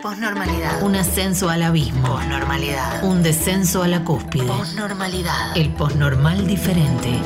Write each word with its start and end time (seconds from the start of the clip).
Posnormalidad. 0.00 0.80
Un 0.84 0.94
ascenso 0.94 1.48
al 1.50 1.60
abismo. 1.60 2.06
Posnormalidad. 2.06 3.02
Un 3.02 3.20
descenso 3.24 3.82
a 3.82 3.88
la 3.88 4.04
cúspide. 4.04 4.46
Posnormalidad. 4.46 5.56
El 5.56 5.72
posnormal 5.72 6.46
diferente. 6.46 7.18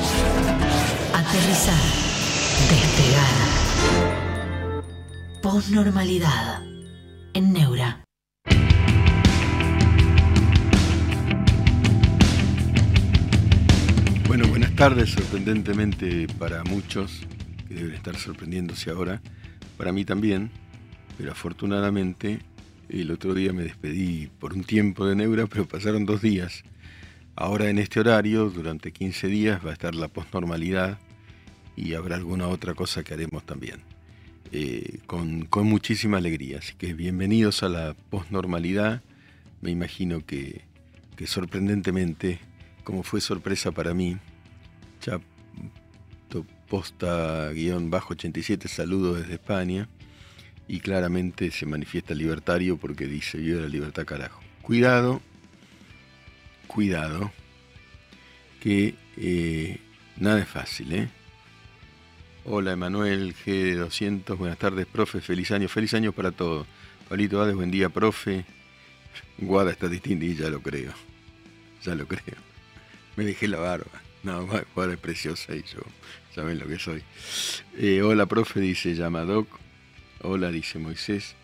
Aterrizar. 1.12 1.82
Despegar. 2.70 3.28
Posnormalidad. 5.42 6.62
En 7.34 7.52
Neura. 7.52 8.04
Bueno, 14.26 14.48
buenas 14.48 14.74
tardes, 14.76 15.10
sorprendentemente 15.10 16.26
para 16.38 16.64
muchos, 16.64 17.20
que 17.68 17.74
deben 17.74 17.92
estar 17.92 18.16
sorprendiéndose 18.16 18.88
ahora, 18.90 19.20
para 19.76 19.92
mí 19.92 20.06
también, 20.06 20.50
pero 21.18 21.32
afortunadamente 21.32 22.40
el 23.00 23.10
otro 23.10 23.32
día 23.32 23.52
me 23.52 23.62
despedí 23.62 24.28
por 24.38 24.52
un 24.52 24.64
tiempo 24.64 25.06
de 25.06 25.16
Neura, 25.16 25.46
pero 25.46 25.66
pasaron 25.66 26.04
dos 26.04 26.20
días. 26.20 26.62
Ahora 27.34 27.70
en 27.70 27.78
este 27.78 28.00
horario, 28.00 28.50
durante 28.50 28.92
15 28.92 29.28
días, 29.28 29.64
va 29.64 29.70
a 29.70 29.72
estar 29.72 29.94
la 29.94 30.08
posnormalidad 30.08 30.98
y 31.74 31.94
habrá 31.94 32.16
alguna 32.16 32.48
otra 32.48 32.74
cosa 32.74 33.02
que 33.02 33.14
haremos 33.14 33.44
también. 33.46 33.80
Eh, 34.52 34.98
con, 35.06 35.48
muchísima 35.66 36.18
alegría. 36.18 36.58
Así 36.58 36.74
que 36.74 36.92
bienvenidos 36.92 37.62
a 37.62 37.70
la 37.70 37.94
posnormalidad. 38.10 39.02
Me 39.62 39.70
imagino 39.70 40.26
que, 40.26 40.60
que 41.16 41.26
sorprendentemente, 41.26 42.40
como 42.84 43.02
fue 43.02 43.22
sorpresa 43.22 43.72
para 43.72 43.94
mí, 43.94 44.18
ya 45.00 45.18
posta-bajo 46.68 48.12
87, 48.12 48.68
saludo 48.68 49.14
desde 49.14 49.34
España 49.34 49.88
y 50.72 50.80
claramente 50.80 51.50
se 51.50 51.66
manifiesta 51.66 52.14
libertario 52.14 52.78
porque 52.78 53.06
dice 53.06 53.36
vive 53.36 53.60
la 53.60 53.68
libertad 53.68 54.06
carajo. 54.06 54.40
Cuidado, 54.62 55.20
cuidado, 56.66 57.30
que 58.58 58.94
eh, 59.18 59.80
nada 60.16 60.40
es 60.40 60.48
fácil, 60.48 60.94
¿eh? 60.94 61.10
Hola 62.46 62.72
Emanuel 62.72 63.34
G200, 63.34 64.34
buenas 64.38 64.56
tardes, 64.56 64.86
profe, 64.86 65.20
feliz 65.20 65.50
año, 65.50 65.68
feliz 65.68 65.92
año 65.92 66.12
para 66.12 66.32
todos. 66.32 66.66
Pablito 67.06 67.42
Ades, 67.42 67.54
buen 67.54 67.70
día, 67.70 67.90
profe. 67.90 68.46
Guada 69.36 69.72
está 69.72 69.88
distinta 69.88 70.24
y 70.24 70.34
ya 70.34 70.48
lo 70.48 70.62
creo, 70.62 70.94
ya 71.82 71.94
lo 71.94 72.08
creo. 72.08 72.38
Me 73.16 73.24
dejé 73.24 73.46
la 73.46 73.58
barba. 73.58 74.00
No, 74.22 74.48
Guada 74.74 74.94
es 74.94 74.98
preciosa 74.98 75.54
y 75.54 75.64
yo, 75.64 75.82
saben 76.34 76.58
lo 76.58 76.66
que 76.66 76.78
soy. 76.78 77.02
Eh, 77.76 78.00
hola, 78.00 78.24
profe, 78.24 78.60
dice 78.60 78.94
Yamadoc. 78.94 79.61
Hola, 80.24 80.52
dice 80.52 80.78
Moisés. 80.78 81.34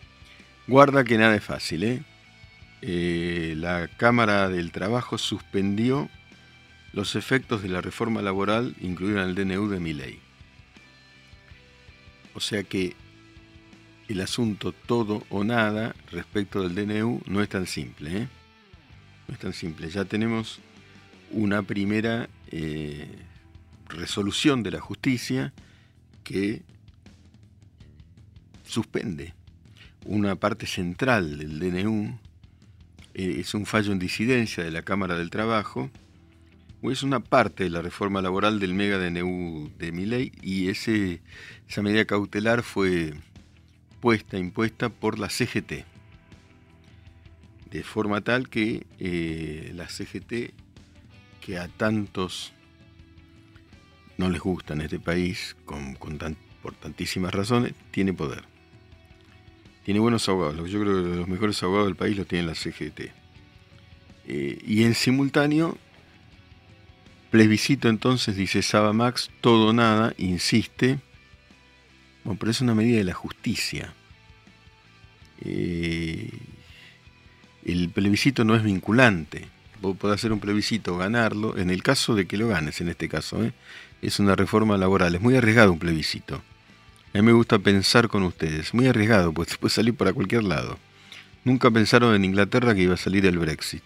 Guarda 0.65 1.03
que 1.03 1.17
nada 1.17 1.35
es 1.35 1.43
fácil, 1.43 1.83
¿eh? 1.83 2.01
¿eh? 2.81 3.53
La 3.57 3.89
Cámara 3.89 4.47
del 4.47 4.71
Trabajo 4.71 5.17
suspendió 5.17 6.09
los 6.93 7.17
efectos 7.17 7.61
de 7.61 7.67
la 7.67 7.81
reforma 7.81 8.21
laboral 8.21 8.77
incluida 8.79 9.23
en 9.23 9.29
el 9.29 9.35
DNU 9.35 9.67
de 9.67 9.81
mi 9.81 9.91
ley. 9.91 10.19
O 12.33 12.39
sea 12.39 12.63
que 12.63 12.95
el 14.07 14.21
asunto 14.21 14.71
todo 14.71 15.25
o 15.29 15.43
nada 15.43 15.93
respecto 16.09 16.61
del 16.61 16.73
DNU 16.73 17.21
no 17.25 17.41
es 17.41 17.49
tan 17.49 17.67
simple. 17.67 18.15
¿eh? 18.15 18.27
No 19.27 19.33
es 19.33 19.41
tan 19.41 19.51
simple. 19.51 19.89
Ya 19.89 20.05
tenemos 20.05 20.61
una 21.31 21.63
primera 21.63 22.29
eh, 22.49 23.09
resolución 23.89 24.63
de 24.63 24.71
la 24.71 24.79
justicia 24.79 25.51
que 26.23 26.61
suspende 28.69 29.33
una 30.05 30.35
parte 30.35 30.65
central 30.65 31.37
del 31.37 31.59
DNU. 31.59 32.17
Eh, 33.15 33.37
es 33.39 33.53
un 33.53 33.65
fallo 33.65 33.91
en 33.91 33.99
disidencia 33.99 34.63
de 34.63 34.71
la 34.71 34.83
Cámara 34.83 35.17
del 35.17 35.29
Trabajo 35.29 35.89
o 36.81 36.91
es 36.91 37.03
una 37.03 37.19
parte 37.19 37.65
de 37.65 37.69
la 37.69 37.81
reforma 37.81 38.21
laboral 38.21 38.59
del 38.59 38.73
mega 38.73 38.97
DNU 38.97 39.71
de 39.77 39.91
mi 39.91 40.05
ley 40.05 40.31
y 40.41 40.69
ese, 40.69 41.21
esa 41.67 41.81
medida 41.81 42.05
cautelar 42.05 42.63
fue 42.63 43.13
puesta, 43.99 44.37
impuesta 44.37 44.89
por 44.89 45.19
la 45.19 45.29
CGT. 45.29 45.85
De 47.71 47.83
forma 47.83 48.21
tal 48.21 48.49
que 48.49 48.87
eh, 48.99 49.71
la 49.75 49.87
CGT, 49.89 50.53
que 51.41 51.57
a 51.57 51.67
tantos 51.67 52.53
no 54.17 54.29
les 54.29 54.41
gusta 54.41 54.73
en 54.73 54.81
este 54.81 54.99
país, 54.99 55.55
con, 55.65 55.95
por 55.95 56.73
tantísimas 56.75 57.33
razones, 57.33 57.73
tiene 57.91 58.13
poder. 58.13 58.48
Tiene 59.89 60.01
buenos 60.01 60.29
abogados. 60.29 60.69
Yo 60.69 60.79
creo 60.81 60.93
que 60.97 61.17
los 61.17 61.27
mejores 61.27 61.63
abogados 61.63 61.87
del 61.87 61.95
país 61.95 62.15
los 62.15 62.27
tiene 62.27 62.45
la 62.45 62.53
CGT. 62.53 63.09
Eh, 64.27 64.59
y 64.63 64.83
en 64.83 64.93
simultáneo 64.93 65.79
Plebiscito 67.31 67.89
entonces, 67.89 68.35
dice 68.35 68.61
Saba 68.61 68.93
Max, 68.93 69.31
todo 69.41 69.73
nada, 69.73 70.13
insiste. 70.19 70.99
Bueno, 72.23 72.37
pero 72.39 72.51
es 72.51 72.61
una 72.61 72.75
medida 72.75 72.99
de 72.99 73.03
la 73.03 73.15
justicia. 73.15 73.95
Eh, 75.41 76.33
el 77.65 77.89
plebiscito 77.89 78.43
no 78.43 78.55
es 78.55 78.61
vinculante. 78.61 79.47
Vos 79.81 79.97
podés 79.97 80.19
hacer 80.19 80.31
un 80.31 80.39
plebiscito, 80.39 80.97
ganarlo, 80.97 81.57
en 81.57 81.71
el 81.71 81.81
caso 81.81 82.13
de 82.13 82.27
que 82.27 82.37
lo 82.37 82.47
ganes, 82.47 82.79
en 82.79 82.89
este 82.89 83.09
caso. 83.09 83.43
¿eh? 83.43 83.53
Es 84.03 84.19
una 84.19 84.35
reforma 84.35 84.77
laboral. 84.77 85.15
Es 85.15 85.21
muy 85.21 85.35
arriesgado 85.35 85.73
un 85.73 85.79
plebiscito. 85.79 86.43
A 87.13 87.17
mí 87.17 87.23
me 87.23 87.31
gusta 87.31 87.59
pensar 87.59 88.07
con 88.07 88.23
ustedes. 88.23 88.73
Muy 88.73 88.87
arriesgado, 88.87 89.33
pues 89.33 89.57
puede 89.59 89.73
salir 89.73 89.95
para 89.95 90.13
cualquier 90.13 90.43
lado. 90.43 90.77
Nunca 91.43 91.71
pensaron 91.71 92.13
en 92.15 92.25
Inglaterra 92.25 92.75
que 92.75 92.81
iba 92.81 92.93
a 92.93 92.97
salir 92.97 93.25
el 93.25 93.37
Brexit. 93.39 93.83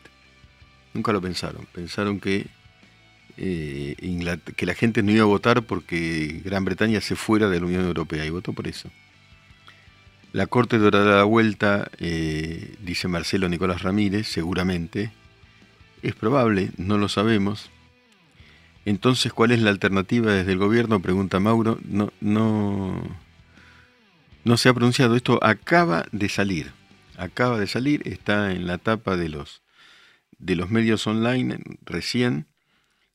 Nunca 0.94 1.11
lo 1.11 1.22
pensaron. 1.22 1.66
Pensaron 1.73 2.19
que 2.19 2.47
eh, 3.38 3.95
que 4.56 4.66
la 4.66 4.75
gente 4.75 5.01
no 5.01 5.12
iba 5.12 5.23
a 5.23 5.28
votar 5.28 5.63
porque 5.63 6.41
Gran 6.45 6.66
Bretaña 6.66 7.01
se 7.01 7.16
fuera 7.16 7.50
de 7.50 7.59
la 7.59 7.66
Unión 7.66 7.85
Europea 7.85 8.25
y 8.25 8.29
votó 8.29 8.53
por 8.53 8.67
eso. 8.67 8.89
La 10.33 10.47
Corte 10.47 10.79
dará 10.79 11.03
la 11.03 11.23
vuelta, 11.23 11.89
eh, 12.00 12.75
dice 12.81 13.07
Marcelo 13.07 13.50
Nicolás 13.50 13.83
Ramírez, 13.83 14.28
seguramente. 14.28 15.12
Es 16.01 16.16
probable, 16.16 16.72
no 16.78 16.97
lo 16.97 17.07
sabemos. 17.07 17.69
Entonces, 18.85 19.31
¿cuál 19.31 19.51
es 19.51 19.61
la 19.61 19.69
alternativa 19.69 20.33
desde 20.33 20.51
el 20.51 20.57
gobierno? 20.57 21.01
Pregunta 21.01 21.39
Mauro. 21.39 21.79
No, 21.85 22.11
no, 22.19 23.01
no 24.44 24.57
se 24.57 24.69
ha 24.69 24.73
pronunciado. 24.73 25.16
Esto 25.16 25.39
acaba 25.41 26.05
de 26.11 26.29
salir. 26.29 26.71
Acaba 27.17 27.59
de 27.59 27.67
salir, 27.67 28.01
está 28.05 28.51
en 28.51 28.67
la 28.67 28.79
tapa 28.79 29.16
de 29.16 29.29
los, 29.29 29.61
de 30.39 30.55
los 30.55 30.69
medios 30.69 31.05
online 31.07 31.59
recién. 31.85 32.47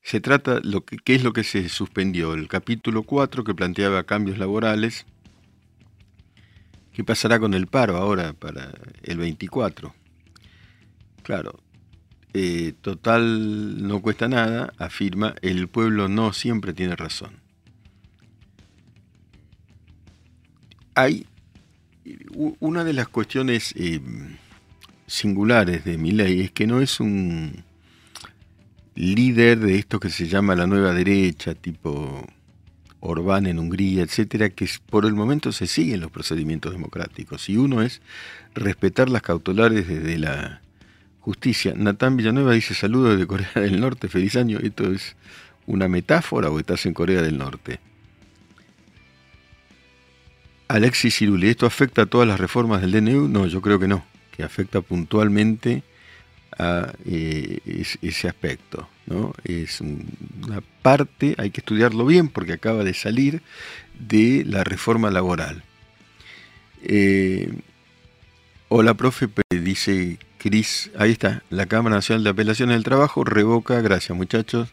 Se 0.02 0.20
trata, 0.20 0.60
lo 0.62 0.84
que, 0.84 0.96
¿qué 0.98 1.16
es 1.16 1.24
lo 1.24 1.32
que 1.32 1.44
se 1.44 1.68
suspendió? 1.68 2.34
El 2.34 2.48
capítulo 2.48 3.02
4 3.02 3.44
que 3.44 3.54
planteaba 3.54 4.04
cambios 4.04 4.38
laborales. 4.38 5.04
¿Qué 6.92 7.04
pasará 7.04 7.38
con 7.38 7.54
el 7.54 7.66
paro 7.66 7.96
ahora 7.96 8.32
para 8.32 8.72
el 9.02 9.18
24? 9.18 9.94
Claro, 11.22 11.60
eh, 12.34 12.74
total 12.80 13.86
no 13.86 14.00
cuesta 14.00 14.28
nada, 14.28 14.72
afirma, 14.78 15.34
el 15.42 15.68
pueblo 15.68 16.08
no 16.08 16.32
siempre 16.32 16.72
tiene 16.72 16.96
razón. 16.96 17.40
Hay 20.94 21.26
una 22.60 22.84
de 22.84 22.92
las 22.92 23.08
cuestiones 23.08 23.72
eh, 23.76 24.00
singulares 25.06 25.84
de 25.84 25.98
mi 25.98 26.12
ley 26.12 26.40
es 26.40 26.50
que 26.50 26.66
no 26.66 26.80
es 26.80 27.00
un 27.00 27.64
líder 28.94 29.60
de 29.60 29.76
esto 29.76 30.00
que 30.00 30.10
se 30.10 30.26
llama 30.26 30.56
la 30.56 30.66
nueva 30.66 30.92
derecha, 30.92 31.54
tipo 31.54 32.26
Orbán 33.00 33.46
en 33.46 33.58
Hungría, 33.58 34.02
etcétera, 34.02 34.50
que 34.50 34.68
por 34.90 35.06
el 35.06 35.14
momento 35.14 35.52
se 35.52 35.66
siguen 35.66 36.00
los 36.00 36.10
procedimientos 36.10 36.72
democráticos. 36.72 37.48
Y 37.48 37.56
uno 37.56 37.82
es 37.82 38.02
respetar 38.54 39.08
las 39.08 39.22
cautelares 39.22 39.86
desde 39.86 40.18
la 40.18 40.62
justicia. 41.28 41.74
Natán 41.76 42.16
Villanueva 42.16 42.54
dice 42.54 42.72
saludos 42.72 43.12
desde 43.12 43.26
Corea 43.26 43.50
del 43.54 43.78
Norte, 43.78 44.08
feliz 44.08 44.34
año. 44.34 44.60
¿Esto 44.62 44.90
es 44.90 45.14
una 45.66 45.86
metáfora 45.86 46.48
o 46.48 46.58
estás 46.58 46.86
en 46.86 46.94
Corea 46.94 47.20
del 47.20 47.36
Norte? 47.36 47.80
Alexis 50.68 51.18
Ciruli, 51.18 51.48
¿esto 51.50 51.66
afecta 51.66 52.02
a 52.02 52.06
todas 52.06 52.26
las 52.26 52.40
reformas 52.40 52.80
del 52.80 52.92
DNU? 52.92 53.28
No, 53.28 53.46
yo 53.46 53.60
creo 53.60 53.78
que 53.78 53.86
no, 53.86 54.06
que 54.34 54.42
afecta 54.42 54.80
puntualmente 54.80 55.82
a 56.58 56.94
eh, 57.04 57.58
ese 58.00 58.28
aspecto. 58.28 58.88
¿no? 59.04 59.34
Es 59.44 59.82
una 59.82 60.62
parte, 60.80 61.34
hay 61.36 61.50
que 61.50 61.60
estudiarlo 61.60 62.06
bien 62.06 62.28
porque 62.28 62.54
acaba 62.54 62.84
de 62.84 62.94
salir 62.94 63.42
de 63.98 64.44
la 64.46 64.64
reforma 64.64 65.10
laboral. 65.10 65.62
Eh, 66.82 67.52
hola, 68.68 68.94
profe, 68.94 69.28
dice 69.50 70.18
Cris, 70.38 70.90
ahí 70.96 71.10
está, 71.10 71.42
la 71.50 71.66
Cámara 71.66 71.96
Nacional 71.96 72.22
de 72.22 72.30
Apelaciones 72.30 72.76
del 72.76 72.84
Trabajo 72.84 73.24
revoca, 73.24 73.80
gracias 73.80 74.16
muchachos, 74.16 74.68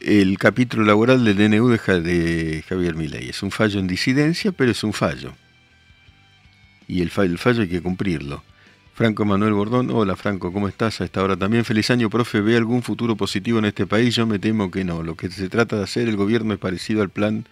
el 0.00 0.38
capítulo 0.38 0.84
laboral 0.84 1.24
del 1.24 1.36
DNU 1.36 1.68
de, 1.68 2.64
Javier 2.68 2.94
Milei. 2.94 3.30
Es 3.30 3.42
un 3.42 3.50
fallo 3.50 3.80
en 3.80 3.88
disidencia, 3.88 4.52
pero 4.52 4.70
es 4.70 4.84
un 4.84 4.92
fallo. 4.92 5.32
Y 6.86 7.02
el, 7.02 7.10
el 7.16 7.38
fallo 7.38 7.62
hay 7.62 7.68
que 7.68 7.82
cumplirlo. 7.82 8.44
Franco 8.94 9.24
Manuel 9.24 9.54
Bordón, 9.54 9.90
hola 9.90 10.14
Franco, 10.14 10.52
¿cómo 10.52 10.68
estás 10.68 11.00
a 11.00 11.04
esta 11.04 11.24
hora? 11.24 11.36
También 11.36 11.64
feliz 11.64 11.90
año, 11.90 12.08
profe, 12.08 12.40
¿ve 12.40 12.56
algún 12.56 12.84
futuro 12.84 13.16
positivo 13.16 13.58
en 13.58 13.64
este 13.64 13.86
país? 13.86 14.14
Yo 14.14 14.28
me 14.28 14.38
temo 14.38 14.70
que 14.70 14.84
no. 14.84 15.02
Lo 15.02 15.16
que 15.16 15.28
se 15.28 15.48
trata 15.48 15.76
de 15.76 15.82
hacer 15.82 16.08
el 16.08 16.16
gobierno 16.16 16.54
es 16.54 16.60
parecido 16.60 17.02
al 17.02 17.08
plan 17.08 17.46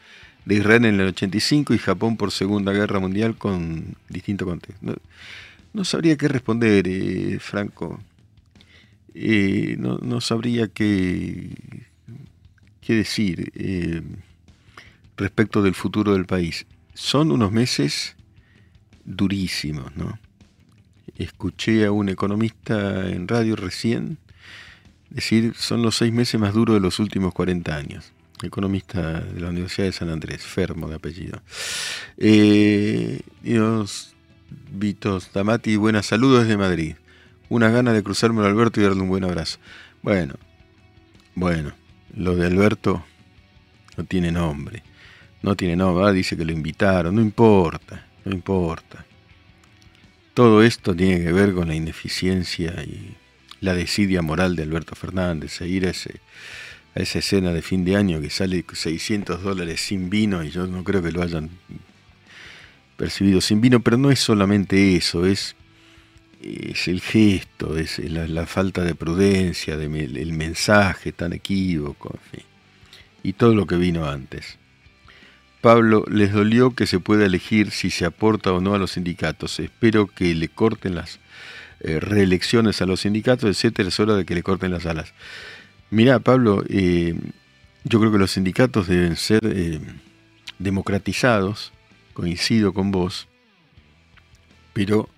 de 0.45 0.55
Israel 0.57 0.85
en 0.85 1.01
el 1.01 1.09
85 1.09 1.75
y 1.75 1.79
Japón 1.79 2.17
por 2.17 2.31
Segunda 2.31 2.73
Guerra 2.73 3.01
Mundial 3.01 3.37
con 3.37 3.97
distinto 4.09 4.45
contexto. 4.45 4.95
No, 5.73 5.85
sabría 5.85 6.17
qué 6.17 6.29
responder, 6.29 6.87
eh, 6.87 7.39
Franco. 7.41 8.01
Eh, 9.15 9.77
no, 9.79 10.21
sabría 10.21 10.69
qué, 10.69 11.51
qué 12.81 12.95
decir 12.95 13.53
eh, 13.55 14.03
respecto 15.17 15.63
del 15.63 15.75
futuro 15.75 16.13
del 16.15 16.27
país. 16.27 16.67
Son 16.95 17.31
unos 17.31 17.53
meses 17.53 18.17
durísimos, 19.05 19.95
¿no? 19.97 20.19
escuché 21.17 21.85
a 21.85 21.93
un 21.93 22.09
economista 22.09 23.09
en 23.09 23.29
radio 23.29 23.57
recién 23.57 24.19
decir, 25.11 25.55
son 25.57 25.83
los 25.83 25.97
seis 25.97 26.13
meses 26.13 26.41
más 26.41 26.55
duros 26.55 26.75
de 26.75 26.81
los 26.81 26.99
últimos 26.99 27.35
40 27.35 27.77
años. 27.77 28.13
Economista 28.43 29.21
de 29.21 29.41
la 29.41 29.51
Universidad 29.51 29.87
de 29.87 29.93
San 29.93 30.09
Andrés, 30.09 30.43
Fermo 30.43 30.89
de 30.89 30.97
apellido. 30.97 31.43
Eh, 32.17 33.21
Dios, 33.43 34.15
Vitos 34.71 35.33
Damati, 35.33 35.77
buenas 35.77 36.07
saludos 36.07 36.43
desde 36.43 36.57
Madrid. 36.57 36.95
Una 37.49 37.71
gana 37.71 37.93
de 37.93 38.03
cruzarme 38.03 38.43
a 38.43 38.47
Alberto 38.47 38.81
y 38.81 38.85
darle 38.85 39.03
un 39.03 39.09
buen 39.09 39.25
abrazo. 39.25 39.59
Bueno, 40.03 40.35
bueno, 41.35 41.73
lo 42.15 42.37
de 42.37 42.47
Alberto 42.47 43.05
no 43.97 44.05
tiene 44.05 44.33
nombre. 44.33 44.83
No 45.43 45.57
tiene 45.57 45.77
nombre, 45.77 46.13
dice 46.13 46.37
que 46.37 46.45
lo 46.45 46.53
invitaron, 46.53 47.15
no 47.17 47.21
importa, 47.21 48.07
no 48.25 48.33
importa. 48.33 49.05
Todo 50.35 50.63
esto 50.63 50.95
tiene 50.95 51.23
que 51.25 51.33
ver 51.33 51.53
con 51.53 51.69
la 51.69 51.75
ineficiencia 51.75 52.73
y 52.85 53.17
la 53.61 53.75
desidia 53.75 54.23
moral 54.23 54.57
de 54.57 54.63
Alberto 54.63 54.95
Fernández, 54.95 55.53
seguir 55.53 55.87
a, 55.87 55.91
ese, 55.91 56.21
a 56.95 57.01
esa 57.01 57.19
escena 57.19 57.53
de 57.53 57.63
fin 57.63 57.85
de 57.85 57.97
año 57.97 58.21
que 58.21 58.31
sale 58.31 58.65
600 58.73 59.43
dólares 59.43 59.81
sin 59.81 60.11
vino 60.11 60.43
y 60.43 60.51
yo 60.51 60.67
no 60.67 60.85
creo 60.85 61.03
que 61.03 61.13
lo 61.13 61.23
hayan 61.23 61.51
percibido 63.03 63.41
sin 63.41 63.61
vino, 63.61 63.81
pero 63.81 63.97
no 63.97 64.13
es 64.13 64.21
solamente 64.21 64.95
eso, 64.95 65.27
es, 65.27 65.57
es 66.41 66.87
el 66.87 67.01
gesto, 67.01 67.77
es 67.77 67.99
la, 67.99 68.47
falta 68.47 68.85
de 68.85 68.95
prudencia, 68.95 69.77
de, 69.77 69.87
el 69.87 70.33
mensaje 70.33 71.11
tan 71.11 71.33
equívoco, 71.33 72.17
y 73.25 73.33
todo 73.33 73.57
lo 73.57 73.67
que 73.67 73.75
vino 73.75 74.09
antes. 74.09 74.57
Pablo, 75.61 76.05
les 76.09 76.33
dolió 76.33 76.77
que 76.77 76.87
se 76.87 77.01
pueda 77.01 77.27
elegir 77.27 77.73
si 77.73 77.91
se 77.91 78.05
aporta 78.05 78.53
o 78.53 78.61
no 78.61 78.73
a 78.73 78.79
los 78.79 78.93
sindicatos. 78.93 79.59
Espero 79.59 80.07
que 80.07 80.33
le 80.37 80.47
corten 80.47 80.95
las 80.95 81.19
eh, 81.81 81.99
reelecciones 81.99 82.83
a 82.83 82.87
los 82.87 83.01
sindicatos, 83.01 83.51
etcétera. 83.51 83.89
Es 83.89 83.99
hora 83.99 84.15
de 84.15 84.25
que 84.25 84.37
le 84.37 84.45
corten 84.45 84.71
las 84.71 84.87
alas. 84.87 85.13
Mirá, 85.91 86.21
Pablo, 86.21 86.63
eh, 86.69 87.17
yo 87.83 87.99
creo 87.99 88.13
que 88.13 88.19
los 88.19 88.31
sindicatos 88.31 88.87
deben 88.87 89.17
ser 89.17 89.41
eh, 89.45 89.81
democratizados, 90.61 91.73
coincido 92.13 92.73
con 92.73 92.91
vos, 92.91 93.29
pero 94.73 95.09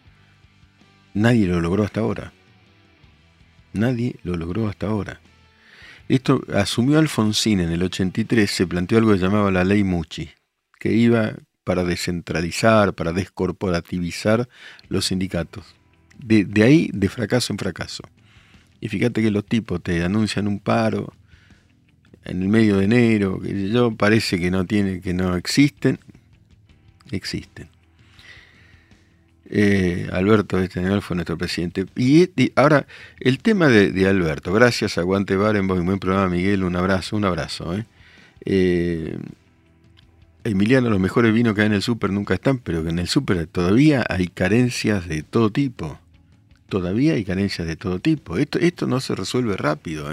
nadie 1.12 1.46
lo 1.46 1.60
logró 1.60 1.84
hasta 1.84 2.00
ahora. 2.00 2.32
Nadie 3.72 4.16
lo 4.22 4.36
logró 4.36 4.68
hasta 4.68 4.86
ahora. 4.86 5.20
Esto 6.08 6.42
asumió 6.54 6.98
Alfonsín 6.98 7.60
en 7.60 7.70
el 7.70 7.82
83, 7.82 8.50
se 8.50 8.66
planteó 8.66 8.98
algo 8.98 9.12
que 9.12 9.18
llamaba 9.18 9.50
la 9.50 9.64
ley 9.64 9.84
Muchi, 9.84 10.30
que 10.78 10.92
iba 10.92 11.34
para 11.64 11.82
descentralizar, 11.82 12.92
para 12.92 13.12
descorporativizar 13.12 14.48
los 14.88 15.06
sindicatos. 15.06 15.64
De, 16.18 16.46
ahí, 16.62 16.90
de 16.92 17.08
fracaso 17.08 17.52
en 17.52 17.58
fracaso. 17.58 18.02
Y 18.80 18.88
fíjate 18.88 19.22
que 19.22 19.30
los 19.30 19.46
tipos 19.46 19.82
te 19.82 20.04
anuncian 20.04 20.46
un 20.46 20.60
paro 20.60 21.12
en 22.24 22.42
el 22.42 22.48
medio 22.48 22.78
de 22.78 22.84
enero, 22.84 23.40
que 23.40 23.70
yo 23.70 23.96
parece 23.96 24.38
que 24.38 24.50
no 24.50 24.66
tiene, 24.66 25.00
que 25.00 25.14
no 25.14 25.36
existen, 25.36 25.98
existen. 27.14 27.68
Eh, 29.56 30.08
Alberto 30.12 30.58
este 30.58 30.80
año 30.80 31.00
fue 31.00 31.16
nuestro 31.16 31.36
presidente. 31.36 31.86
Y, 31.96 32.28
ahora, 32.56 32.86
el 33.20 33.38
tema 33.38 33.68
de, 33.68 34.08
Alberto, 34.08 34.52
gracias, 34.52 34.98
aguante 34.98 35.36
Barenboim, 35.36 35.84
buen 35.84 35.98
programa, 35.98 36.28
Miguel, 36.28 36.64
un 36.64 36.76
abrazo, 36.76 37.16
un 37.16 37.24
abrazo. 37.24 37.74
¿eh? 37.76 37.84
Eh, 38.44 39.18
Emiliano, 40.44 40.90
los 40.90 41.00
mejores 41.00 41.32
vinos 41.32 41.54
que 41.54 41.62
hay 41.62 41.66
en 41.68 41.74
el 41.74 41.82
súper 41.82 42.10
nunca 42.10 42.34
están, 42.34 42.58
pero 42.58 42.82
que 42.82 42.90
en 42.90 42.98
el 42.98 43.08
súper 43.08 43.46
todavía 43.46 44.04
hay 44.08 44.28
carencias 44.28 45.08
de 45.08 45.22
todo 45.22 45.50
tipo. 45.50 45.98
Todavía 46.68 47.14
hay 47.14 47.24
carencias 47.24 47.66
de 47.66 47.76
todo 47.76 47.98
tipo. 47.98 48.38
Esto, 48.38 48.58
esto 48.58 48.86
no 48.86 49.00
se 49.00 49.14
resuelve 49.14 49.56
rápido. 49.56 50.10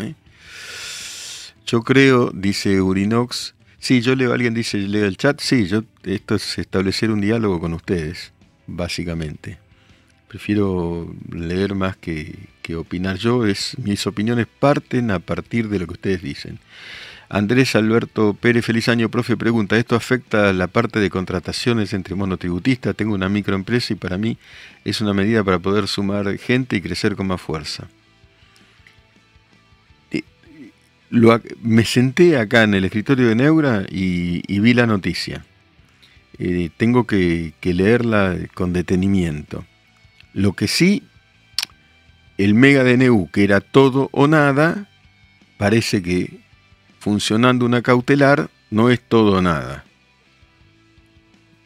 Yo 1.65 1.81
creo, 1.81 2.31
dice 2.33 2.81
Urinox, 2.81 3.55
sí, 3.81 3.99
yo 3.99 4.15
leo, 4.15 4.31
alguien 4.31 4.53
dice, 4.53 4.77
leo 4.77 5.05
el 5.05 5.17
chat, 5.17 5.41
sí, 5.41 5.67
yo, 5.67 5.83
esto 6.03 6.35
es 6.35 6.57
establecer 6.57 7.11
un 7.11 7.19
diálogo 7.19 7.59
con 7.59 7.73
ustedes 7.73 8.31
básicamente. 8.67 9.57
Prefiero 10.27 11.13
leer 11.29 11.75
más 11.75 11.97
que, 11.97 12.47
opinar 12.77 13.17
yo, 13.17 13.45
es, 13.45 13.75
mis 13.79 14.07
opiniones 14.07 14.47
parten 14.47 15.11
a 15.11 15.19
partir 15.19 15.67
de 15.67 15.77
lo 15.77 15.87
que 15.87 15.93
ustedes 15.93 16.21
dicen. 16.21 16.57
Andrés 17.27 17.75
Alberto 17.75 18.33
Pérez, 18.33 18.63
feliz 18.63 18.87
año, 18.87 19.09
profe, 19.09 19.35
pregunta, 19.35 19.77
¿esto 19.77 19.97
afecta 19.97 20.53
la 20.53 20.67
parte 20.67 21.01
de 21.01 21.09
contrataciones 21.09 21.91
entre 21.91 22.15
monotributistas? 22.15 22.95
Tengo 22.95 23.13
una 23.13 23.27
microempresa 23.27 23.91
y 23.91 23.97
para 23.97 24.17
mí 24.17 24.37
es 24.85 25.01
una 25.01 25.13
medida 25.13 25.43
para 25.43 25.59
poder 25.59 25.89
sumar 25.89 26.37
gente 26.37 26.77
y 26.77 26.81
crecer 26.81 27.17
con 27.17 27.27
más 27.27 27.41
fuerza. 27.41 27.89
Me 31.11 31.85
senté 31.85 32.37
acá 32.37 32.63
en 32.63 32.73
el 32.73 32.85
escritorio 32.85 33.27
de 33.27 33.35
Neura 33.35 33.85
y 33.89 34.59
vi 34.59 34.73
la 34.73 34.87
noticia. 34.87 35.45
Eh, 36.43 36.71
tengo 36.75 37.05
que, 37.05 37.53
leerla 37.61 38.35
con 38.55 38.73
detenimiento. 38.73 39.63
Lo 40.33 40.53
que 40.53 40.67
sí, 40.67 41.03
el 42.39 42.55
mega 42.55 42.83
DNU, 42.83 43.29
que 43.31 43.43
era 43.43 43.61
todo 43.61 44.09
o 44.11 44.27
nada, 44.27 44.89
parece 45.59 46.01
que 46.01 46.39
funcionando 46.97 47.63
una 47.63 47.83
cautelar 47.83 48.49
no 48.71 48.89
es 48.89 48.99
todo 49.01 49.37
o 49.37 49.41
nada. 49.43 49.85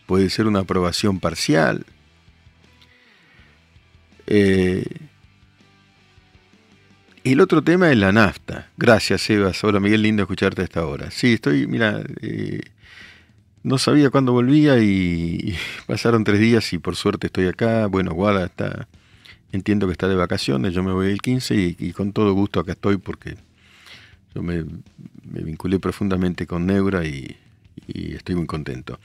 Puede 0.07 0.29
ser 0.29 0.45
una 0.45 0.59
aprobación 0.59 1.21
parcial. 1.21 1.85
Eh, 4.27 4.83
el 7.31 7.41
otro 7.41 7.63
tema 7.63 7.91
es 7.91 7.97
la 7.97 8.11
nafta. 8.11 8.69
Gracias, 8.77 9.27
Evas. 9.31 9.63
Hola, 9.63 9.79
Miguel, 9.79 10.03
lindo 10.03 10.21
escucharte 10.21 10.61
a 10.61 10.65
esta 10.65 10.85
hora. 10.85 11.09
Sí, 11.09 11.33
estoy, 11.33 11.65
mira, 11.65 12.03
eh, 12.21 12.61
no 13.63 13.79
sabía 13.79 14.11
cuándo 14.11 14.31
volvía 14.31 14.77
y 14.77 15.55
pasaron 15.87 16.23
tres 16.23 16.39
días 16.39 16.71
y 16.71 16.77
por 16.77 16.95
suerte 16.95 17.27
estoy 17.27 17.47
acá. 17.47 17.87
Bueno, 17.87 18.13
Guada 18.13 18.45
está, 18.45 18.87
entiendo 19.51 19.87
que 19.87 19.93
está 19.93 20.07
de 20.07 20.15
vacaciones, 20.15 20.73
yo 20.73 20.83
me 20.83 20.91
voy 20.91 21.07
el 21.07 21.19
15 21.19 21.75
y, 21.79 21.91
con 21.93 22.13
todo 22.13 22.31
gusto 22.33 22.59
acá 22.59 22.73
estoy 22.73 22.97
porque 22.97 23.37
yo 24.35 24.43
me, 24.43 24.63
vinculé 25.23 25.79
profundamente 25.79 26.45
con 26.45 26.67
Neura 26.67 27.05
y, 27.05 27.35
estoy 27.87 28.35
muy 28.35 28.45
contento. 28.45 28.99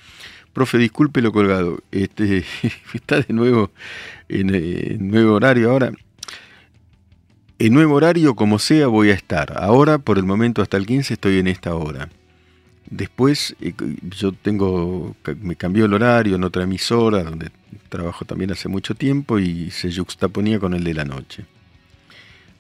Profe, 0.53 0.77
disculpe 0.77 1.23
lo 1.23 1.33
colgado, 1.33 1.83
este, 1.91 2.45
está 2.95 3.23
de 3.23 3.33
nuevo 3.33 3.71
en, 4.29 4.55
en 4.55 5.11
nuevo 5.11 5.35
horario 5.37 5.71
ahora. 5.71 5.93
En 7.61 7.75
nuevo 7.75 7.97
horario, 7.97 8.35
como 8.37 8.59
sea, 8.59 8.87
voy 8.87 9.11
a 9.11 9.14
estar. 9.14 9.52
Ahora, 9.59 9.99
por 9.99 10.17
el 10.17 10.25
momento, 10.25 10.62
hasta 10.62 10.79
el 10.79 10.87
15 10.87 11.12
estoy 11.12 11.40
en 11.40 11.47
esta 11.47 11.75
hora. 11.75 12.09
Después 12.87 13.55
eh, 13.61 13.75
yo 14.19 14.33
tengo, 14.33 15.14
me 15.43 15.57
cambió 15.57 15.85
el 15.85 15.93
horario 15.93 16.37
en 16.37 16.45
otra 16.45 16.62
emisora 16.62 17.23
donde 17.23 17.50
trabajo 17.90 18.25
también 18.25 18.50
hace 18.50 18.69
mucho 18.71 18.95
tiempo 18.95 19.38
y 19.38 19.71
se 19.71 19.95
juxtaponía 19.95 20.59
con 20.59 20.73
el 20.73 20.83
de 20.83 20.95
la 20.95 21.05
noche. 21.05 21.45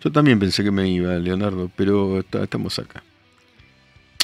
Yo 0.04 0.12
también 0.12 0.38
pensé 0.38 0.62
que 0.62 0.70
me 0.70 0.86
iba, 0.86 1.14
Leonardo, 1.14 1.70
pero 1.74 2.20
estamos 2.20 2.78
acá. 2.78 3.02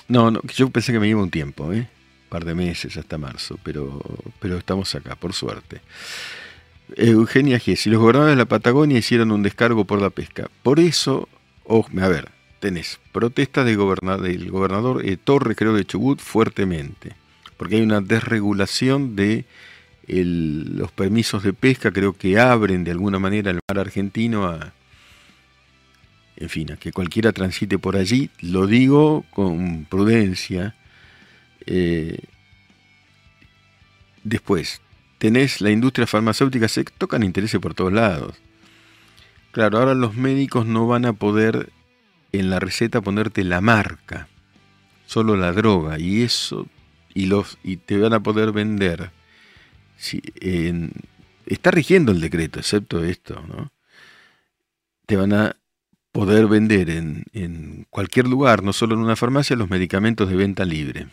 No, 0.09 0.31
no, 0.31 0.43
yo 0.55 0.69
pensé 0.69 0.93
que 0.93 1.01
me 1.01 1.09
iba 1.09 1.23
un 1.23 1.31
tiempo, 1.31 1.73
¿eh? 1.73 1.79
un 1.79 2.29
par 2.29 2.45
de 2.45 2.55
meses 2.55 2.99
hasta 2.99 3.17
marzo, 3.17 3.59
pero, 3.63 3.99
pero 4.41 4.59
estamos 4.59 4.95
acá, 4.95 5.17
por 5.17 5.33
suerte. 5.33 5.81
Eugenia. 6.95 7.59
Si 7.59 7.91
los 7.91 8.01
gobernadores 8.01 8.37
de 8.37 8.43
la 8.43 8.49
Patagonia 8.49 8.99
hicieron 8.99 9.33
un 9.33 9.43
descargo 9.43 9.85
por 9.85 10.01
la 10.01 10.11
pesca, 10.11 10.49
por 10.63 10.81
eso, 10.81 11.29
oh, 11.65 11.87
a 12.01 12.09
ver, 12.09 12.31
tenés 12.61 13.01
protesta 13.13 13.65
del 13.65 13.77
gobernador 13.77 15.05
eh, 15.05 15.17
Torre, 15.17 15.55
creo, 15.55 15.75
de 15.75 15.85
Chubut, 15.85 16.21
fuertemente, 16.21 17.13
porque 17.57 17.77
hay 17.77 17.83
una 17.83 18.01
desregulación 18.01 19.17
de 19.17 19.45
los 20.09 20.93
permisos 20.93 21.43
de 21.43 21.53
pesca, 21.53 21.91
creo 21.91 22.13
que 22.13 22.39
abren 22.39 22.85
de 22.85 22.93
alguna 22.93 23.19
manera 23.19 23.51
el 23.51 23.59
mar 23.69 23.81
argentino 23.81 24.47
a, 24.47 24.73
en 26.37 26.49
fin, 26.49 26.71
a 26.73 26.77
que 26.77 26.93
cualquiera 26.93 27.33
transite 27.33 27.79
por 27.79 27.97
allí, 27.97 28.31
lo 28.41 28.67
digo 28.67 29.25
con 29.31 29.85
prudencia. 29.87 30.77
Eh, 31.67 32.19
después, 34.23 34.81
tenés 35.19 35.61
la 35.61 35.71
industria 35.71 36.07
farmacéutica, 36.07 36.69
se 36.69 36.85
tocan 36.85 37.23
intereses 37.23 37.61
por 37.61 37.75
todos 37.75 37.93
lados. 37.93 38.37
Claro, 39.53 39.79
ahora 39.79 39.95
los 39.95 40.15
médicos 40.15 40.67
no 40.67 40.87
van 40.87 41.07
a 41.07 41.15
poder 41.15 41.71
en 42.33 42.51
la 42.51 42.59
receta 42.59 43.01
ponerte 43.01 43.45
la 43.45 43.61
marca, 43.61 44.29
solo 45.07 45.37
la 45.37 45.53
droga, 45.53 45.99
y 45.99 46.23
eso, 46.23 46.67
y, 47.15 47.27
los, 47.27 47.59
y 47.63 47.79
te 47.79 47.99
van 47.99 48.13
a 48.13 48.21
poder 48.21 48.53
vender. 48.53 49.11
Si, 49.97 50.21
está 51.47 51.71
rigiendo 51.71 52.13
el 52.13 52.21
decreto, 52.21 52.59
excepto 52.59 53.03
esto, 53.03 53.43
¿no? 53.49 53.73
Te 55.07 55.17
van 55.17 55.33
a 55.33 55.57
poder 56.13 56.47
vender 56.49 56.91
en, 56.91 57.25
en 57.33 57.87
cualquier 57.89 58.27
lugar, 58.27 58.63
no 58.63 58.73
solo 58.73 58.95
en 58.95 59.01
una 59.01 59.17
farmacia, 59.17 59.57
los 59.57 59.71
medicamentos 59.71 60.29
de 60.29 60.37
venta 60.37 60.65
libre. 60.65 61.07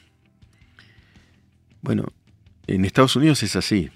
Bueno, 1.81 2.05
en 2.67 2.86
Estados 2.86 3.15
Unidos 3.15 3.43
es 3.43 3.55
así. 3.55 3.89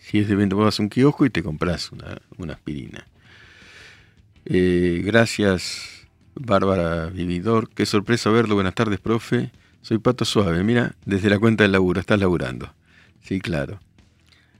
Si 0.00 0.18
es 0.18 0.28
de 0.28 0.36
venta, 0.36 0.56
vas 0.56 0.80
a 0.80 0.82
un 0.82 0.88
kiosco 0.88 1.26
y 1.26 1.30
te 1.30 1.42
compras 1.42 1.90
una, 1.92 2.52
aspirina. 2.52 3.06
Eh, 4.46 5.02
gracias, 5.04 6.06
Bárbara 6.34 7.06
Vividor. 7.06 7.68
Qué 7.68 7.84
sorpresa 7.84 8.30
verlo. 8.30 8.54
Buenas 8.54 8.74
tardes, 8.74 9.00
profe. 9.00 9.50
Soy 9.82 9.98
Pato 9.98 10.24
Suave. 10.24 10.64
Mira, 10.64 10.94
desde 11.04 11.28
la 11.28 11.38
cuenta 11.38 11.64
del 11.64 11.72
laburo, 11.72 12.00
estás 12.00 12.18
laburando. 12.18 12.72
Sí, 13.22 13.38
claro. 13.40 13.80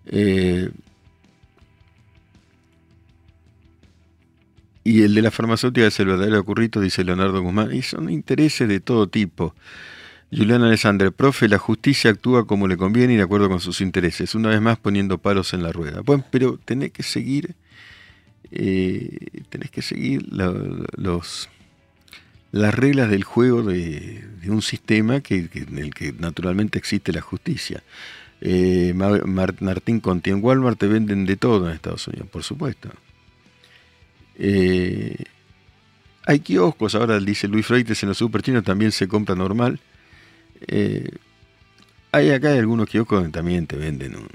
Eh, 0.06 0.70
y 4.84 5.02
el 5.02 5.14
de 5.14 5.22
la 5.22 5.30
farmacéutica 5.30 5.86
es 5.86 5.98
el 6.00 6.06
verdadero 6.06 6.44
currito, 6.44 6.80
dice 6.80 7.04
Leonardo 7.04 7.40
Guzmán. 7.40 7.74
Y 7.74 7.82
son 7.82 8.10
intereses 8.10 8.68
de 8.68 8.80
todo 8.80 9.06
tipo. 9.06 9.54
Julián 10.30 10.62
Alessandre, 10.62 11.10
profe, 11.10 11.48
la 11.48 11.58
justicia 11.58 12.10
actúa 12.10 12.46
como 12.46 12.68
le 12.68 12.76
conviene 12.76 13.14
y 13.14 13.16
de 13.16 13.22
acuerdo 13.22 13.48
con 13.48 13.60
sus 13.60 13.80
intereses, 13.80 14.34
una 14.34 14.50
vez 14.50 14.60
más 14.60 14.78
poniendo 14.78 15.18
palos 15.18 15.54
en 15.54 15.62
la 15.62 15.72
rueda. 15.72 16.02
Bueno, 16.02 16.24
pero 16.30 16.58
tenés 16.62 16.92
que 16.92 17.02
seguir, 17.02 17.54
eh, 18.50 19.42
tenés 19.48 19.70
que 19.70 19.80
seguir 19.80 20.26
los, 20.30 21.48
las 22.52 22.74
reglas 22.74 23.08
del 23.08 23.24
juego 23.24 23.62
de, 23.62 24.22
un 24.46 24.60
sistema 24.60 25.20
que, 25.20 25.48
en 25.52 25.78
el 25.78 25.94
que 25.94 26.12
naturalmente 26.12 26.78
existe 26.78 27.12
la 27.12 27.22
justicia. 27.22 27.82
Eh, 28.42 28.92
Martín 28.94 30.00
Conti, 30.00 30.30
en 30.30 30.44
Walmart 30.44 30.78
te 30.78 30.88
venden 30.88 31.24
de 31.24 31.36
todo 31.36 31.68
en 31.68 31.74
Estados 31.74 32.06
Unidos, 32.06 32.28
por 32.28 32.42
supuesto. 32.42 32.90
Eh, 34.36 35.24
hay 36.26 36.40
kioscos, 36.40 36.94
ahora 36.94 37.18
dice 37.18 37.48
Luis 37.48 37.66
Freites, 37.66 38.02
en 38.02 38.10
los 38.10 38.18
super 38.18 38.42
chinos 38.42 38.62
también 38.62 38.92
se 38.92 39.08
compra 39.08 39.34
normal. 39.34 39.80
Eh, 40.66 41.10
hay 42.12 42.30
acá 42.30 42.52
algunos 42.52 42.88
kioscos 42.88 43.20
donde 43.20 43.36
también 43.36 43.66
te 43.66 43.76
venden 43.76 44.16
un, 44.16 44.28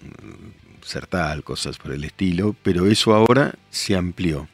Sertal, 0.83 1.43
cosas 1.43 1.77
por 1.77 1.93
el 1.93 2.03
estilo, 2.03 2.55
pero 2.61 2.87
eso 2.87 3.13
ahora 3.13 3.55
se 3.69 3.95
amplió. 3.95 4.49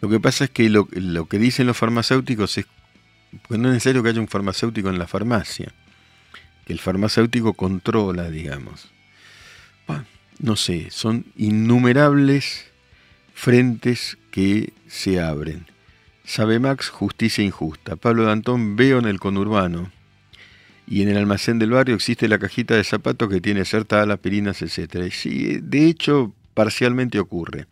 Lo 0.00 0.08
que 0.08 0.20
pasa 0.20 0.44
es 0.44 0.50
que 0.50 0.68
lo, 0.68 0.86
que 0.86 1.38
dicen 1.38 1.66
los 1.66 1.76
farmacéuticos 1.76 2.58
es 2.58 2.66
que 2.66 3.58
no 3.58 3.68
es 3.68 3.74
necesario 3.74 4.02
que 4.02 4.10
haya 4.10 4.20
un 4.20 4.28
farmacéutico 4.28 4.90
en 4.90 4.98
la 4.98 5.06
farmacia, 5.06 5.72
que 6.66 6.72
el 6.72 6.78
farmacéutico 6.78 7.54
controla, 7.54 8.30
digamos. 8.30 8.90
no 10.38 10.56
sé, 10.56 10.90
son 10.90 11.26
innumerables 11.36 12.66
frentes 13.34 14.18
que 14.30 14.72
se 14.86 15.20
abren. 15.20 15.66
Sabe 16.24 16.58
Max, 16.58 16.90
justicia 16.90 17.42
injusta. 17.42 17.96
Pablo 17.96 18.24
Dantón, 18.24 18.76
veo 18.76 18.98
en 18.98 19.06
el 19.06 19.18
conurbano 19.18 19.90
y 20.90 21.02
en 21.02 21.08
el 21.08 21.16
almacén 21.16 21.60
del 21.60 21.70
barrio 21.70 21.94
existe 21.94 22.26
la 22.26 22.40
cajita 22.40 22.74
de 22.74 22.82
zapatos 22.82 23.28
que 23.30 23.40
tiene 23.40 23.62
las 23.62 24.18
pirinas, 24.18 24.60
etc. 24.60 25.08
Sí, 25.12 25.60
de 25.62 25.86
hecho, 25.86 26.34
parcialmente 26.52 27.20
ocurre. 27.20 27.68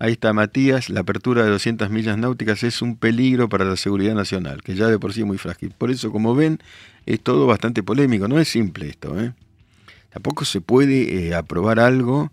Ahí 0.00 0.12
está 0.12 0.32
Matías, 0.32 0.90
la 0.90 1.00
apertura 1.00 1.44
de 1.44 1.50
200 1.50 1.88
millas 1.88 2.18
náuticas 2.18 2.64
es 2.64 2.82
un 2.82 2.96
peligro 2.96 3.48
para 3.48 3.64
la 3.64 3.76
seguridad 3.76 4.14
nacional, 4.14 4.60
que 4.64 4.74
ya 4.74 4.88
de 4.88 4.98
por 4.98 5.12
sí 5.12 5.20
es 5.20 5.26
muy 5.26 5.38
frágil. 5.38 5.72
Por 5.78 5.92
eso, 5.92 6.10
como 6.10 6.34
ven, 6.34 6.58
es 7.06 7.20
todo 7.20 7.46
bastante 7.46 7.84
polémico, 7.84 8.26
no 8.26 8.40
es 8.40 8.48
simple 8.48 8.88
esto. 8.88 9.18
¿eh? 9.20 9.32
Tampoco 10.10 10.44
se 10.44 10.60
puede 10.60 11.28
eh, 11.28 11.34
aprobar 11.36 11.78
algo 11.78 12.32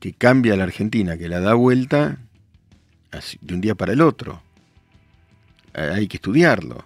que 0.00 0.12
cambia 0.12 0.54
a 0.54 0.56
la 0.56 0.64
Argentina, 0.64 1.16
que 1.16 1.28
la 1.28 1.38
da 1.38 1.54
vuelta 1.54 2.18
de 3.40 3.54
un 3.54 3.60
día 3.60 3.76
para 3.76 3.92
el 3.92 4.00
otro. 4.00 4.42
Hay 5.74 6.08
que 6.08 6.16
estudiarlo. 6.16 6.84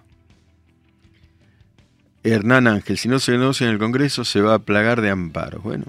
Hernán 2.32 2.66
Ángel, 2.66 2.98
si 2.98 3.08
no 3.08 3.18
se 3.18 3.32
negocia 3.32 3.66
en 3.66 3.72
el 3.72 3.78
Congreso 3.78 4.24
se 4.24 4.40
va 4.40 4.54
a 4.54 4.58
plagar 4.58 5.00
de 5.00 5.10
amparos. 5.10 5.62
Bueno, 5.62 5.84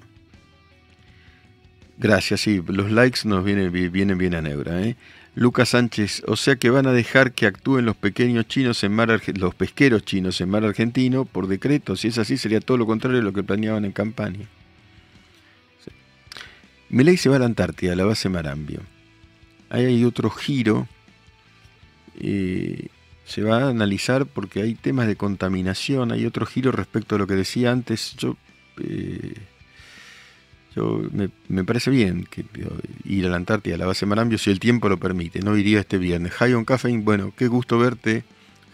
gracias, 1.98 2.41
sí, 2.41 2.62
los 2.67 2.91
likes 2.91 3.22
nos 3.25 3.44
vienen, 3.44 3.72
vienen 3.91 4.17
bien 4.17 4.36
a 4.36 4.41
Neura. 4.41 4.82
¿eh? 4.82 4.96
Lucas 5.36 5.70
Sánchez, 5.70 6.24
o 6.25 6.36
sea 6.36 6.56
que 6.56 6.70
van 6.70 6.88
a 6.88 6.91
dejar 6.91 7.32
que 7.34 7.46
actúen 7.46 7.86
los 7.86 7.96
pequeños 7.96 8.48
chinos 8.48 8.84
en 8.84 8.91
mar 8.91 9.22
los 9.36 9.56
pesqueros 9.56 10.03
chinos 10.03 10.41
en 10.41 10.50
mar 10.50 10.63
argentino 10.63 11.25
por 11.25 11.48
decreto. 11.48 11.96
Si 11.96 12.08
es 12.08 12.17
así, 12.17 12.38
sería 12.38 12.60
todo 12.60 12.77
lo 12.77 12.86
contrario 12.86 13.17
de 13.17 13.24
lo 13.24 13.34
que 13.34 13.44
planeaban 13.44 13.86
en 13.86 13.91
campaña. 13.91 14.48
Sí. 15.86 17.17
se 17.17 17.29
va 17.29 17.36
a 17.36 17.39
la 17.39 17.46
Antártida, 17.46 17.94
a 17.94 17.96
la 17.96 18.06
base 18.06 18.29
Marambio. 18.29 18.82
Ahí 19.70 19.86
hay 19.86 20.03
otro 20.06 20.29
giro. 20.29 20.88
Eh, 22.20 22.88
se 23.27 23.43
va 23.43 23.57
a 23.57 23.69
analizar 23.69 24.25
porque 24.25 24.62
hay 24.62 24.74
temas 24.74 25.05
de 25.05 25.17
contaminación, 25.17 26.13
hay 26.13 26.25
otro 26.25 26.46
giro 26.46 26.72
respecto 26.72 27.15
a 27.15 27.17
lo 27.17 27.27
que 27.27 27.36
decía 27.36 27.72
antes. 27.72 28.15
Yo, 28.15 28.38
eh, 28.79 29.34
yo 30.74 31.01
me, 31.50 31.63
parece 31.65 31.91
bien 31.91 32.25
que, 32.31 32.46
ir 33.03 33.25
a 33.25 33.29
la 33.29 33.36
Antártida, 33.36 33.75
a 33.75 33.77
la 33.77 33.86
base 33.86 34.05
Marambio, 34.05 34.38
si 34.38 34.50
el 34.50 34.62
tiempo 34.62 34.88
lo 34.88 34.98
permite. 34.98 35.41
No 35.41 35.57
iría 35.57 35.81
este 35.81 35.98
viernes. 35.98 36.31
High 36.36 36.63
Caffeine, 36.63 37.03
bueno, 37.03 37.34
qué 37.36 37.50
gusto 37.50 37.77
verte. 37.77 38.24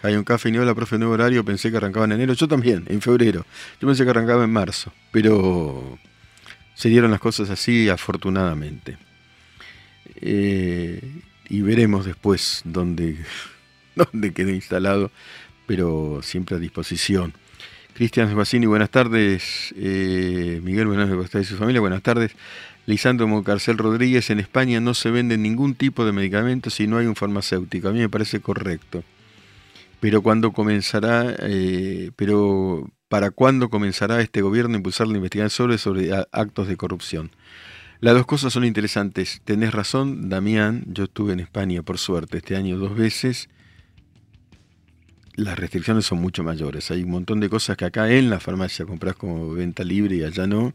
High 0.04 0.18
on 0.18 0.26
hola, 0.60 0.76
profe, 0.76 1.00
nuevo 1.00 1.14
horario. 1.16 1.44
Pensé 1.44 1.72
que 1.72 1.78
arrancaba 1.78 2.06
en 2.06 2.12
enero. 2.12 2.34
Yo 2.34 2.48
también, 2.48 2.84
en 2.90 3.02
febrero. 3.02 3.48
Yo 3.82 3.88
pensé 3.88 4.04
que 4.04 4.12
arrancaba 4.12 4.44
en 4.44 4.52
marzo. 4.52 4.94
Pero 5.12 5.98
se 6.76 6.90
dieron 6.90 7.10
las 7.10 7.20
cosas 7.20 7.50
así, 7.50 7.90
afortunadamente. 7.90 8.98
Eh, 10.18 11.02
y 11.50 11.62
veremos 11.62 12.06
después 12.06 12.62
dónde 12.66 13.18
donde 14.12 14.34
quede 14.34 14.54
instalado, 14.54 15.12
pero 15.66 16.22
siempre 16.22 16.56
a 16.56 16.60
disposición. 16.60 17.34
Cristian 17.94 18.28
Sebastini, 18.28 18.66
buenas 18.66 18.90
tardes. 18.90 19.74
Eh, 19.78 20.60
Miguel, 20.64 20.88
buenas 20.88 21.10
tardes 21.30 21.48
y 21.48 21.54
su 21.54 21.58
familia, 21.58 21.80
buenas 21.80 22.02
tardes. 22.02 22.32
Lisandro 22.86 23.28
Mocarcel 23.28 23.78
Rodríguez, 23.78 24.30
en 24.30 24.40
España 24.40 24.80
no 24.80 24.94
se 24.94 25.12
vende 25.12 25.38
ningún 25.38 25.76
tipo 25.76 26.04
de 26.06 26.12
medicamento 26.12 26.70
si 26.70 26.88
no 26.88 26.98
hay 26.98 27.06
un 27.06 27.16
farmacéutico. 27.16 27.90
A 27.90 27.92
mí 27.92 28.00
me 28.00 28.10
parece 28.10 28.42
correcto. 28.42 29.04
Pero 30.00 30.22
cuando 30.22 30.52
comenzará, 30.52 31.36
eh, 31.40 32.12
pero 32.16 32.90
¿para 33.08 33.32
cuándo 33.32 33.70
comenzará 33.70 34.20
este 34.22 34.42
gobierno 34.42 34.74
a 34.74 34.78
impulsar 34.78 35.08
la 35.08 35.16
investigación 35.16 35.50
sobre, 35.50 35.78
sobre 35.78 36.26
actos 36.32 36.68
de 36.68 36.76
corrupción? 36.76 37.32
Las 38.02 38.16
dos 38.16 38.26
cosas 38.26 38.52
son 38.52 38.66
interesantes. 38.66 39.42
Tenés 39.46 39.72
razón, 39.72 40.30
Damián. 40.30 40.84
Yo 40.88 41.06
estuve 41.06 41.32
en 41.32 41.40
España, 41.40 41.84
por 41.84 42.00
suerte, 42.00 42.40
este 42.40 42.58
año 42.58 42.78
dos 42.78 42.98
veces 42.98 43.50
las 45.36 45.58
restricciones 45.58 46.06
son 46.06 46.20
mucho 46.20 46.44
mayores. 46.44 46.92
Hay 46.92 47.04
un 47.04 47.12
montón 47.12 47.40
de 47.40 47.50
cosas 47.50 47.78
que 47.78 47.86
acá 47.86 48.12
en 48.12 48.30
la 48.30 48.40
farmacia 48.40 48.86
compras 48.86 49.16
como 49.16 49.52
venta 49.54 49.84
libre 49.84 50.18
y 50.18 50.24
allá 50.24 50.48
no. 50.48 50.74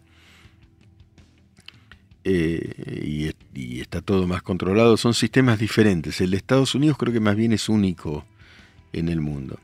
Eh, 2.25 3.33
y, 3.55 3.81
está 3.81 4.03
todo 4.03 4.27
más 4.27 4.43
controlado. 4.43 4.97
Son 4.97 5.15
sistemas 5.15 5.59
diferentes. 5.59 6.21
El 6.21 6.33
de 6.33 6.37
Estados 6.37 6.75
Unidos 6.75 6.99
creo 6.99 7.13
que 7.13 7.21
más 7.21 7.37
bien 7.37 7.53
es 7.53 7.69
único 7.69 8.25
en 8.93 9.09
el 9.09 9.21
mundo. 9.21 9.59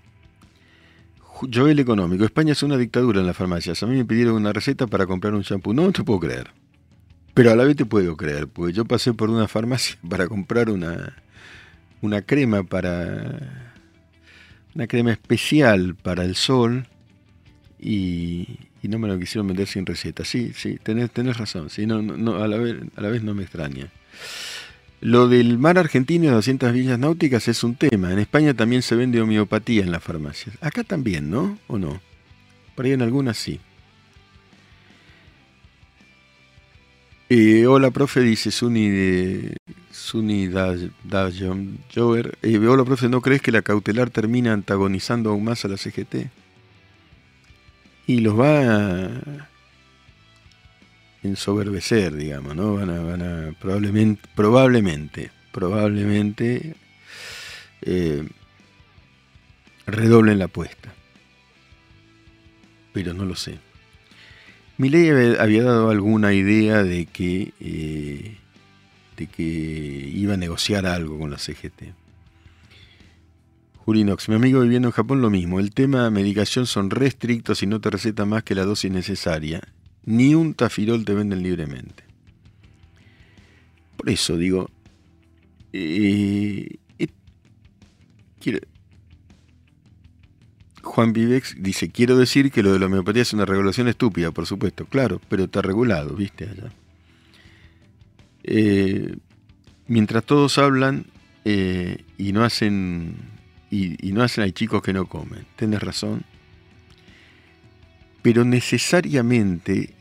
Joel 1.52 1.78
Económico. 1.80 2.24
España 2.24 2.52
es 2.52 2.62
una 2.62 2.76
dictadura 2.76 3.20
en 3.20 3.26
las 3.26 3.36
farmacias. 3.36 3.82
A 3.82 3.86
mí 3.86 3.96
me 3.96 4.04
pidieron 4.04 4.34
una 4.34 4.52
receta 4.52 4.86
para 4.86 5.06
comprar 5.06 5.34
un 5.34 5.42
shampoo. 5.42 5.74
No 5.74 5.90
te 5.92 6.04
puedo 6.04 6.20
creer. 6.20 6.50
Pero 7.34 7.50
a 7.50 7.56
la 7.56 7.64
vez 7.64 7.74
te 7.74 7.84
puedo 7.84 8.16
creer, 8.16 8.46
porque 8.46 8.72
yo 8.72 8.84
pasé 8.84 9.12
por 9.12 9.28
una 9.28 9.48
farmacia 9.48 9.98
para 10.08 10.28
comprar 10.28 10.70
una, 10.70 11.16
una 12.00 12.22
crema 12.22 12.62
para 12.62 13.63
una 14.74 14.86
crema 14.86 15.12
especial 15.12 15.94
para 15.94 16.24
el 16.24 16.34
sol 16.34 16.86
y, 17.78 18.58
no 18.82 18.98
me 18.98 19.08
lo 19.08 19.18
quisieron 19.18 19.46
vender 19.46 19.66
sin 19.66 19.86
receta. 19.86 20.24
Sí, 20.24 20.52
sí, 20.54 20.78
tenés, 20.82 21.10
tenés 21.10 21.38
razón, 21.38 21.70
sí, 21.70 21.86
no, 21.86 22.02
no, 22.02 22.42
a, 22.42 22.48
la 22.48 22.58
vez, 22.58 22.76
a 22.96 23.00
la 23.00 23.08
vez 23.08 23.22
no 23.22 23.34
me 23.34 23.42
extraña. 23.42 23.90
Lo 25.00 25.28
del 25.28 25.58
mar 25.58 25.78
argentino 25.78 26.24
y 26.24 26.28
200 26.28 26.72
villas 26.72 26.98
náuticas 26.98 27.48
es 27.48 27.62
un 27.62 27.76
tema. 27.76 28.12
En 28.12 28.18
España 28.18 28.54
también 28.54 28.82
se 28.82 28.94
vende 28.94 29.20
homeopatía 29.20 29.82
en 29.82 29.90
las 29.90 30.02
farmacias. 30.02 30.56
Acá 30.60 30.82
también, 30.82 31.30
¿no? 31.30 31.58
¿O 31.66 31.78
no? 31.78 32.00
Por 32.74 32.86
ahí 32.86 32.92
en 32.92 33.02
algunas 33.02 33.36
sí. 33.36 33.60
Eh, 37.28 37.66
hola, 37.66 37.90
profe, 37.90 38.20
dice 38.20 38.50
Suni 38.50 38.88
de 38.88 39.56
Suni 40.04 40.48
Dajon 40.48 41.78
Jover. 41.92 42.36
Eh, 42.42 42.58
hola, 42.58 42.84
profe, 42.84 43.08
¿no 43.08 43.22
crees 43.22 43.40
que 43.40 43.50
la 43.50 43.62
cautelar 43.62 44.10
termina 44.10 44.52
antagonizando 44.52 45.30
aún 45.30 45.44
más 45.44 45.64
a 45.64 45.68
la 45.68 45.78
CGT? 45.78 46.28
Y 48.06 48.20
los 48.20 48.38
va 48.38 48.60
a 48.60 49.48
ensoberbecer, 51.22 52.14
digamos, 52.14 52.54
¿no? 52.54 52.74
Van 52.74 52.90
a, 52.90 53.52
probablemente, 53.58 54.28
probablemente, 54.34 55.30
probablemente 55.52 56.74
eh, 57.80 58.28
redoblen 59.86 60.38
la 60.38 60.44
apuesta. 60.44 60.92
Pero 62.92 63.14
no 63.14 63.24
lo 63.24 63.36
sé. 63.36 63.58
Milei 64.76 65.38
había 65.38 65.62
dado 65.62 65.88
alguna 65.88 66.34
idea 66.34 66.82
de 66.82 67.06
que, 67.06 67.54
eh, 67.58 68.36
que 69.14 69.42
iba 69.42 70.34
a 70.34 70.36
negociar 70.36 70.86
algo 70.86 71.18
con 71.18 71.30
la 71.30 71.38
CGT. 71.38 71.94
Julinox, 73.84 74.28
mi 74.28 74.36
amigo 74.36 74.60
viviendo 74.60 74.88
en 74.88 74.92
Japón 74.92 75.20
lo 75.20 75.30
mismo. 75.30 75.60
El 75.60 75.72
tema 75.72 76.04
de 76.04 76.10
medicación 76.10 76.66
son 76.66 76.90
restrictos 76.90 77.62
y 77.62 77.66
no 77.66 77.80
te 77.80 77.90
receta 77.90 78.24
más 78.24 78.42
que 78.42 78.54
la 78.54 78.64
dosis 78.64 78.90
necesaria. 78.90 79.60
Ni 80.04 80.34
un 80.34 80.54
tafirol 80.54 81.04
te 81.04 81.14
venden 81.14 81.42
libremente. 81.42 82.04
Por 83.96 84.08
eso 84.08 84.36
digo, 84.36 84.70
eh, 85.72 86.78
eh, 86.98 87.08
Juan 90.82 91.12
Vivex 91.12 91.56
dice, 91.58 91.90
quiero 91.90 92.16
decir 92.16 92.50
que 92.50 92.62
lo 92.62 92.72
de 92.72 92.78
la 92.78 92.86
homeopatía 92.86 93.22
es 93.22 93.32
una 93.32 93.44
regulación 93.44 93.88
estúpida, 93.88 94.30
por 94.30 94.46
supuesto, 94.46 94.86
claro, 94.86 95.20
pero 95.28 95.44
está 95.44 95.60
regulado, 95.62 96.14
viste 96.14 96.48
allá. 96.48 96.70
Eh, 98.44 99.16
mientras 99.88 100.24
todos 100.24 100.58
hablan 100.58 101.06
y 101.44 102.32
no 102.32 102.42
hacen 102.42 103.16
y, 103.74 104.12
no 104.12 104.22
hacen, 104.22 104.44
hay 104.44 104.52
chicos 104.52 104.82
que 104.82 104.92
no 104.92 105.06
comen, 105.06 105.46
tenés 105.56 105.82
razón. 105.82 106.22
Pero 108.22 108.44
necesariamente, 108.44 109.94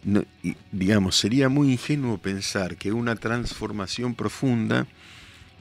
digamos, 0.72 1.18
sería 1.18 1.50
muy 1.50 1.72
ingenuo 1.72 2.20
pensar 2.20 2.78
que 2.78 2.94
una 2.94 3.16
transformación 3.16 4.16
profunda 4.16 4.88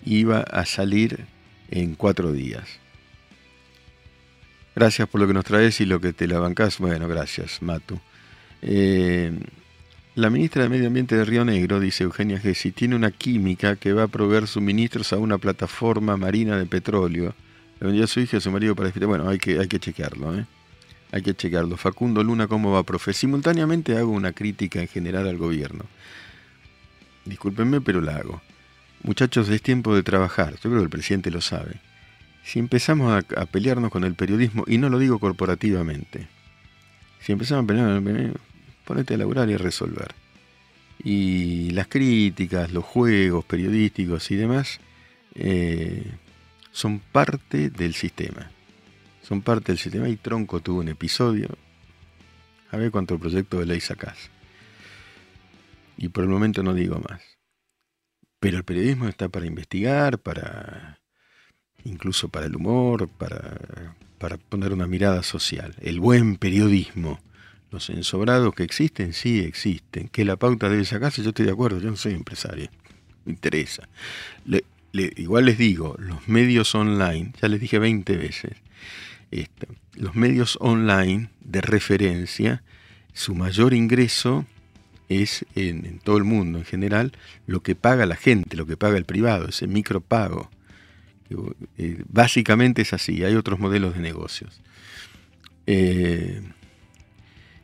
iba 0.05 0.41
a 0.41 0.65
salir 0.67 1.27
en 1.71 1.95
cuatro 1.95 2.33
días. 2.33 2.69
Gracias 4.77 5.09
por 5.09 5.21
lo 5.21 5.27
que 5.27 5.35
nos 5.35 5.45
traes 5.45 5.81
y 5.81 5.87
lo 5.87 6.01
que 6.01 6.13
te 6.13 6.29
la 6.29 6.39
bancás. 6.39 6.79
Bueno, 6.79 7.09
gracias, 7.09 7.63
Matu. 7.63 7.99
Eh, 8.61 9.33
la 10.15 10.29
ministra 10.29 10.63
de 10.63 10.69
Medio 10.69 10.89
Ambiente 10.89 11.17
de 11.17 11.25
Río 11.25 11.45
Negro, 11.45 11.81
dice 11.81 12.05
Eugenia 12.05 12.39
Gessi, 12.39 12.71
tiene 12.71 12.97
una 12.97 13.11
química 13.11 13.77
que 13.77 13.95
va 13.95 14.05
a 14.05 14.09
proveer 14.09 14.47
suministros 14.47 15.13
a 15.13 15.19
una 15.19 15.39
plataforma 15.39 16.17
marina 16.19 16.59
de 16.59 16.67
petróleo. 16.67 17.35
Le 17.81 17.87
vendió 17.87 18.05
a 18.05 18.07
su 18.07 18.21
hija 18.21 18.37
y 18.37 18.39
a 18.39 18.41
su 18.41 18.51
marido 18.51 18.77
para 18.77 18.91
Bueno, 19.07 19.29
hay 19.29 19.39
que, 19.39 19.59
hay 19.59 19.69
que 19.69 19.81
chequearlo, 19.81 20.39
¿eh? 20.39 20.45
Hay 21.13 21.23
que 21.23 21.35
chequearlo. 21.35 21.77
Facundo 21.77 22.23
Luna, 22.23 22.47
¿cómo 22.47 22.73
va, 22.73 22.83
profe? 22.83 23.13
Simultáneamente 23.13 23.97
hago 23.97 24.11
una 24.11 24.33
crítica 24.33 24.81
en 24.81 24.89
general 24.89 25.29
al 25.29 25.39
gobierno. 25.39 25.85
Discúlpenme, 27.25 27.81
pero 27.81 28.01
la 28.01 28.17
hago. 28.17 28.43
Muchachos, 29.03 29.49
es 29.49 29.63
tiempo 29.63 29.95
de 29.95 30.03
trabajar. 30.03 30.55
Yo 30.55 30.71
creo 30.71 30.79
que 30.79 30.85
el 30.85 30.91
presidente 30.91 31.31
lo 31.31 31.41
sabe. 31.41 31.81
Si 32.45 32.59
empezamos 32.59 33.25
a, 33.37 33.47
pelearnos 33.47 33.91
con 33.91 34.05
el 34.05 34.15
periodismo, 34.15 34.65
y 34.67 34.79
no 34.79 34.89
lo 34.89 34.99
digo 34.99 35.19
corporativamente, 35.19 36.29
si 37.21 37.33
empezamos 37.33 37.65
a 37.65 37.67
pelearnos, 37.67 38.33
ponete 38.85 39.15
a 39.15 39.19
laburar 39.19 39.49
y 39.51 39.55
a 39.55 39.59
resolver. 39.59 40.15
Y 41.03 41.71
las 41.71 41.89
críticas, 41.89 42.73
los 42.73 42.85
juegos 42.85 43.45
periodísticos 43.45 44.31
y 44.31 44.37
demás 44.37 44.81
eh, 45.35 46.05
son 46.71 47.01
parte 47.01 47.71
del 47.71 47.95
sistema. 47.95 48.51
Son 49.23 49.43
parte 49.43 49.73
del 49.73 49.79
sistema 49.79 50.09
y 50.09 50.17
Tronco 50.17 50.61
tuvo 50.61 50.81
un 50.81 50.89
episodio. 50.89 51.49
A 52.71 52.77
ver 52.77 52.91
cuánto 52.91 53.19
proyecto 53.19 53.59
de 53.59 53.67
ley 53.67 53.81
sacás. 53.81 54.31
Y 55.97 56.09
por 56.09 56.25
el 56.25 56.31
momento 56.31 56.63
no 56.63 56.75
digo 56.75 57.01
más. 57.09 57.23
Pero 58.41 58.57
el 58.57 58.65
periodismo 58.65 59.09
está 59.09 59.29
para 59.29 59.47
investigar, 59.47 60.19
para 60.19 60.99
incluso 61.85 62.29
para 62.29 62.47
el 62.47 62.57
humor, 62.57 63.09
para, 63.09 63.95
para 64.19 64.37
poner 64.37 64.73
una 64.73 64.87
mirada 64.87 65.23
social. 65.23 65.77
El 65.81 66.01
buen 66.01 66.37
periodismo. 66.37 67.21
Los 67.73 67.89
ensobrados 67.89 68.55
que 68.55 68.63
existen, 68.63 69.15
sí 69.15 69.41
existen. 69.41 70.09
Que 70.09 70.25
la 70.25 70.37
pauta 70.37 70.69
debe 70.69 70.85
sacarse, 70.85 71.23
yo 71.23 71.31
estoy 71.31 71.47
de 71.47 71.53
acuerdo, 71.53 71.81
yo 71.81 71.91
no 71.91 71.97
soy 71.97 72.13
empresario. 72.13 72.69
Me 73.25 73.33
interesa. 73.33 73.89
igual 74.93 75.47
les 75.47 75.57
digo, 75.57 75.97
los 75.99 76.29
medios 76.29 76.75
online, 76.75 77.33
ya 77.41 77.49
les 77.49 77.61
dije 77.61 77.79
20 77.79 78.17
veces, 78.19 78.53
esto, 79.31 79.67
los 79.95 80.15
medios 80.15 80.59
online 80.61 81.31
de 81.41 81.63
referencia, 81.63 82.63
su 83.15 83.35
mayor 83.35 83.73
ingreso 83.73 84.45
es 85.09 85.47
en, 85.55 85.99
todo 86.01 86.19
el 86.19 86.25
mundo 86.25 86.59
en 86.59 86.65
general 86.65 87.13
lo 87.47 87.63
que 87.63 87.75
paga 87.75 88.05
la 88.05 88.17
gente, 88.17 88.57
lo 88.57 88.67
que 88.67 88.77
paga 88.77 88.99
el 88.99 89.05
privado, 89.05 89.49
ese 89.49 89.67
micropago. 89.67 90.51
Eh, 91.79 92.05
básicamente 92.09 92.83
es 92.83 92.93
así, 92.93 93.25
hay 93.25 93.35
otros 93.35 93.59
modelos 93.59 93.95
de 93.95 94.01
negocios. 94.01 94.61
Eh, 95.67 96.43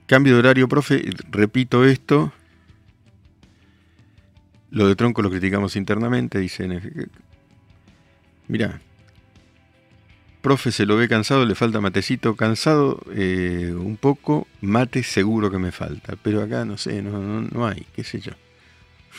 cambio 0.08 0.32
de 0.32 0.38
horario, 0.40 0.68
profe, 0.68 1.04
repito 1.30 1.84
esto. 1.84 2.32
Lo 4.70 4.88
de 4.88 4.96
tronco 4.96 5.22
lo 5.22 5.30
criticamos 5.30 5.76
internamente, 5.76 6.40
dicen. 6.40 7.10
Mira, 8.48 8.80
profe 10.40 10.72
se 10.72 10.86
lo 10.86 10.96
ve 10.96 11.08
cansado, 11.08 11.44
le 11.44 11.54
falta 11.54 11.80
matecito, 11.80 12.34
cansado 12.34 13.02
eh, 13.14 13.74
un 13.76 13.96
poco, 13.96 14.48
mate 14.62 15.02
seguro 15.02 15.50
que 15.50 15.58
me 15.58 15.72
falta, 15.72 16.16
pero 16.22 16.42
acá 16.42 16.64
no 16.64 16.78
sé, 16.78 17.02
no, 17.02 17.66
hay, 17.66 17.86
qué 17.94 18.02
sé 18.02 18.20
yo. 18.20 18.32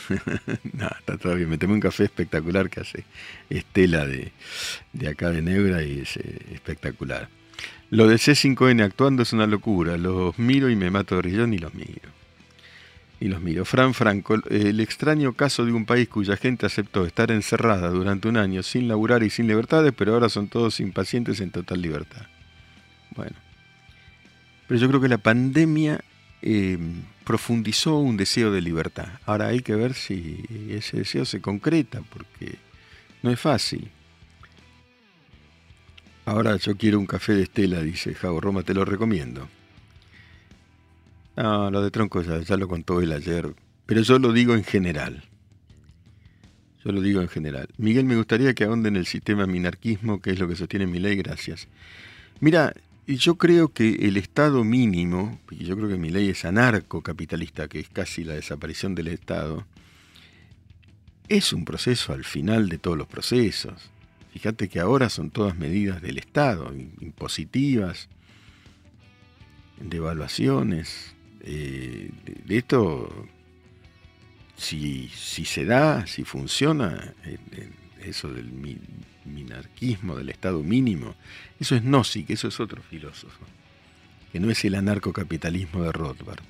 Nada, 0.72 0.96
está 0.98 1.18
todo 1.18 1.36
bien, 1.36 1.48
me 1.48 1.58
tomé 1.58 1.74
un 1.74 1.80
café 1.80 2.04
espectacular 2.04 2.68
que 2.68 2.80
hace 2.80 3.04
Estela 3.48 4.06
de, 4.06 4.32
de 4.92 5.08
acá 5.08 5.30
de 5.30 5.42
Negra 5.42 5.82
y 5.84 6.00
es 6.00 6.16
eh, 6.16 6.38
espectacular. 6.52 7.28
Lo 7.90 8.06
de 8.06 8.16
C5N 8.16 8.82
actuando 8.82 9.22
es 9.22 9.32
una 9.32 9.46
locura, 9.46 9.98
los 9.98 10.38
miro 10.38 10.70
y 10.70 10.76
me 10.76 10.90
mato 10.90 11.20
de 11.20 11.28
y 11.28 11.58
los 11.58 11.74
miro 11.74 12.20
y 13.20 13.28
los 13.28 13.40
miro. 13.42 13.64
Fran 13.64 13.92
Franco, 13.92 14.36
el 14.48 14.80
extraño 14.80 15.34
caso 15.34 15.64
de 15.64 15.72
un 15.72 15.84
país 15.84 16.08
cuya 16.08 16.36
gente 16.36 16.66
aceptó 16.66 17.04
estar 17.04 17.30
encerrada 17.30 17.90
durante 17.90 18.28
un 18.28 18.38
año 18.38 18.62
sin 18.62 18.88
laburar 18.88 19.22
y 19.22 19.30
sin 19.30 19.46
libertades, 19.46 19.92
pero 19.96 20.14
ahora 20.14 20.30
son 20.30 20.48
todos 20.48 20.80
impacientes 20.80 21.40
en 21.40 21.50
total 21.50 21.82
libertad. 21.82 22.26
Bueno, 23.14 23.36
pero 24.66 24.80
yo 24.80 24.88
creo 24.88 25.00
que 25.00 25.08
la 25.08 25.18
pandemia 25.18 26.00
em, 26.40 27.02
profundizó 27.24 27.98
un 27.98 28.16
deseo 28.16 28.50
de 28.50 28.62
libertad. 28.62 29.08
Ahora 29.26 29.48
hay 29.48 29.60
que 29.60 29.74
ver 29.74 29.92
si 29.92 30.42
ese 30.70 30.96
deseo 30.96 31.26
se 31.26 31.42
concreta, 31.42 32.00
porque 32.10 32.56
no 33.22 33.30
es 33.30 33.38
fácil. 33.38 33.90
Ahora 36.24 36.56
yo 36.56 36.76
quiero 36.76 36.98
un 36.98 37.06
café 37.06 37.34
de 37.34 37.42
Estela, 37.42 37.82
dice 37.82 38.14
Javo 38.14 38.40
Roma, 38.40 38.62
te 38.62 38.74
lo 38.74 38.84
recomiendo. 38.84 39.48
No, 41.36 41.70
lo 41.70 41.82
de 41.82 41.90
Tronco 41.90 42.22
ya, 42.22 42.56
lo 42.56 42.68
contó 42.68 43.00
él 43.00 43.12
ayer, 43.12 43.54
pero 43.86 44.02
yo 44.02 44.18
lo 44.18 44.32
digo 44.32 44.54
en 44.54 44.64
general. 44.64 45.24
Yo 46.84 46.92
lo 46.92 47.00
digo 47.00 47.20
en 47.20 47.28
general. 47.28 47.68
Miguel, 47.78 48.04
me 48.04 48.16
gustaría 48.16 48.54
que 48.54 48.64
ahonden 48.64 48.96
el 48.96 49.06
sistema 49.06 49.46
minarquismo, 49.46 50.20
que 50.20 50.30
es 50.30 50.38
lo 50.38 50.48
que 50.48 50.56
sostiene 50.56 50.86
mi 50.86 50.98
ley, 50.98 51.16
gracias. 51.16 51.68
Mira, 52.40 52.74
yo 53.06 53.36
creo 53.36 53.68
que 53.72 54.06
el 54.06 54.16
Estado 54.16 54.64
mínimo, 54.64 55.40
y 55.50 55.64
yo 55.64 55.76
creo 55.76 55.88
que 55.88 55.96
mi 55.96 56.10
ley 56.10 56.30
es 56.30 56.44
anarcocapitalista, 56.44 57.68
que 57.68 57.80
es 57.80 57.88
casi 57.88 58.24
la 58.24 58.34
desaparición 58.34 58.94
del 58.94 59.08
Estado, 59.08 59.64
es 61.28 61.52
un 61.52 61.64
proceso 61.64 62.12
al 62.12 62.24
final 62.24 62.68
de 62.68 62.78
todos 62.78 62.98
los 62.98 63.06
procesos. 63.06 63.90
Fíjate 64.32 64.68
que 64.68 64.80
ahora 64.80 65.08
son 65.08 65.30
todas 65.30 65.56
medidas 65.56 66.00
del 66.02 66.18
Estado, 66.18 66.72
impositivas, 67.00 68.08
de 69.80 69.96
evaluaciones, 69.96 71.14
eh, 71.40 72.10
de, 72.46 72.56
esto, 72.56 73.26
si, 74.56 75.08
se 75.08 75.64
da, 75.64 76.06
si 76.06 76.24
funciona, 76.24 77.14
eso 78.02 78.32
del 78.32 78.50
minarquismo, 79.24 80.16
del 80.16 80.28
Estado 80.28 80.62
mínimo, 80.62 81.14
eso 81.58 81.74
es 81.74 81.82
Nozick, 81.82 82.30
eso 82.30 82.48
es 82.48 82.60
otro 82.60 82.82
filósofo, 82.82 83.44
que 84.32 84.38
no 84.38 84.50
es 84.50 84.64
el 84.64 84.74
anarcocapitalismo 84.74 85.82
de 85.82 85.92
Rothbard. 85.92 86.44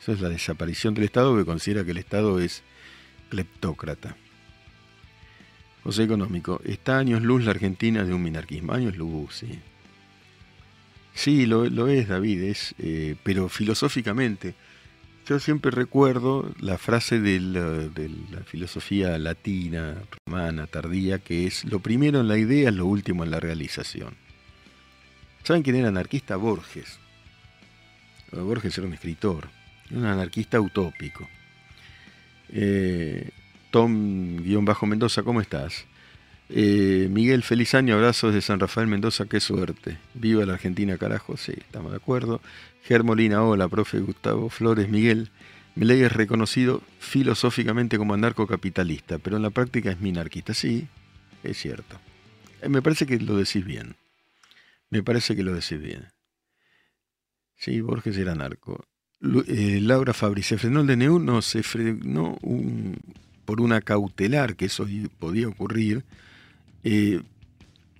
Eso 0.00 0.12
es 0.12 0.20
la 0.20 0.28
desaparición 0.28 0.92
del 0.92 1.04
Estado 1.04 1.34
que 1.34 1.46
considera 1.46 1.82
que 1.82 1.92
el 1.92 1.96
Estado 1.96 2.38
es 2.38 2.62
cleptócrata. 3.30 4.16
José 5.84 6.04
Económico, 6.04 6.62
está 6.64 6.96
años 6.96 7.22
luz 7.22 7.44
la 7.44 7.50
Argentina 7.50 8.04
de 8.04 8.14
un 8.14 8.22
minarquismo, 8.22 8.72
años 8.72 8.96
luz, 8.96 9.34
sí. 9.34 9.60
Sí, 11.12 11.44
lo, 11.46 11.88
es, 11.88 12.08
David, 12.08 12.42
es, 12.42 12.74
eh, 12.78 13.16
pero 13.22 13.50
filosóficamente. 13.50 14.54
Yo 15.26 15.38
siempre 15.38 15.70
recuerdo 15.70 16.50
la 16.58 16.78
frase 16.78 17.20
de 17.20 17.38
la, 17.38 18.40
filosofía 18.46 19.16
latina, 19.18 19.94
romana, 20.26 20.66
tardía, 20.66 21.18
que 21.18 21.46
es 21.46 21.64
lo 21.64 21.80
primero 21.80 22.20
en 22.20 22.28
la 22.28 22.38
idea 22.38 22.70
es 22.70 22.74
lo 22.74 22.86
último 22.86 23.22
en 23.22 23.30
la 23.30 23.40
realización. 23.40 24.16
¿Saben 25.44 25.62
quién 25.62 25.76
era 25.76 25.88
anarquista? 25.88 26.36
Borges. 26.36 26.98
Borges 28.32 28.76
era 28.76 28.86
un 28.86 28.94
escritor, 28.94 29.48
un 29.90 30.06
anarquista 30.06 30.60
utópico. 30.60 31.28
Eh, 32.48 33.30
Tom-Mendoza, 33.74 35.24
¿cómo 35.24 35.40
estás? 35.40 35.84
Eh, 36.48 37.08
Miguel, 37.10 37.42
feliz 37.42 37.74
año, 37.74 37.96
abrazos 37.96 38.32
de 38.32 38.40
San 38.40 38.60
Rafael 38.60 38.86
Mendoza, 38.86 39.24
qué 39.26 39.40
suerte. 39.40 39.98
Viva 40.14 40.46
la 40.46 40.52
Argentina, 40.52 40.96
carajo, 40.96 41.36
sí, 41.36 41.54
estamos 41.58 41.90
de 41.90 41.96
acuerdo. 41.96 42.40
Germolina, 42.84 43.42
hola, 43.42 43.66
profe 43.66 43.98
Gustavo 43.98 44.48
Flores, 44.48 44.88
Miguel. 44.88 45.32
ley 45.74 46.02
es 46.02 46.12
reconocido 46.12 46.82
filosóficamente 47.00 47.98
como 47.98 48.14
anarcocapitalista, 48.14 49.18
pero 49.18 49.38
en 49.38 49.42
la 49.42 49.50
práctica 49.50 49.90
es 49.90 50.00
minarquista. 50.00 50.54
Sí, 50.54 50.86
es 51.42 51.58
cierto. 51.58 51.98
Eh, 52.62 52.68
me 52.68 52.80
parece 52.80 53.06
que 53.06 53.18
lo 53.18 53.36
decís 53.36 53.64
bien. 53.64 53.96
Me 54.88 55.02
parece 55.02 55.34
que 55.34 55.42
lo 55.42 55.52
decís 55.52 55.80
bien. 55.80 56.12
Sí, 57.56 57.80
Borges 57.80 58.16
era 58.18 58.36
narco. 58.36 58.84
Eh, 59.48 59.80
Laura 59.82 60.12
Fabri, 60.12 60.44
¿se 60.44 60.58
frenó 60.58 60.82
el 60.82 60.86
DNU? 60.86 61.18
No, 61.18 61.42
se 61.42 61.64
frenó 61.64 62.38
por 63.44 63.60
una 63.60 63.80
cautelar, 63.80 64.56
que 64.56 64.66
eso 64.66 64.86
podía 65.18 65.48
ocurrir, 65.48 66.04
eh, 66.82 67.20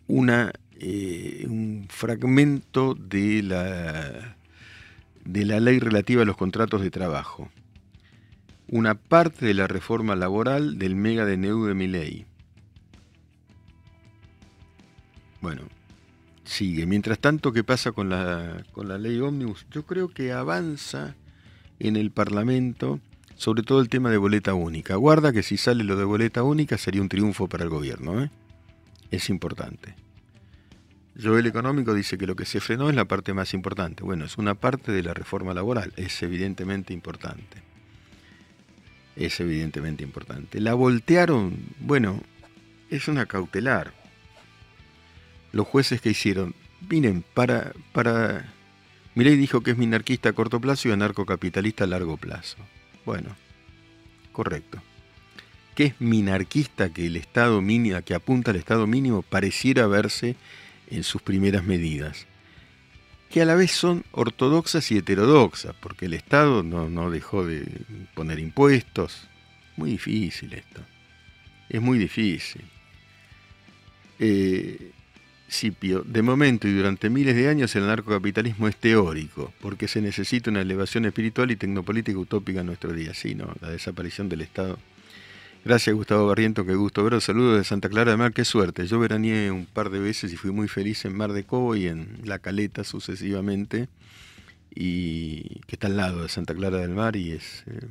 una, 0.06 0.52
eh, 0.78 1.46
un 1.48 1.86
fragmento 1.88 2.94
de 2.94 3.42
la, 3.42 4.36
de 5.24 5.44
la 5.44 5.60
ley 5.60 5.78
relativa 5.78 6.22
a 6.22 6.26
los 6.26 6.36
contratos 6.36 6.82
de 6.82 6.90
trabajo. 6.90 7.48
Una 8.68 8.94
parte 8.94 9.46
de 9.46 9.54
la 9.54 9.66
reforma 9.66 10.16
laboral 10.16 10.78
del 10.78 10.96
mega 10.96 11.26
DNU 11.26 11.66
de 11.66 11.74
mi 11.74 11.86
ley. 11.86 12.26
Bueno, 15.40 15.62
sigue. 16.44 16.86
Mientras 16.86 17.18
tanto, 17.18 17.52
¿qué 17.52 17.62
pasa 17.64 17.92
con 17.92 18.08
la, 18.08 18.64
con 18.72 18.88
la 18.88 18.96
ley 18.96 19.20
ómnibus? 19.20 19.66
Yo 19.70 19.84
creo 19.84 20.08
que 20.08 20.32
avanza 20.32 21.14
en 21.78 21.96
el 21.96 22.10
Parlamento, 22.10 23.00
sobre 23.36 23.62
todo 23.62 23.80
el 23.80 23.88
tema 23.88 24.10
de 24.10 24.16
boleta 24.16 24.54
única. 24.54 24.96
Guarda 24.96 25.32
que 25.32 25.42
si 25.42 25.56
sale 25.56 25.84
lo 25.84 25.96
de 25.96 26.04
boleta 26.04 26.42
única 26.42 26.78
sería 26.78 27.02
un 27.02 27.08
triunfo 27.08 27.48
para 27.48 27.64
el 27.64 27.70
gobierno. 27.70 28.22
¿eh? 28.22 28.30
Es 29.10 29.30
importante. 29.30 29.94
Joel 31.20 31.46
Económico 31.46 31.94
dice 31.94 32.18
que 32.18 32.26
lo 32.26 32.34
que 32.34 32.44
se 32.44 32.60
frenó 32.60 32.88
es 32.90 32.96
la 32.96 33.04
parte 33.04 33.34
más 33.34 33.54
importante. 33.54 34.02
Bueno, 34.02 34.24
es 34.24 34.36
una 34.38 34.54
parte 34.54 34.92
de 34.92 35.02
la 35.02 35.14
reforma 35.14 35.54
laboral. 35.54 35.92
Es 35.96 36.22
evidentemente 36.22 36.92
importante. 36.92 37.62
Es 39.14 39.38
evidentemente 39.38 40.02
importante. 40.02 40.60
La 40.60 40.74
voltearon, 40.74 41.56
bueno, 41.78 42.20
es 42.90 43.06
una 43.06 43.26
cautelar 43.26 43.92
los 45.54 45.68
jueces 45.68 46.00
que 46.00 46.10
hicieron, 46.10 46.54
miren, 46.90 47.24
para, 47.32 47.72
para, 47.92 48.52
Milei 49.14 49.36
dijo 49.36 49.60
que 49.62 49.70
es 49.70 49.78
minarquista 49.78 50.30
a 50.30 50.32
corto 50.32 50.60
plazo 50.60 50.88
y 50.88 50.92
anarcocapitalista 50.92 51.84
a 51.84 51.86
largo 51.86 52.16
plazo. 52.16 52.56
Bueno, 53.04 53.36
correcto. 54.32 54.82
¿Qué 55.74 55.86
es 55.86 56.00
minarquista 56.00 56.88
que 56.90 57.06
el 57.06 57.16
Estado 57.16 57.60
mínimo, 57.60 58.00
que 58.02 58.14
apunta 58.14 58.52
al 58.52 58.56
Estado 58.56 58.86
mínimo, 58.86 59.22
pareciera 59.22 59.86
verse 59.86 60.36
en 60.88 61.02
sus 61.02 61.20
primeras 61.20 61.64
medidas? 61.64 62.26
Que 63.28 63.42
a 63.42 63.44
la 63.44 63.56
vez 63.56 63.72
son 63.72 64.04
ortodoxas 64.12 64.92
y 64.92 64.98
heterodoxas, 64.98 65.74
porque 65.80 66.06
el 66.06 66.14
Estado 66.14 66.62
no, 66.62 66.88
no 66.88 67.10
dejó 67.10 67.44
de 67.44 67.66
poner 68.14 68.38
impuestos. 68.38 69.28
Muy 69.76 69.90
difícil 69.90 70.52
esto. 70.52 70.80
Es 71.68 71.82
muy 71.82 71.98
difícil. 71.98 72.62
Eh, 74.20 74.92
de 75.62 76.22
momento 76.22 76.66
y 76.66 76.72
durante 76.72 77.10
miles 77.10 77.36
de 77.36 77.48
años 77.48 77.74
el 77.76 77.84
anarcocapitalismo 77.84 78.66
es 78.66 78.76
teórico, 78.76 79.52
porque 79.60 79.86
se 79.86 80.00
necesita 80.00 80.50
una 80.50 80.62
elevación 80.62 81.04
espiritual 81.04 81.50
y 81.52 81.56
tecnopolítica 81.56 82.18
utópica 82.18 82.60
en 82.60 82.66
nuestro 82.66 82.92
día, 82.92 83.14
sí, 83.14 83.36
¿no? 83.36 83.54
La 83.60 83.70
desaparición 83.70 84.28
del 84.28 84.40
Estado. 84.40 84.78
Gracias 85.64 85.94
Gustavo 85.94 86.26
Barriento, 86.26 86.66
qué 86.66 86.74
gusto 86.74 87.04
veros. 87.04 87.24
Saludos 87.24 87.58
de 87.58 87.64
Santa 87.64 87.88
Clara 87.88 88.10
de 88.10 88.16
Mar, 88.16 88.32
qué 88.32 88.44
suerte. 88.44 88.86
Yo 88.86 88.98
veraneé 88.98 89.52
un 89.52 89.64
par 89.66 89.90
de 89.90 90.00
veces 90.00 90.32
y 90.32 90.36
fui 90.36 90.50
muy 90.50 90.66
feliz 90.66 91.04
en 91.04 91.16
Mar 91.16 91.32
de 91.32 91.44
Cobo 91.44 91.76
y 91.76 91.86
en 91.86 92.18
La 92.24 92.40
Caleta 92.40 92.82
sucesivamente, 92.82 93.88
y 94.74 95.60
que 95.66 95.76
está 95.76 95.86
al 95.86 95.96
lado 95.96 96.22
de 96.22 96.28
Santa 96.28 96.54
Clara 96.54 96.78
del 96.78 96.90
Mar 96.90 97.14
y 97.14 97.30
es... 97.30 97.62
Eh, 97.68 97.86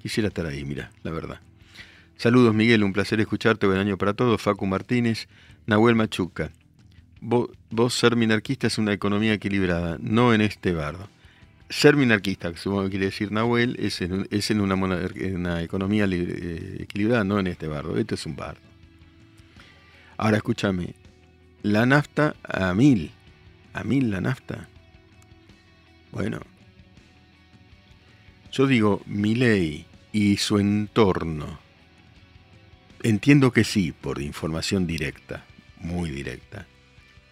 quisiera 0.00 0.28
estar 0.28 0.46
ahí, 0.46 0.64
mira, 0.64 0.92
la 1.02 1.10
verdad. 1.10 1.40
Saludos 2.16 2.54
Miguel, 2.54 2.84
un 2.84 2.92
placer 2.92 3.20
escucharte, 3.20 3.66
buen 3.66 3.78
año 3.78 3.98
para 3.98 4.14
todos. 4.14 4.40
Facu 4.40 4.66
Martínez, 4.66 5.26
Nahuel 5.66 5.96
Machuca. 5.96 6.52
Vos, 7.24 7.94
ser 7.94 8.16
minarquista 8.16 8.66
es 8.66 8.78
una 8.78 8.92
economía 8.92 9.34
equilibrada, 9.34 9.96
no 10.00 10.34
en 10.34 10.40
este 10.40 10.72
bardo. 10.72 11.08
Ser 11.70 11.94
minarquista, 11.94 12.50
que 12.50 12.58
supongo 12.58 12.84
que 12.84 12.90
quiere 12.90 13.06
decir 13.06 13.30
Nahuel, 13.30 13.76
es 13.78 14.02
en, 14.02 14.26
es 14.32 14.50
en 14.50 14.60
una, 14.60 15.62
economía 15.62 16.04
eh, 16.10 16.78
equilibrada, 16.80 17.22
no 17.22 17.38
en 17.38 17.46
este 17.46 17.68
bardo. 17.68 17.96
Este 17.96 18.16
es 18.16 18.26
un 18.26 18.34
bardo. 18.34 18.60
Ahora 20.16 20.38
escúchame, 20.38 20.94
la 21.62 21.86
nafta 21.86 22.34
a 22.42 22.74
mil, 22.74 23.12
a 23.72 23.84
mil 23.84 24.10
la 24.10 24.20
nafta. 24.20 24.68
Bueno, 26.10 26.40
yo 28.50 28.66
digo, 28.66 29.00
mi 29.06 29.36
ley 29.36 29.86
y 30.10 30.38
su 30.38 30.58
entorno. 30.58 31.60
Entiendo 33.04 33.52
que 33.52 33.62
sí, 33.62 33.92
por 33.92 34.20
información 34.20 34.88
directa, 34.88 35.44
muy 35.78 36.10
directa 36.10 36.66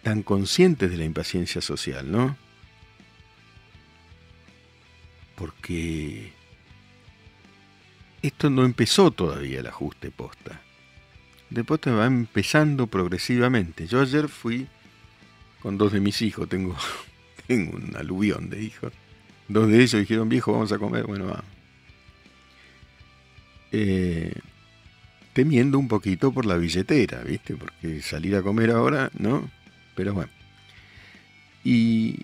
tan 0.03 0.23
conscientes 0.23 0.89
de 0.89 0.97
la 0.97 1.05
impaciencia 1.05 1.61
social, 1.61 2.11
¿no? 2.11 2.35
Porque 5.35 6.33
esto 8.21 8.49
no 8.49 8.65
empezó 8.65 9.11
todavía 9.11 9.59
el 9.59 9.67
ajuste 9.67 10.11
posta. 10.11 10.61
De 11.49 11.63
posta 11.63 11.91
va 11.91 12.05
empezando 12.05 12.87
progresivamente. 12.87 13.87
Yo 13.87 14.01
ayer 14.01 14.27
fui 14.29 14.67
con 15.61 15.77
dos 15.77 15.91
de 15.91 15.99
mis 15.99 16.21
hijos, 16.21 16.47
tengo, 16.47 16.75
tengo 17.47 17.77
un 17.77 17.95
aluvión 17.95 18.49
de 18.49 18.61
hijos. 18.61 18.93
Dos 19.47 19.67
de 19.67 19.77
ellos 19.77 19.99
dijeron, 19.99 20.29
viejo, 20.29 20.53
vamos 20.53 20.71
a 20.71 20.77
comer. 20.77 21.05
Bueno, 21.05 21.25
vamos. 21.25 21.45
Eh, 23.71 24.33
temiendo 25.33 25.77
un 25.79 25.87
poquito 25.87 26.31
por 26.31 26.45
la 26.45 26.57
billetera, 26.57 27.21
¿viste? 27.23 27.55
Porque 27.55 28.01
salir 28.01 28.35
a 28.35 28.41
comer 28.41 28.71
ahora, 28.71 29.09
¿no? 29.17 29.49
Pero 29.95 30.13
bueno. 30.13 30.31
Y 31.63 32.19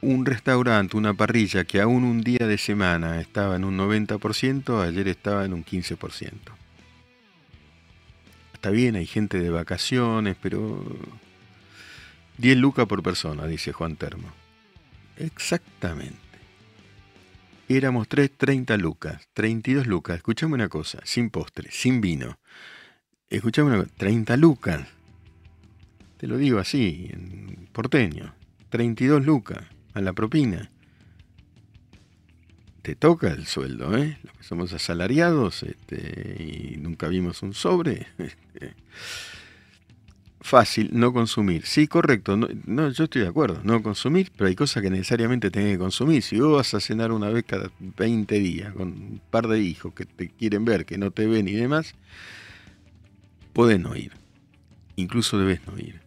un 0.00 0.26
restaurante, 0.26 0.96
una 0.96 1.14
parrilla 1.14 1.64
que 1.64 1.80
aún 1.80 2.04
un 2.04 2.20
día 2.20 2.46
de 2.46 2.58
semana 2.58 3.20
estaba 3.20 3.56
en 3.56 3.64
un 3.64 3.78
90%, 3.78 4.82
ayer 4.82 5.08
estaba 5.08 5.44
en 5.44 5.54
un 5.54 5.64
15%. 5.64 6.30
Está 8.52 8.70
bien, 8.70 8.96
hay 8.96 9.06
gente 9.06 9.38
de 9.40 9.50
vacaciones, 9.50 10.36
pero 10.40 10.84
10 12.38 12.56
lucas 12.58 12.86
por 12.86 13.02
persona, 13.02 13.46
dice 13.46 13.72
Juan 13.72 13.96
Termo. 13.96 14.32
Exactamente. 15.16 16.18
Éramos 17.68 18.08
3, 18.08 18.30
30 18.36 18.76
lucas, 18.76 19.28
32 19.32 19.86
lucas. 19.86 20.16
Escuchame 20.16 20.54
una 20.54 20.68
cosa, 20.68 21.00
sin 21.04 21.30
postre, 21.30 21.70
sin 21.70 22.00
vino. 22.00 22.38
Escuchame 23.30 23.70
una 23.70 23.84
cosa, 23.84 23.94
30 23.96 24.36
lucas. 24.36 24.88
Te 26.24 26.28
lo 26.28 26.38
digo 26.38 26.58
así, 26.58 27.10
en 27.12 27.68
porteño. 27.70 28.34
32 28.70 29.26
lucas 29.26 29.62
a 29.92 30.00
la 30.00 30.14
propina. 30.14 30.70
Te 32.80 32.94
toca 32.94 33.30
el 33.30 33.44
sueldo, 33.44 33.94
¿eh? 33.94 34.16
Los 34.22 34.32
que 34.32 34.42
somos 34.42 34.72
asalariados 34.72 35.64
este, 35.64 36.42
y 36.42 36.78
nunca 36.78 37.08
vimos 37.08 37.42
un 37.42 37.52
sobre. 37.52 38.06
Este, 38.16 38.74
fácil, 40.40 40.92
no 40.94 41.12
consumir. 41.12 41.66
Sí, 41.66 41.88
correcto. 41.88 42.38
No, 42.38 42.88
yo 42.88 43.04
estoy 43.04 43.20
de 43.20 43.28
acuerdo. 43.28 43.60
No 43.62 43.82
consumir, 43.82 44.32
pero 44.34 44.48
hay 44.48 44.54
cosas 44.54 44.82
que 44.82 44.88
necesariamente 44.88 45.50
tenés 45.50 45.72
que 45.72 45.78
consumir. 45.78 46.22
Si 46.22 46.40
vos 46.40 46.56
vas 46.56 46.72
a 46.72 46.80
cenar 46.80 47.12
una 47.12 47.28
vez 47.28 47.44
cada 47.46 47.70
20 47.80 48.38
días 48.38 48.72
con 48.72 48.88
un 48.88 49.20
par 49.30 49.46
de 49.46 49.60
hijos 49.60 49.92
que 49.92 50.06
te 50.06 50.30
quieren 50.30 50.64
ver, 50.64 50.86
que 50.86 50.96
no 50.96 51.10
te 51.10 51.26
ven 51.26 51.48
y 51.48 51.52
demás, 51.52 51.94
podés 53.52 53.78
no 53.78 53.94
ir. 53.94 54.12
Incluso 54.96 55.38
debes 55.38 55.60
no 55.66 55.78
ir 55.78 56.03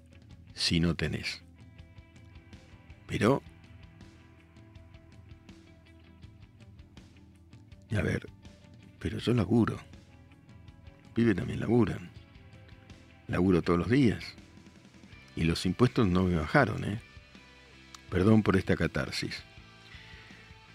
si 0.58 0.80
no 0.80 0.96
tenés. 0.96 1.42
Pero, 3.06 3.42
a 7.96 8.02
ver, 8.02 8.28
pero 9.00 9.20
yo 9.20 9.34
laburo. 9.34 9.78
Vive 11.16 11.34
también 11.34 11.60
laburan. 11.60 12.10
Laburo 13.28 13.62
todos 13.62 13.80
los 13.80 13.90
días. 13.90 14.24
Y 15.36 15.44
los 15.44 15.66
impuestos 15.66 16.08
no 16.08 16.24
me 16.24 16.36
bajaron, 16.36 16.84
¿eh? 16.84 17.00
Perdón 18.10 18.44
por 18.44 18.58
esta 18.58 18.76
catarsis. 18.76 19.44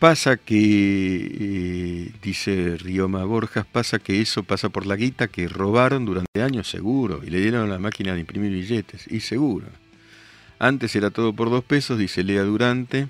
Pasa 0.03 0.37
que, 0.37 0.57
eh, 0.59 2.13
dice 2.21 2.77
Rioma 2.77 3.25
Borjas, 3.25 3.65
pasa 3.65 4.01
que 4.01 4.21
eso 4.21 4.43
pasa 4.43 4.69
por 4.69 4.85
la 4.85 4.97
guita 4.97 5.29
que 5.29 5.47
robaron 5.47 6.05
durante 6.07 6.43
años, 6.43 6.69
seguro, 6.69 7.21
y 7.25 7.31
le 7.31 7.41
dieron 7.41 7.63
a 7.63 7.73
la 7.73 7.79
máquina 7.79 8.13
de 8.13 8.19
imprimir 8.19 8.51
billetes, 8.51 9.07
y 9.07 9.21
seguro. 9.21 9.69
Antes 10.59 10.97
era 10.97 11.11
todo 11.11 11.33
por 11.33 11.51
dos 11.51 11.63
pesos, 11.63 12.01
dice 12.01 12.25
Lea 12.25 12.43
Durante, 12.43 13.07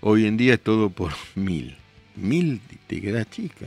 hoy 0.00 0.24
en 0.24 0.38
día 0.38 0.54
es 0.54 0.62
todo 0.62 0.88
por 0.88 1.12
mil. 1.34 1.76
Mil 2.16 2.62
te 2.86 3.02
quedas 3.02 3.28
chica. 3.28 3.66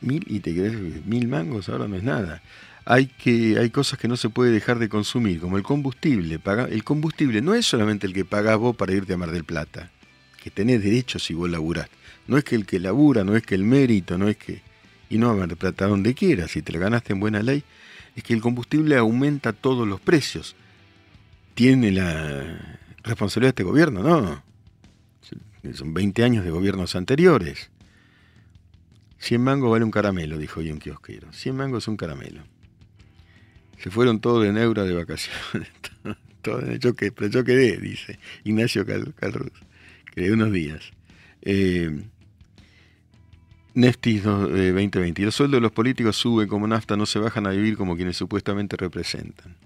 Mil 0.00 0.24
y 0.26 0.40
te 0.40 0.52
quedas 0.52 0.74
mil 1.06 1.28
mangos, 1.28 1.68
ahora 1.68 1.86
no 1.86 1.94
es 1.94 2.02
nada. 2.02 2.42
Hay, 2.90 3.04
que, 3.04 3.58
hay 3.58 3.68
cosas 3.68 3.98
que 3.98 4.08
no 4.08 4.16
se 4.16 4.30
puede 4.30 4.50
dejar 4.50 4.78
de 4.78 4.88
consumir, 4.88 5.40
como 5.40 5.58
el 5.58 5.62
combustible. 5.62 6.40
El 6.70 6.84
combustible 6.84 7.42
no 7.42 7.52
es 7.52 7.66
solamente 7.66 8.06
el 8.06 8.14
que 8.14 8.24
pagás 8.24 8.56
vos 8.56 8.74
para 8.74 8.94
irte 8.94 9.12
a 9.12 9.18
Mar 9.18 9.30
del 9.30 9.44
Plata, 9.44 9.90
que 10.42 10.50
tenés 10.50 10.82
derecho 10.82 11.18
si 11.18 11.34
vos 11.34 11.50
laburás. 11.50 11.90
No 12.26 12.38
es 12.38 12.44
que 12.44 12.54
el 12.54 12.64
que 12.64 12.80
labura, 12.80 13.24
no 13.24 13.36
es 13.36 13.42
que 13.42 13.54
el 13.54 13.62
mérito, 13.62 14.16
no 14.16 14.26
es 14.26 14.38
que... 14.38 14.62
Y 15.10 15.18
no 15.18 15.28
a 15.28 15.34
Mar 15.34 15.48
del 15.48 15.58
Plata, 15.58 15.86
donde 15.86 16.14
quieras, 16.14 16.52
si 16.52 16.62
te 16.62 16.72
lo 16.72 16.78
ganaste 16.78 17.12
en 17.12 17.20
buena 17.20 17.42
ley, 17.42 17.62
es 18.16 18.22
que 18.22 18.32
el 18.32 18.40
combustible 18.40 18.96
aumenta 18.96 19.52
todos 19.52 19.86
los 19.86 20.00
precios. 20.00 20.56
¿Tiene 21.52 21.92
la 21.92 22.78
responsabilidad 23.02 23.48
de 23.54 23.62
este 23.62 23.64
gobierno? 23.64 24.02
No. 24.02 24.42
Son 25.74 25.92
20 25.92 26.24
años 26.24 26.42
de 26.42 26.50
gobiernos 26.50 26.96
anteriores. 26.96 27.68
100 29.18 29.42
mangos 29.42 29.70
vale 29.70 29.84
un 29.84 29.90
caramelo, 29.90 30.38
dijo 30.38 30.60
hoy 30.60 30.70
un 30.70 30.78
kiosquero. 30.78 31.30
100 31.34 31.54
mangos 31.54 31.84
es 31.84 31.88
un 31.88 31.98
caramelo. 31.98 32.44
Se 33.78 33.90
fueron 33.90 34.20
todos 34.20 34.44
de 34.44 34.52
Neura 34.52 34.84
de 34.84 34.94
vacaciones. 34.94 35.68
que, 36.96 37.12
pero 37.12 37.28
yo 37.28 37.44
quedé, 37.44 37.76
dice 37.78 38.18
Ignacio 38.44 38.84
Carlos. 38.86 39.50
Quedé 40.14 40.32
unos 40.32 40.52
días. 40.52 40.92
Eh, 41.42 42.02
Neftis 43.74 44.24
2020. 44.24 45.22
Los 45.22 45.36
sueldos 45.36 45.58
de 45.58 45.62
los 45.62 45.72
políticos 45.72 46.16
suben 46.16 46.48
como 46.48 46.66
nafta, 46.66 46.96
no 46.96 47.06
se 47.06 47.18
bajan 47.20 47.46
a 47.46 47.50
vivir 47.50 47.76
como 47.76 47.96
quienes 47.96 48.16
supuestamente 48.16 48.76
representan. 48.76 49.56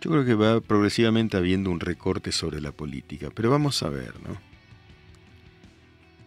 Yo 0.00 0.10
creo 0.10 0.24
que 0.24 0.34
va 0.34 0.60
progresivamente 0.60 1.36
habiendo 1.36 1.70
un 1.70 1.78
recorte 1.78 2.32
sobre 2.32 2.60
la 2.60 2.72
política, 2.72 3.28
pero 3.32 3.50
vamos 3.50 3.84
a 3.84 3.88
ver, 3.88 4.14
¿no? 4.26 4.51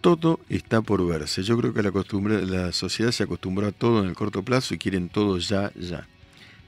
Todo 0.05 0.39
está 0.49 0.83
por 0.83 1.03
verse. 1.03 1.41
Yo 1.41 1.57
creo 1.57 1.73
que 1.73 1.81
la, 1.81 2.71
sociedad 2.73 3.11
se 3.11 3.23
acostumbró 3.23 3.65
a 3.65 3.71
todo 3.71 4.03
en 4.03 4.09
el 4.09 4.13
corto 4.13 4.43
plazo 4.43 4.75
y 4.75 4.77
quieren 4.77 5.09
todo 5.09 5.39
ya, 5.39 5.71
ya. 5.73 6.07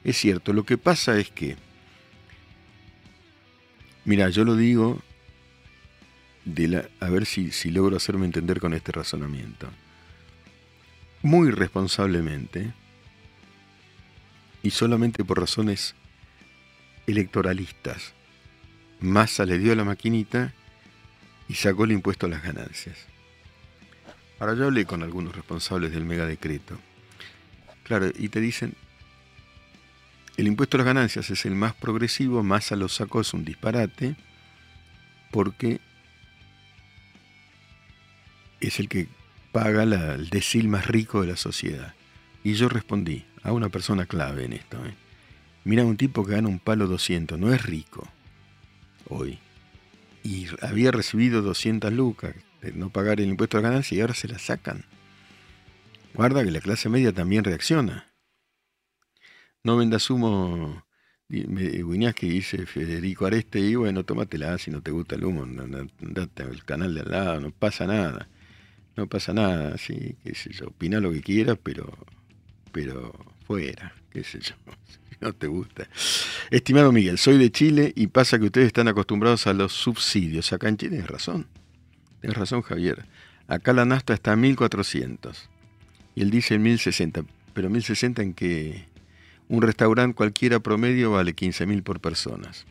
Es 0.04 0.18
cierto, 0.18 0.54
lo 0.54 0.64
que 0.64 0.80
pasa 0.80 1.20
es 1.20 1.30
que, 1.30 1.56
mira, 4.06 4.30
yo 4.30 4.44
lo 4.44 4.56
digo 4.56 5.04
de 6.46 6.68
la, 6.68 6.90
a 7.00 7.10
ver 7.12 7.28
si, 7.28 7.52
logro 7.70 7.98
hacerme 7.98 8.26
entender 8.26 8.60
con 8.60 8.74
este 8.74 8.92
razonamiento. 8.92 9.70
Muy 11.22 11.52
responsablemente, 11.52 12.74
y 14.64 14.72
solamente 14.72 15.24
por 15.24 15.40
razones 15.40 15.94
electoralistas. 17.06 18.14
Massa 19.00 19.46
le 19.46 19.60
dio 19.60 19.76
la 19.76 19.84
maquinita 19.84 20.56
y 21.48 21.54
sacó 21.54 21.84
el 21.84 21.92
impuesto 21.92 22.26
a 22.26 22.30
las 22.30 22.42
ganancias. 22.42 22.98
Ahora 24.40 24.54
yo 24.54 24.66
hablé 24.66 24.86
con 24.86 25.04
algunos 25.04 25.36
responsables 25.36 25.92
del 25.92 26.06
megadecreto. 26.06 26.78
Claro, 27.84 28.12
y 28.16 28.30
te 28.30 28.40
dicen, 28.40 28.74
el 30.36 30.48
impuesto 30.48 30.78
a 30.78 30.80
las 30.80 30.86
ganancias 30.86 31.30
es 31.30 31.46
el 31.46 31.56
más 31.56 31.74
progresivo, 31.74 32.44
Massa 32.44 32.76
lo 32.76 32.90
sacó, 32.90 33.22
es 33.22 33.34
un 33.34 33.44
disparate, 33.44 34.16
porque 35.32 35.80
es 38.60 38.80
el 38.80 38.90
que 38.90 39.08
paga 39.52 39.84
el 39.84 40.30
decil 40.30 40.68
más 40.68 40.86
rico 40.86 41.22
de 41.22 41.28
la 41.28 41.38
sociedad. 41.38 41.96
Y 42.44 42.54
yo 42.54 42.70
respondí 42.70 43.26
a 43.42 43.52
una 43.52 43.70
persona 43.70 44.06
clave 44.06 44.46
en 44.46 44.54
esto. 44.54 44.78
¿eh? 44.86 44.94
Mira, 45.64 45.84
un 45.86 45.98
tipo 45.98 46.26
que 46.26 46.34
gana 46.34 46.48
un 46.48 46.60
palo 46.60 46.88
200, 46.88 47.40
no 47.40 47.52
es 47.54 47.64
rico 47.64 48.08
hoy. 49.10 49.40
Y 50.24 50.48
había 50.62 50.92
recibido 50.92 51.42
200 51.42 51.92
lucas 51.94 52.36
de 52.62 52.72
no 52.74 52.90
pagar 52.90 53.22
el 53.22 53.30
impuesto 53.30 53.58
a 53.58 53.62
la 53.62 53.70
ganancia 53.70 53.98
y 53.98 54.02
ahora 54.02 54.14
se 54.14 54.28
la 54.28 54.40
sacan. 54.40 54.86
Guarda 56.14 56.44
que 56.44 56.52
la 56.52 56.62
clase 56.62 56.90
media 56.90 57.12
también 57.14 57.44
reacciona. 57.44 58.12
No 59.64 59.78
vendas 59.78 60.10
humo, 60.10 60.84
que 61.30 62.28
dice 62.28 62.66
Federico 62.66 63.26
Areste, 63.26 63.60
y 63.60 63.76
bueno, 63.76 64.04
tómatela 64.04 64.58
si 64.58 64.72
no 64.72 64.82
te 64.82 64.92
gusta 64.92 65.16
el 65.16 65.26
humo, 65.26 65.44
andate 65.44 66.44
al 66.44 66.64
canal 66.64 66.94
de 66.96 67.02
al 67.02 67.12
lado, 67.12 67.42
no 67.42 67.52
pasa 67.52 67.86
nada. 67.86 68.30
No 68.96 69.06
pasa 69.06 69.32
nada, 69.32 69.78
sí, 69.78 70.16
qué 70.24 70.34
sé 70.34 70.52
yo, 70.52 70.70
opina 70.70 71.00
lo 71.00 71.12
que 71.12 71.22
quieras, 71.22 71.60
pero, 71.62 71.96
pero 72.72 73.14
fuera, 73.46 73.94
qué 74.10 74.24
sé 74.24 74.40
yo. 74.40 74.56
no 75.22 75.34
te 75.34 75.46
gusta. 75.46 75.88
Estimado 76.50 76.92
Miguel, 76.92 77.20
soy 77.20 77.38
de 77.38 77.52
Chile 77.52 77.94
y 77.96 78.08
pasa 78.08 78.40
que 78.40 78.46
ustedes 78.46 78.68
están 78.68 78.88
acostumbrados 78.88 79.46
a 79.46 79.54
los 79.54 79.74
subsidios. 79.74 80.52
Acá 80.52 80.68
en 80.68 80.78
Chile 80.78 80.92
tienes 80.92 81.10
razón. 81.12 81.46
Tienes 82.22 82.38
razón, 82.38 82.62
Javier. 82.62 83.06
Acá 83.48 83.74
la 83.74 83.86
nasta 83.86 84.14
está 84.14 84.34
a 84.34 84.36
1400 84.36 85.50
y 86.16 86.22
él 86.22 86.32
dice 86.32 86.58
1060. 86.58 87.24
Pero 87.54 87.70
1060 87.70 88.22
en 88.22 88.34
que 88.34 88.86
un 89.50 89.62
restaurante 89.62 90.16
cualquiera 90.16 90.60
promedio 90.60 91.12
vale 91.12 91.36
15.000 91.36 91.84
por 91.84 92.00
personas. 92.00 92.66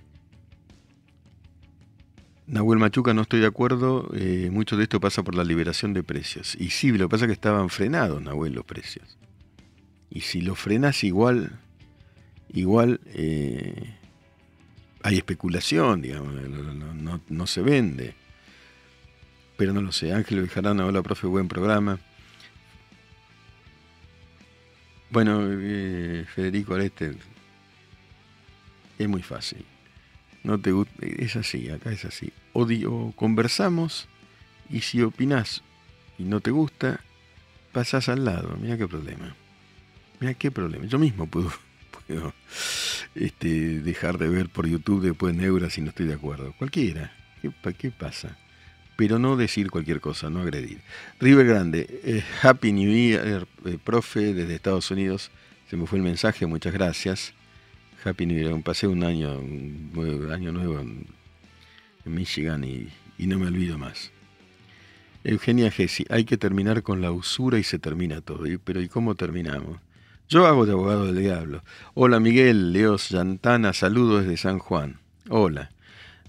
Nahuel 2.46 2.78
Machuca, 2.78 3.12
no 3.12 3.22
estoy 3.22 3.40
de 3.40 3.46
acuerdo. 3.46 4.08
Eh, 4.14 4.50
mucho 4.52 4.76
de 4.76 4.84
esto 4.84 5.00
pasa 5.00 5.22
por 5.24 5.34
la 5.34 5.42
liberación 5.42 5.92
de 5.92 6.02
precios. 6.02 6.56
Y 6.58 6.70
sí, 6.70 6.92
lo 6.92 7.06
que 7.06 7.10
pasa 7.10 7.24
es 7.24 7.28
que 7.28 7.32
estaban 7.32 7.70
frenados, 7.70 8.22
Nahuel, 8.22 8.52
los 8.52 8.64
precios. 8.64 9.18
Y 10.10 10.20
si 10.20 10.40
lo 10.40 10.54
frenas 10.54 11.02
igual, 11.02 11.58
igual 12.52 13.00
eh, 13.06 13.94
hay 15.02 15.16
especulación, 15.16 16.02
digamos, 16.02 16.34
no, 17.28 17.46
se 17.46 17.62
vende. 17.62 18.14
Pero 19.56 19.72
no 19.72 19.80
lo 19.80 19.92
sé. 19.92 20.12
Ángel 20.12 20.42
Bejarana, 20.42 20.84
hola 20.84 21.02
profe, 21.02 21.26
buen 21.26 21.48
programa. 21.48 21.98
Bueno, 25.10 25.40
eh, 25.48 26.26
Federico 26.34 26.74
Areste, 26.74 27.14
es 28.98 29.08
muy 29.08 29.22
fácil. 29.22 29.64
No 30.42 30.58
te 30.60 30.72
es 31.00 31.36
así, 31.36 31.70
acá 31.70 31.90
es 31.90 32.04
así. 32.04 32.32
O, 32.52 33.12
conversamos 33.16 34.08
y 34.70 34.80
si 34.80 35.02
opinás 35.02 35.62
y 36.18 36.24
no 36.24 36.40
te 36.40 36.50
gusta, 36.50 37.00
pasás 37.72 38.08
al 38.08 38.24
lado. 38.24 38.56
Mira 38.60 38.76
qué 38.76 38.86
problema. 38.86 39.34
Mira 40.20 40.34
qué 40.34 40.50
problema. 40.50 40.86
Yo 40.86 40.98
mismo 40.98 41.26
puedo 41.28 41.52
este, 43.14 43.80
dejar 43.80 44.18
de 44.18 44.28
ver 44.28 44.48
por 44.48 44.66
YouTube 44.66 45.02
después 45.02 45.34
Neura 45.34 45.70
si 45.70 45.80
no 45.80 45.90
estoy 45.90 46.06
de 46.06 46.14
acuerdo. 46.14 46.52
Cualquiera. 46.58 47.12
¿Qué, 47.42 47.50
qué 47.74 47.90
pasa? 47.90 48.36
Pero 48.96 49.18
no 49.18 49.36
decir 49.36 49.70
cualquier 49.70 50.00
cosa, 50.00 50.30
no 50.30 50.40
agredir. 50.40 50.80
River 51.20 51.46
Grande, 51.46 52.00
eh, 52.02 52.24
Happy 52.42 52.72
New 52.72 52.90
Year, 52.90 53.46
eh, 53.66 53.78
profe, 53.82 54.32
desde 54.32 54.54
Estados 54.54 54.90
Unidos. 54.90 55.30
Se 55.68 55.76
me 55.76 55.86
fue 55.86 55.98
el 55.98 56.04
mensaje, 56.04 56.46
muchas 56.46 56.72
gracias. 56.72 57.34
Happy 58.04 58.24
New 58.24 58.38
Year, 58.38 58.62
pasé 58.62 58.86
un 58.86 59.04
año, 59.04 59.38
un 59.38 60.30
año 60.32 60.52
nuevo 60.52 60.80
en, 60.80 61.06
Michigan 62.04 62.62
y, 62.62 62.88
y, 63.18 63.26
no 63.26 63.36
me 63.38 63.48
olvido 63.48 63.76
más. 63.78 64.12
Eugenia 65.24 65.72
Gessi, 65.72 66.06
hay 66.08 66.24
que 66.24 66.36
terminar 66.36 66.84
con 66.84 67.00
la 67.02 67.10
usura 67.10 67.58
y 67.58 67.64
se 67.64 67.80
termina 67.80 68.20
todo. 68.20 68.44
Pero 68.62 68.80
¿y 68.80 68.88
cómo 68.88 69.16
terminamos? 69.16 69.80
Yo 70.28 70.46
hago 70.46 70.66
de 70.66 70.72
abogado 70.72 71.06
del 71.06 71.22
diablo. 71.22 71.64
Hola 71.94 72.20
Miguel, 72.20 72.72
Leos 72.72 73.08
Yantana, 73.10 73.72
saludos 73.72 74.22
desde 74.22 74.36
San 74.36 74.60
Juan. 74.60 75.00
Hola. 75.28 75.70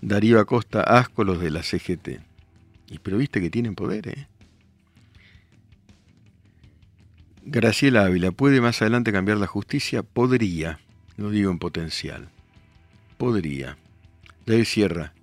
Darío 0.01 0.39
Acosta, 0.39 0.81
asco 0.81 1.23
los 1.23 1.39
de 1.39 1.49
la 1.49 1.63
CGT. 1.63 2.19
Y 2.89 2.99
pero 2.99 3.17
viste 3.17 3.41
que 3.41 3.49
tienen 3.49 3.75
poder, 3.75 4.07
¿eh? 4.07 4.27
Graciela 7.43 8.05
Ávila, 8.05 8.31
¿puede 8.31 8.59
más 8.59 8.81
adelante 8.81 9.13
cambiar 9.13 9.37
la 9.37 9.47
justicia? 9.47 10.03
Podría, 10.03 10.79
lo 11.15 11.29
digo 11.29 11.49
en 11.49 11.59
potencial. 11.59 12.29
Podría. 13.17 13.77
David 14.45 14.65
Sierra, 14.65 15.13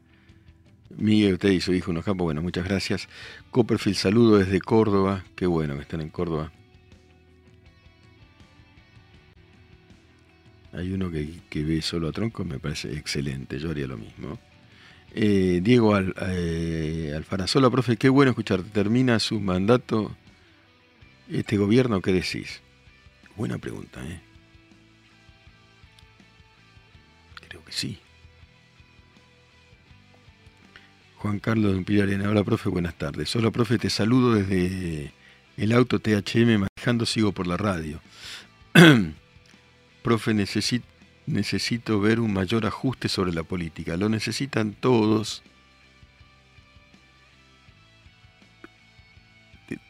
Miguel, 0.97 1.35
usted 1.35 1.51
y 1.51 1.61
su 1.61 1.75
hijo 1.75 1.91
unos 1.91 2.05
campos, 2.05 2.25
bueno, 2.25 2.43
muchas 2.43 2.65
gracias. 2.65 3.09
Copperfield, 3.51 3.97
saludo 3.97 4.39
desde 4.39 4.61
Córdoba, 4.61 5.25
qué 5.35 5.47
bueno 5.47 5.75
que 5.75 5.83
están 5.83 6.01
en 6.01 6.11
Córdoba. 6.11 6.53
Hay 10.73 10.93
uno 10.93 11.11
que, 11.11 11.63
ve 11.63 11.83
solo 11.83 12.09
a 12.09 12.13
tronco, 12.13 12.45
me 12.45 12.59
parece 12.59 12.97
excelente, 12.97 13.59
yo 13.59 13.71
haría 13.71 13.87
lo 13.87 13.97
mismo. 13.97 14.39
Eh, 15.17 15.61
Diego 15.63 15.95
Al, 15.95 16.13
eh, 16.23 17.13
Alfarazola, 17.17 17.71
profe, 17.71 17.97
qué 17.97 18.09
bueno 18.09 18.31
escucharte. 18.31 18.69
Termina 18.71 19.21
su 19.21 19.39
mandato 19.41 20.17
este 21.31 21.57
gobierno, 21.57 22.01
¿qué 22.03 22.13
decís? 22.13 22.61
Buena 23.37 23.59
pregunta, 23.59 24.05
¿eh? 24.05 24.21
Creo 27.49 27.65
que 27.65 27.73
sí. 27.73 27.99
Juan 31.19 31.39
Carlos 31.39 31.87
de 31.87 32.03
Arena, 32.03 32.29
hola 32.29 32.43
profe, 32.43 32.69
buenas 32.69 32.95
tardes. 32.99 33.35
Hola 33.37 33.51
profe, 33.53 33.79
te 33.79 33.91
saludo 33.91 34.35
desde 34.35 35.13
el 35.57 35.73
auto 35.73 36.01
THM 36.01 36.67
manejando, 36.67 37.07
sigo 37.07 37.31
por 37.33 37.47
la 37.47 37.57
radio. 37.57 38.01
profe, 40.03 40.35
necesito, 40.35 40.87
necesito 41.27 42.01
ver 42.01 42.21
un 42.21 42.33
mayor 42.33 42.67
ajuste 42.67 43.09
sobre 43.09 43.33
la 43.33 43.43
política. 43.43 43.97
Lo 43.97 44.09
necesitan 44.09 44.73
todos. 44.73 45.43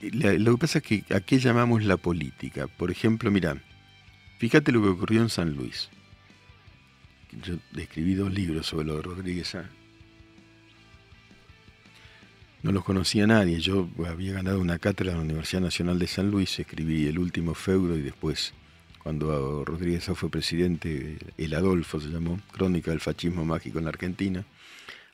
lo 0.01 0.53
que 0.53 0.59
pasa 0.59 0.79
es 0.79 0.85
que 0.85 1.05
a 1.15 1.21
qué 1.21 1.39
llamamos 1.39 1.85
la 1.85 1.97
política. 1.97 2.67
Por 2.67 2.91
ejemplo, 2.91 3.31
mira, 3.31 3.61
fíjate 4.39 4.73
lo 4.73 4.83
que 4.83 4.89
ocurrió 4.89 5.23
en 5.23 5.29
San 5.29 5.55
Luis. 5.55 5.91
Yo 7.43 7.57
escribí 7.77 8.15
dos 8.15 8.33
libros 8.33 8.67
sobre 8.67 8.87
lo 8.87 8.97
de 8.97 9.03
Rodríguez 9.03 9.57
No 12.63 12.71
los 12.71 12.85
conocía 12.85 13.27
nadie. 13.27 13.61
Yo 13.61 13.89
había 14.07 14.35
ganado 14.35 14.61
una 14.61 14.79
cátedra 14.79 15.13
en 15.13 15.19
la 15.19 15.25
Universidad 15.25 15.61
Nacional 15.61 15.99
de 15.99 16.07
San 16.07 16.31
Luis, 16.31 16.59
escribí 16.59 17.07
El 17.09 17.19
último 17.19 17.55
feudo 17.55 17.97
y 17.97 18.03
después, 18.03 18.55
cuando 19.05 19.67
Rodríguez 19.67 20.07
fue 20.15 20.31
presidente, 20.31 21.19
El 21.37 21.53
Adolfo 21.53 22.01
se 22.01 22.09
llamó, 22.09 22.41
Crónica 22.53 22.91
del 22.91 23.01
Fascismo 23.01 23.45
Mágico 23.45 23.79
en 23.79 23.85
la 23.85 23.91
Argentina. 23.91 24.47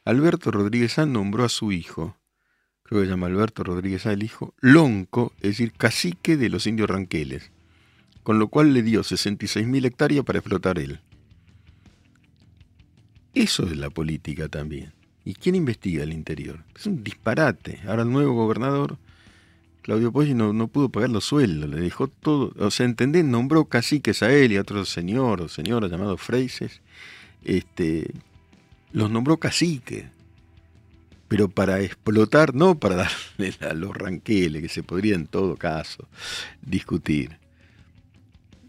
Alberto 0.05 0.53
Rodríguez 0.53 0.92
Sá 0.92 1.07
nombró 1.07 1.44
a 1.44 1.48
su 1.48 1.72
hijo, 1.72 2.16
creo 2.85 3.00
que 3.00 3.07
se 3.07 3.11
llama 3.11 3.26
Alberto 3.26 3.64
Rodríguez 3.64 4.03
Sá 4.03 4.12
el 4.12 4.22
hijo, 4.22 4.55
Lonco, 4.61 5.33
es 5.38 5.50
decir, 5.50 5.72
cacique 5.72 6.37
de 6.37 6.48
los 6.48 6.68
indios 6.68 6.88
ranqueles, 6.88 7.50
con 8.22 8.38
lo 8.38 8.46
cual 8.46 8.72
le 8.72 8.85
dio 8.85 9.00
66.000 9.00 9.85
hectáreas 9.85 10.24
para 10.24 10.38
explotar 10.38 10.79
él. 10.79 11.00
Eso 13.35 13.66
es 13.66 13.76
la 13.76 13.90
política 13.90 14.48
también. 14.48 14.92
¿Y 15.24 15.35
quién 15.35 15.57
investiga 15.57 16.05
el 16.05 16.12
interior? 16.12 16.64
Es 16.76 16.87
un 16.87 17.03
disparate. 17.03 17.81
Ahora 17.88 18.03
el 18.03 18.11
nuevo 18.12 18.35
gobernador, 18.35 18.98
Claudio 19.83 20.12
Poggi, 20.12 20.35
no, 20.35 20.53
no 20.53 20.69
pudo 20.69 20.90
pagar 20.90 21.11
los 21.11 21.25
sueldos, 21.25 21.69
le 21.69 21.81
dejó 21.81 22.09
todo. 22.09 22.53
O 22.59 22.71
sea, 22.71 22.87
¿entendés? 22.87 23.25
Nombró 23.25 23.64
caciques 23.64 24.23
a 24.23 24.33
él 24.33 24.53
y 24.53 24.57
a 24.57 24.61
otro 24.61 24.85
señor 24.85 25.40
o 25.40 25.49
señora 25.49 25.88
llamado 25.88 26.16
Freises. 26.16 26.81
Este, 27.45 28.11
los 28.93 29.11
nombró 29.11 29.38
caciques. 29.38 30.07
Pero 31.29 31.49
para 31.49 31.81
explotar, 31.81 32.55
no 32.55 32.79
para 32.79 32.97
darle 33.38 33.55
a 33.61 33.75
los 33.75 33.97
ranqueles, 33.97 34.62
que 34.62 34.69
se 34.69 34.83
podría 34.83 35.14
en 35.14 35.27
todo 35.27 35.57
caso 35.57 36.09
discutir. 36.61 37.38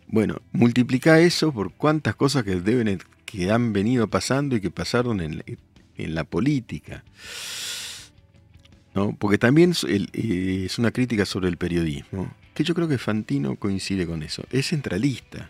Bueno, 0.08 0.42
multiplica 0.52 1.20
eso 1.20 1.54
por 1.54 1.74
cuántas 1.74 2.16
cosas 2.16 2.44
que 2.44 2.56
deben 2.56 3.00
que 3.26 3.50
han 3.50 3.74
venido 3.74 4.10
pasando 4.10 4.56
y 4.56 4.62
que 4.62 4.70
pasaron 4.70 5.22
en, 5.22 5.44
en 5.96 6.16
la 6.16 6.24
política. 6.24 7.04
¿No? 8.94 9.16
Porque 9.18 9.38
también 9.38 9.74
eh, 9.88 10.64
es 10.66 10.80
una 10.80 10.92
crítica 10.92 11.26
sobre 11.26 11.50
el 11.50 11.58
periodismo, 11.58 12.34
que 12.54 12.64
yo 12.64 12.74
creo 12.74 12.88
que 12.88 12.98
Fantino 12.98 13.56
coincide 13.56 14.06
con 14.06 14.24
eso. 14.24 14.44
Es 14.52 14.68
centralista. 14.68 15.50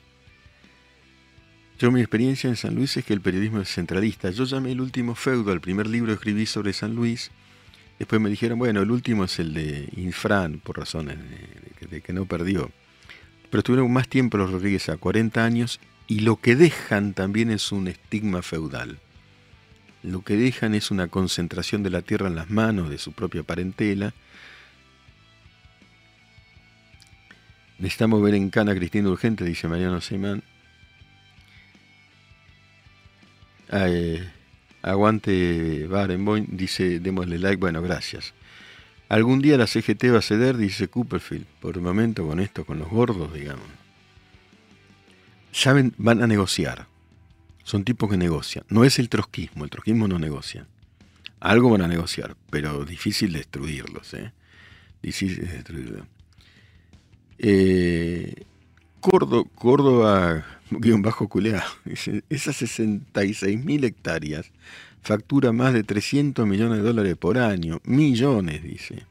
Yo 1.80 1.91
mi 1.91 1.99
experiencia 1.99 2.47
en 2.47 2.56
San 2.56 2.75
Luis 2.75 2.95
es 2.97 3.06
que 3.06 3.13
el 3.13 3.21
periodismo 3.21 3.60
es 3.60 3.73
centralista. 3.73 4.30
Yo 4.30 4.43
llamé 4.43 4.71
el 4.71 4.82
último 4.82 5.15
feudo, 5.15 5.51
el 5.51 5.62
primer 5.62 5.88
libro 5.88 6.10
que 6.10 6.13
escribí 6.13 6.45
sobre 6.45 6.73
San 6.73 6.93
Luis. 6.93 7.32
Después 7.97 8.21
me 8.21 8.30
dijeron, 8.30 8.60
bueno, 8.60 8.82
el 8.82 8.91
último 8.91 9.23
es 9.23 9.39
el 9.39 9.56
de 9.56 9.89
Infran, 9.97 10.60
por 10.60 10.77
razones 10.77 11.17
de, 11.89 12.01
que 12.01 12.13
no 12.13 12.25
perdió. 12.25 12.69
Pero 13.49 13.60
estuvieron 13.60 13.91
más 13.91 14.08
tiempo 14.08 14.38
los 14.38 14.51
Rodríguez 14.51 14.89
a 14.89 14.97
40 14.97 15.43
años 15.43 15.80
y 16.08 16.19
lo 16.19 16.36
que 16.36 16.56
dejan 16.56 17.13
también 17.13 17.49
es 17.49 17.71
un 17.71 17.88
estigma 17.88 18.43
feudal. 18.43 18.99
Lo 20.03 20.23
que 20.23 20.35
dejan 20.35 20.73
es 20.73 20.89
una 20.89 21.07
concentración 21.07 21.83
de 21.83 21.91
la 21.91 22.01
tierra 22.01 22.27
en 22.27 22.35
las 22.35 22.49
manos 22.49 22.89
de 22.89 22.97
su 22.97 23.13
propia 23.13 23.43
parentela. 23.43 24.13
Necesitamos 27.77 28.21
ver 28.21 28.35
en 28.35 28.49
Cana 28.49 28.75
Cristina 28.75 29.09
Urgente, 29.09 29.43
dice 29.43 29.67
Mariano 29.67 30.01
Seymán. 30.01 30.43
Ah, 33.69 33.87
eh, 33.87 34.27
aguante 34.81 35.87
Barenboim, 35.87 36.45
dice 36.49 36.99
démosle 36.99 37.39
like, 37.39 37.57
bueno, 37.57 37.81
gracias. 37.81 38.33
Algún 39.07 39.41
día 39.41 39.57
la 39.57 39.67
CGT 39.67 40.13
va 40.13 40.19
a 40.19 40.21
ceder, 40.21 40.57
dice 40.57 40.87
Cooperfield. 40.87 41.45
Por 41.59 41.75
el 41.75 41.81
momento 41.81 42.25
con 42.25 42.39
esto, 42.39 42.65
con 42.65 42.79
los 42.79 42.89
gordos, 42.89 43.33
digamos. 43.33 43.65
Saben, 45.51 45.93
van 45.97 46.23
a 46.23 46.27
negociar. 46.27 46.87
Son 47.71 47.86
tipos 47.86 48.10
que 48.10 48.17
negocian. 48.17 48.65
No 48.67 48.84
es 48.84 48.99
el 48.99 49.07
trotskismo, 49.07 49.63
el 49.63 49.69
trotskismo 49.69 50.05
no 50.05 50.19
negocia. 50.19 50.67
Algo 51.39 51.69
van 51.69 51.81
a 51.81 51.88
negociar, 51.88 52.36
pero 52.49 52.84
difícil 52.84 53.31
destruirlos. 53.31 54.13
¿eh? 54.13 54.34
Difícil 55.01 55.47
destruirlos. 55.47 56.05
Eh, 57.38 58.43
Córdoba, 58.99 59.49
Córdoba, 59.55 60.45
guion 60.69 61.01
bajo 61.01 61.29
culeado, 61.29 61.63
esas 62.29 62.62
66.000 62.62 63.86
hectáreas 63.86 64.51
factura 65.01 65.53
más 65.53 65.73
de 65.73 65.84
300 65.84 66.45
millones 66.45 66.79
de 66.79 66.84
dólares 66.84 67.15
por 67.15 67.38
año, 67.38 67.79
millones, 67.86 68.63
dice. 68.63 69.05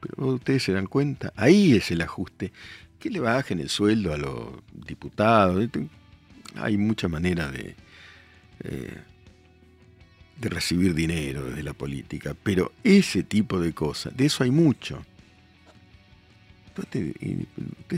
Pero 0.00 0.28
ustedes 0.28 0.62
se 0.62 0.72
dan 0.72 0.86
cuenta, 0.86 1.34
ahí 1.36 1.74
es 1.74 1.90
el 1.90 2.00
ajuste. 2.00 2.50
Que 2.98 3.10
le 3.10 3.20
bajen 3.20 3.60
el 3.60 3.68
sueldo 3.68 4.14
a 4.14 4.16
los 4.16 4.54
diputados, 4.72 5.68
hay 6.56 6.76
mucha 6.76 7.08
manera 7.08 7.50
de, 7.50 7.74
eh, 8.64 8.98
de 10.40 10.48
recibir 10.48 10.94
dinero 10.94 11.44
desde 11.44 11.62
la 11.62 11.74
política, 11.74 12.34
pero 12.40 12.72
ese 12.82 13.22
tipo 13.22 13.60
de 13.60 13.72
cosas, 13.72 14.16
de 14.16 14.26
eso 14.26 14.44
hay 14.44 14.50
mucho. 14.50 15.04
Ustedes 16.76 17.14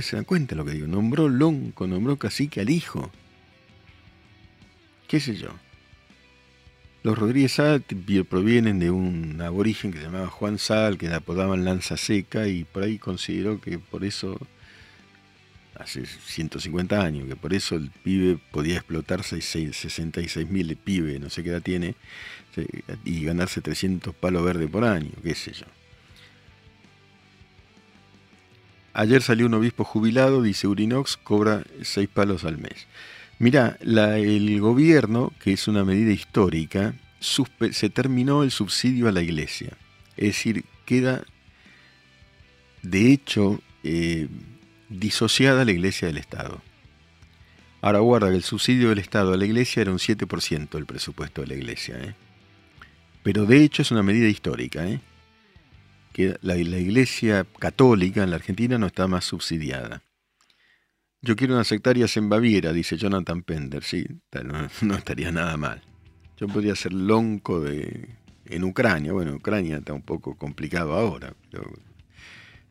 se 0.03 0.17
dan 0.17 0.25
cuenta 0.25 0.55
de 0.55 0.57
lo 0.57 0.65
que 0.65 0.73
digo, 0.73 0.87
nombró 0.87 1.29
Lonco, 1.29 1.87
nombró 1.87 2.17
cacique 2.19 2.61
al 2.61 2.69
hijo. 2.69 3.11
¿Qué 5.09 5.19
sé 5.19 5.37
yo? 5.37 5.49
Los 7.03 7.17
Rodríguez 7.17 7.53
Sal 7.53 7.85
provienen 8.29 8.81
de 8.81 8.91
un 8.91 9.41
aborigen 9.41 9.93
que 9.93 9.99
se 9.99 10.05
llamaba 10.05 10.27
Juan 10.27 10.59
Sal, 10.59 10.99
que 10.99 11.09
le 11.09 11.15
apodaban 11.15 11.65
Lanza 11.65 11.97
Seca, 11.97 12.49
y 12.49 12.65
por 12.65 12.83
ahí 12.83 12.99
consideró 12.99 13.61
que 13.61 13.79
por 13.79 14.05
eso 14.05 14.39
hace 15.79 16.07
150 16.07 17.01
años, 17.01 17.29
que 17.29 17.37
por 17.37 17.55
eso 17.55 17.77
el 17.77 17.91
pibe 17.91 18.39
podía 18.51 18.77
explotar 18.77 19.23
66 19.23 20.51
mil 20.51 20.77
pibe, 20.77 21.19
no 21.19 21.31
sé 21.31 21.43
qué 21.43 21.51
edad 21.51 21.63
tiene, 21.63 21.95
y 23.05 23.25
ganarse 23.25 23.61
300 23.61 24.15
palos 24.15 24.45
verdes 24.45 24.71
por 24.71 24.85
año, 24.85 25.11
qué 25.23 25.35
sé 25.35 25.53
yo. 25.53 25.67
Ayer 28.95 29.23
salió 29.23 29.47
un 29.47 29.55
obispo 29.55 29.85
jubilado, 29.85 30.43
dice 30.43 30.67
Urinox, 30.67 31.19
cobra 31.19 31.65
6 31.83 32.09
palos 32.09 32.45
al 32.45 32.57
mes. 32.57 32.87
Mira, 33.39 33.77
el 33.83 34.61
gobierno, 34.61 35.35
que 35.43 35.53
es 35.53 35.69
una 35.69 35.85
medida 35.85 36.13
histórica, 36.13 36.95
se 37.21 37.91
terminó 37.91 38.43
el 38.43 38.51
subsidio 38.51 39.09
a 39.09 39.13
la 39.13 39.21
iglesia. 39.21 39.77
Es 40.17 40.29
decir, 40.29 40.65
queda 40.87 41.25
de 42.83 43.13
hecho 43.13 43.61
eh, 43.83 44.29
disociada 44.89 45.65
la 45.65 45.73
iglesia 45.73 46.09
del 46.09 46.19
Estado. 46.19 46.63
Ahora 47.81 48.01
guarda 48.01 48.31
que 48.31 48.37
el 48.37 48.43
subsidio 48.43 48.89
del 48.89 48.99
Estado 48.99 49.33
a 49.33 49.37
la 49.37 49.45
iglesia 49.45 49.83
era 49.83 49.93
un 49.93 49.99
7% 49.99 50.71
del 50.71 50.87
presupuesto 50.87 51.43
de 51.43 51.47
la 51.47 51.55
iglesia. 51.55 51.97
¿eh? 51.99 52.15
Pero 53.23 53.47
de 53.47 53.63
hecho 53.63 53.83
es 53.83 53.91
una 53.91 54.03
medida 54.03 54.29
histórica. 54.29 54.87
¿eh? 54.89 55.01
Que 56.13 56.37
la, 56.41 56.57
iglesia 56.57 57.47
católica 57.59 58.23
en 58.23 58.31
la 58.31 58.37
Argentina 58.37 58.79
no 58.79 58.87
está 58.87 59.07
más 59.07 59.25
subsidiada. 59.25 60.03
Yo 61.23 61.37
quiero 61.37 61.55
unas 61.55 61.71
hectáreas 61.71 62.17
en 62.17 62.29
Baviera, 62.29 62.73
dice 62.73 62.97
Jonathan 62.97 63.43
Pender. 63.43 63.83
Sí, 63.83 64.07
no, 64.83 64.95
estaría 64.95 65.31
nada 65.33 65.57
mal. 65.57 65.83
Yo 66.39 66.49
podría 66.49 66.75
ser 66.77 66.93
lonco 66.93 67.61
de, 67.61 68.17
en 68.47 68.65
Ucrania. 68.65 69.13
Bueno, 69.13 69.35
Ucrania 69.35 69.79
está 69.79 69.93
un 69.93 70.03
poco 70.03 70.37
complicado 70.37 70.95
ahora, 70.95 71.35
pero 71.51 71.73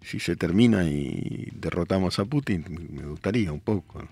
si 0.05 0.19
se 0.19 0.35
termina 0.35 0.85
y 0.85 1.49
derrotamos 1.55 2.19
a 2.19 2.25
Putin, 2.25 2.65
me 2.91 3.05
gustaría 3.05 3.51
un 3.51 3.59
poco. 3.59 4.07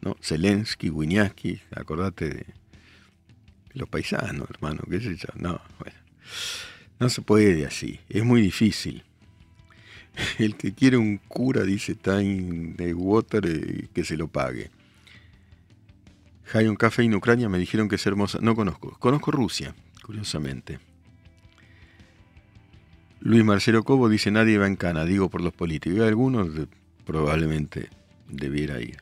¿no? 0.00 0.16
Zelensky, 0.22 0.90
Winiaski, 0.90 1.60
acordate 1.74 2.28
de 2.28 2.46
los 3.74 3.88
paisanos, 3.88 4.48
hermano, 4.50 4.82
qué 4.90 5.00
sé 5.00 5.16
yo. 5.16 5.28
No, 5.34 5.60
bueno, 5.78 5.96
no 6.98 7.08
se 7.08 7.22
puede 7.22 7.66
así, 7.66 8.00
es 8.08 8.24
muy 8.24 8.40
difícil. 8.40 9.04
El 10.38 10.56
que 10.56 10.72
quiere 10.72 10.96
un 10.96 11.18
cura, 11.18 11.62
dice 11.62 11.94
Time 11.94 12.74
Water, 12.94 13.46
eh, 13.46 13.88
que 13.92 14.04
se 14.04 14.16
lo 14.16 14.28
pague. 14.28 14.70
Hay 16.54 16.66
un 16.66 16.76
café 16.76 17.02
en 17.02 17.14
Ucrania, 17.14 17.48
me 17.48 17.58
dijeron 17.58 17.88
que 17.88 17.96
es 17.96 18.06
hermosa. 18.06 18.38
No 18.40 18.54
conozco, 18.54 18.96
conozco 18.98 19.30
Rusia, 19.30 19.74
curiosamente. 20.02 20.78
Luis 23.26 23.42
Marcelo 23.42 23.82
Cobo 23.82 24.08
dice 24.08 24.30
nadie 24.30 24.56
va 24.56 24.68
en 24.68 24.76
cana, 24.76 25.04
digo 25.04 25.28
por 25.28 25.40
los 25.40 25.52
políticos. 25.52 25.98
Y 25.98 26.02
algunos 26.02 26.48
probablemente 27.04 27.90
debiera 28.28 28.80
ir. 28.80 28.98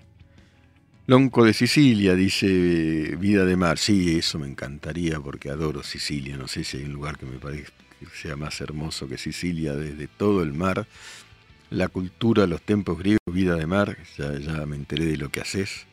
Lonco 1.07 1.45
de 1.45 1.53
Sicilia 1.53 2.15
dice 2.15 3.17
Vida 3.21 3.45
de 3.45 3.57
Mar. 3.59 3.77
Sí, 3.77 4.17
eso 4.17 4.39
me 4.39 4.47
encantaría 4.47 5.21
porque 5.21 5.51
adoro 5.51 5.83
Sicilia. 5.83 6.39
No 6.39 6.49
sé 6.49 6.65
si 6.65 6.79
hay 6.79 6.85
un 6.85 6.95
lugar 6.95 7.19
que 7.19 7.27
me 7.27 7.37
parezca 7.37 7.75
que 8.01 8.07
sea 8.15 8.35
más 8.35 8.59
hermoso 8.63 9.07
que 9.07 9.19
Sicilia 9.19 9.75
desde 9.75 10.09
todo 10.09 10.43
el 10.43 10.55
mar. 10.55 10.87
La 11.69 11.89
cultura, 11.89 12.47
los 12.47 12.63
tempos 12.63 12.99
griegos, 12.99 13.21
Vida 13.31 13.57
de 13.57 13.67
Mar. 13.67 13.99
Ya, 14.17 14.39
ya 14.39 14.65
me 14.65 14.77
enteré 14.77 15.05
de 15.05 15.19
lo 15.19 15.29
que 15.29 15.43
haces. 15.43 15.87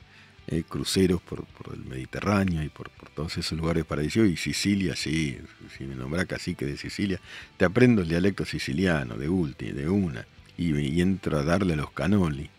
Eh, 0.52 0.64
cruceros 0.68 1.22
por, 1.22 1.46
el 1.74 1.86
Mediterráneo 1.86 2.62
y 2.62 2.68
por, 2.68 2.90
todos 3.16 3.38
esos 3.38 3.58
lugares 3.58 3.86
paradisíacos. 3.86 4.30
Y 4.30 4.36
Sicilia, 4.36 4.98
sí, 4.98 5.40
si 5.78 5.86
me 5.86 5.96
nombra 5.96 6.26
cacique 6.26 6.66
de 6.66 6.76
Sicilia, 6.76 7.22
te 7.56 7.64
aprendo 7.64 8.02
el 8.02 8.10
dialecto 8.10 8.44
siciliano, 8.44 9.16
de 9.16 9.30
ulti, 9.30 9.72
de 9.72 9.88
una, 9.88 10.26
y, 10.58 11.00
entro 11.00 11.40
a 11.40 11.44
darle 11.44 11.74
a 11.74 11.78
los 11.78 11.92
canoli. 11.92 12.50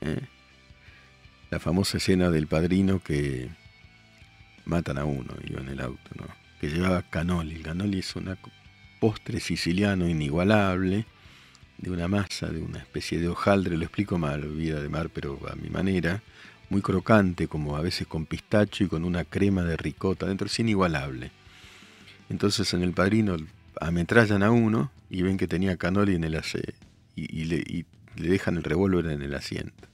¿eh? 0.00 0.20
La 1.50 1.58
famosa 1.60 1.98
escena 1.98 2.30
del 2.30 2.46
padrino 2.46 3.02
que 3.02 3.50
matan 4.64 4.96
a 4.96 5.04
uno, 5.04 5.34
iba 5.46 5.60
en 5.60 5.68
el 5.68 5.80
auto, 5.82 6.10
¿no? 6.14 6.26
que 6.58 6.68
llevaba 6.68 7.02
canoli. 7.02 7.56
El 7.56 7.62
canoli 7.64 7.98
es 7.98 8.16
un 8.16 8.34
postre 8.98 9.40
siciliano 9.40 10.08
inigualable, 10.08 11.04
de 11.78 11.90
una 11.90 12.08
masa, 12.08 12.48
de 12.48 12.62
una 12.62 12.78
especie 12.78 13.20
de 13.20 13.28
hojaldre, 13.28 13.76
lo 13.76 13.84
explico 13.84 14.18
mal, 14.18 14.42
vida 14.42 14.80
de 14.80 14.88
mar, 14.88 15.10
pero 15.12 15.38
a 15.50 15.54
mi 15.56 15.68
manera, 15.68 16.22
muy 16.70 16.82
crocante, 16.82 17.48
como 17.48 17.76
a 17.76 17.82
veces 17.82 18.06
con 18.06 18.26
pistacho 18.26 18.84
y 18.84 18.88
con 18.88 19.04
una 19.04 19.24
crema 19.24 19.62
de 19.62 19.76
ricota 19.76 20.26
dentro, 20.26 20.46
es 20.46 20.58
inigualable. 20.58 21.30
Entonces 22.28 22.72
en 22.74 22.82
el 22.82 22.92
padrino 22.92 23.36
ametrallan 23.80 24.42
a 24.42 24.50
uno 24.50 24.90
y 25.10 25.22
ven 25.22 25.36
que 25.36 25.46
tenía 25.46 25.76
canoli 25.76 26.14
en 26.14 26.24
el 26.24 26.32
le, 26.32 26.42
y 27.16 27.84
le 28.16 28.28
dejan 28.28 28.56
el 28.56 28.64
revólver 28.64 29.06
en 29.06 29.22
el 29.22 29.34
asiento. 29.34 29.88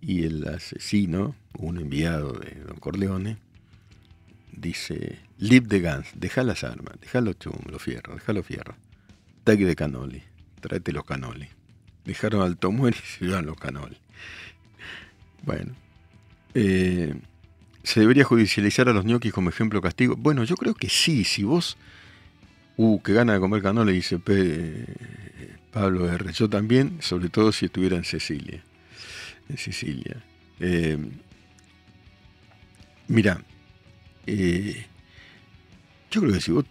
Y 0.00 0.24
el 0.24 0.46
asesino, 0.48 1.34
un 1.58 1.78
enviado 1.78 2.32
de 2.32 2.54
Don 2.62 2.78
Corleone, 2.78 3.36
dice, 4.52 5.18
Lip 5.38 5.66
de 5.66 5.80
guns, 5.80 6.08
deja 6.14 6.42
las 6.42 6.64
armas, 6.64 6.94
deja 7.00 7.20
los 7.20 7.38
chum, 7.38 7.58
los 7.70 7.82
fierros, 7.82 8.16
deja 8.16 8.32
los 8.32 8.46
fierros. 8.46 8.76
Tag 9.44 9.58
de 9.58 9.76
canoli, 9.76 10.22
tráete 10.60 10.92
los 10.92 11.04
canoli. 11.04 11.48
Dejaron 12.04 12.42
al 12.42 12.56
Tomuer 12.56 12.94
y 12.94 13.06
se 13.06 13.24
llevan 13.24 13.46
los 13.46 13.56
canoli. 13.56 13.96
Bueno. 15.42 15.74
Eh, 16.54 17.14
¿Se 17.82 18.00
debería 18.00 18.24
judicializar 18.24 18.88
a 18.88 18.92
los 18.92 19.04
ñoquis 19.04 19.32
como 19.32 19.48
ejemplo 19.48 19.80
castigo? 19.80 20.14
Bueno, 20.16 20.44
yo 20.44 20.56
creo 20.56 20.74
que 20.74 20.88
sí. 20.88 21.24
Si 21.24 21.44
vos, 21.44 21.78
uh, 22.76 23.00
que 23.02 23.12
gana 23.12 23.32
de 23.32 23.40
comer 23.40 23.62
canoli, 23.62 23.94
dice 23.94 24.18
Pablo 25.72 26.12
R. 26.12 26.32
Yo 26.32 26.48
también, 26.48 26.98
sobre 27.00 27.30
todo 27.30 27.52
si 27.52 27.66
estuviera 27.66 27.96
en 27.96 28.04
Sicilia. 28.04 28.62
En 29.48 29.56
Sicilia. 29.56 30.22
Eh, 30.60 30.98
mira, 33.08 33.42
eh, 34.26 34.86
yo 36.10 36.20
creo 36.20 36.34
que 36.34 36.40
si 36.40 36.52
vos 36.52 36.66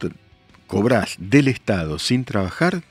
cobrás 0.67 1.15
del 1.17 1.47
Estado 1.47 1.97
sin 1.97 2.23
trabajar, 2.23 2.83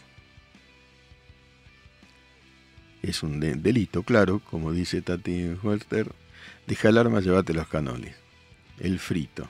es 3.03 3.23
un 3.23 3.41
delito, 3.41 4.03
claro, 4.03 4.41
como 4.41 4.73
dice 4.73 5.03
Tati 5.03 5.57
Walter, 5.63 6.13
deja 6.67 6.89
el 6.89 6.99
arma, 6.99 7.21
llévate 7.21 7.55
los 7.55 7.69
canoles. 7.69 8.15
El 8.79 8.99
frito. 8.99 9.49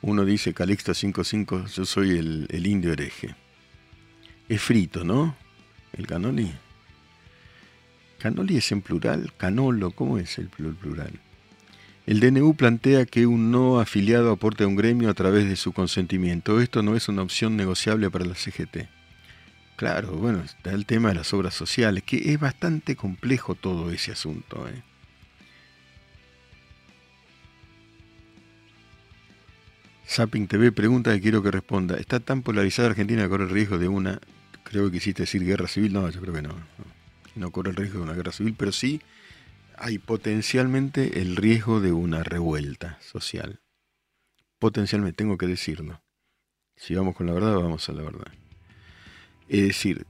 Uno 0.00 0.24
dice 0.24 0.54
Calixto 0.54 0.94
55, 0.94 1.66
yo 1.66 1.84
soy 1.84 2.18
el, 2.18 2.66
indio 2.66 2.92
hereje. 2.92 3.34
Es 4.48 4.62
frito, 4.62 5.04
¿no? 5.04 5.36
El 5.92 6.06
canoli. 6.06 6.52
Canoli 8.18 8.56
es 8.56 8.72
en 8.72 8.82
plural, 8.82 9.32
canolo, 9.36 9.90
¿cómo 9.90 10.18
es 10.18 10.38
el 10.38 10.48
plural? 10.48 11.20
El 12.06 12.20
DNU 12.20 12.54
plantea 12.54 13.04
que 13.04 13.26
un 13.26 13.50
no 13.50 13.80
afiliado 13.80 14.32
aporte 14.32 14.64
a 14.64 14.66
un 14.66 14.76
gremio 14.76 15.10
a 15.10 15.14
través 15.14 15.46
de 15.46 15.56
su 15.56 15.72
consentimiento. 15.72 16.60
Esto 16.60 16.82
no 16.82 16.96
es 16.96 17.08
una 17.08 17.22
opción 17.22 17.54
negociable 17.56 18.10
para 18.10 18.24
la 18.24 18.34
CGT. 18.34 18.97
Claro, 19.78 20.10
bueno, 20.10 20.40
está 20.40 20.72
el 20.72 20.86
tema 20.86 21.10
de 21.10 21.14
las 21.14 21.32
obras 21.32 21.54
sociales, 21.54 22.02
que 22.02 22.32
es 22.32 22.40
bastante 22.40 22.96
complejo 22.96 23.54
todo 23.54 23.92
ese 23.92 24.10
asunto. 24.10 24.68
¿eh? 24.68 24.82
Zapping 30.04 30.48
TV 30.48 30.72
pregunta 30.72 31.14
que 31.14 31.20
quiero 31.20 31.44
que 31.44 31.52
responda. 31.52 31.96
¿Está 31.96 32.18
tan 32.18 32.42
polarizada 32.42 32.88
Argentina 32.88 33.22
que 33.22 33.28
corre 33.28 33.44
el 33.44 33.50
riesgo 33.50 33.78
de 33.78 33.86
una, 33.86 34.18
creo 34.64 34.86
que 34.86 34.98
quisiste 34.98 35.22
decir 35.22 35.44
guerra 35.44 35.68
civil? 35.68 35.92
No, 35.92 36.10
yo 36.10 36.20
creo 36.22 36.34
que 36.34 36.42
no. 36.42 36.56
No, 37.36 37.52
corre 37.52 37.70
el 37.70 37.76
riesgo 37.76 37.98
de 37.98 38.04
una 38.06 38.14
guerra 38.14 38.32
civil, 38.32 38.56
pero 38.58 38.72
sí 38.72 39.00
hay 39.76 39.98
potencialmente 39.98 41.20
el 41.20 41.36
riesgo 41.36 41.80
de 41.80 41.92
una 41.92 42.24
revuelta 42.24 42.98
social. 43.00 43.60
Potencialmente, 44.58 45.18
tengo 45.18 45.38
que 45.38 45.46
decirlo. 45.46 46.02
Si 46.74 46.96
vamos 46.96 47.14
con 47.14 47.28
la 47.28 47.32
verdad, 47.32 47.54
vamos 47.54 47.88
a 47.88 47.92
la 47.92 48.02
verdad. 48.02 48.26
Es 49.48 49.62
decir, 49.62 50.06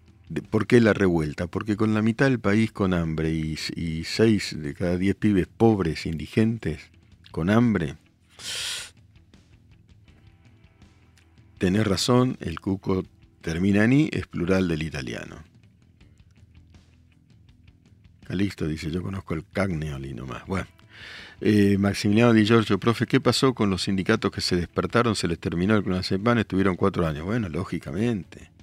¿por 0.50 0.66
qué 0.66 0.80
la 0.80 0.92
revuelta? 0.92 1.46
Porque 1.46 1.76
con 1.76 1.94
la 1.94 2.02
mitad 2.02 2.26
del 2.26 2.40
país 2.40 2.72
con 2.72 2.92
hambre 2.92 3.30
y, 3.30 4.04
seis 4.04 4.56
de 4.58 4.74
cada 4.74 4.98
diez 4.98 5.14
pibes 5.14 5.46
pobres, 5.46 6.06
indigentes, 6.06 6.80
con 7.30 7.48
hambre, 7.48 7.96
tenés 11.58 11.86
razón, 11.86 12.36
el 12.40 12.58
cuco 12.60 13.04
termina 13.40 13.84
en 13.84 13.92
i, 13.92 14.10
es 14.12 14.26
plural 14.26 14.66
del 14.66 14.82
italiano. 14.82 15.36
Calixto 18.24 18.66
dice, 18.66 18.90
yo 18.90 19.02
conozco 19.02 19.34
el 19.34 19.44
Cagneoli 19.50 20.14
nomás. 20.14 20.46
Bueno, 20.46 20.66
eh, 21.40 21.78
Maximiliano 21.78 22.32
Di 22.32 22.44
Giorgio, 22.44 22.78
profe, 22.78 23.06
¿qué 23.06 23.20
pasó 23.20 23.54
con 23.54 23.70
los 23.70 23.82
sindicatos 23.82 24.32
que 24.32 24.40
se 24.40 24.56
despertaron? 24.56 25.14
Se 25.14 25.28
les 25.28 25.38
terminó 25.38 25.76
el 25.76 25.84
CLONASEPAN, 25.84 26.38
estuvieron 26.38 26.76
cuatro 26.76 27.06
años. 27.06 27.24
Bueno, 27.24 27.48
lógicamente 27.48 28.57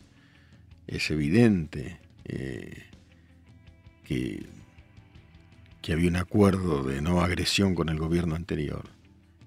es 0.88 1.10
evidente 1.12 2.00
eh, 2.26 2.84
que, 4.04 4.46
que 5.82 5.94
había 5.94 6.10
un 6.10 6.16
acuerdo 6.16 6.84
de 6.84 7.02
no 7.02 7.22
agresión 7.22 7.76
con 7.76 7.90
el 7.90 7.98
gobierno 7.98 8.36
anterior 8.36 8.90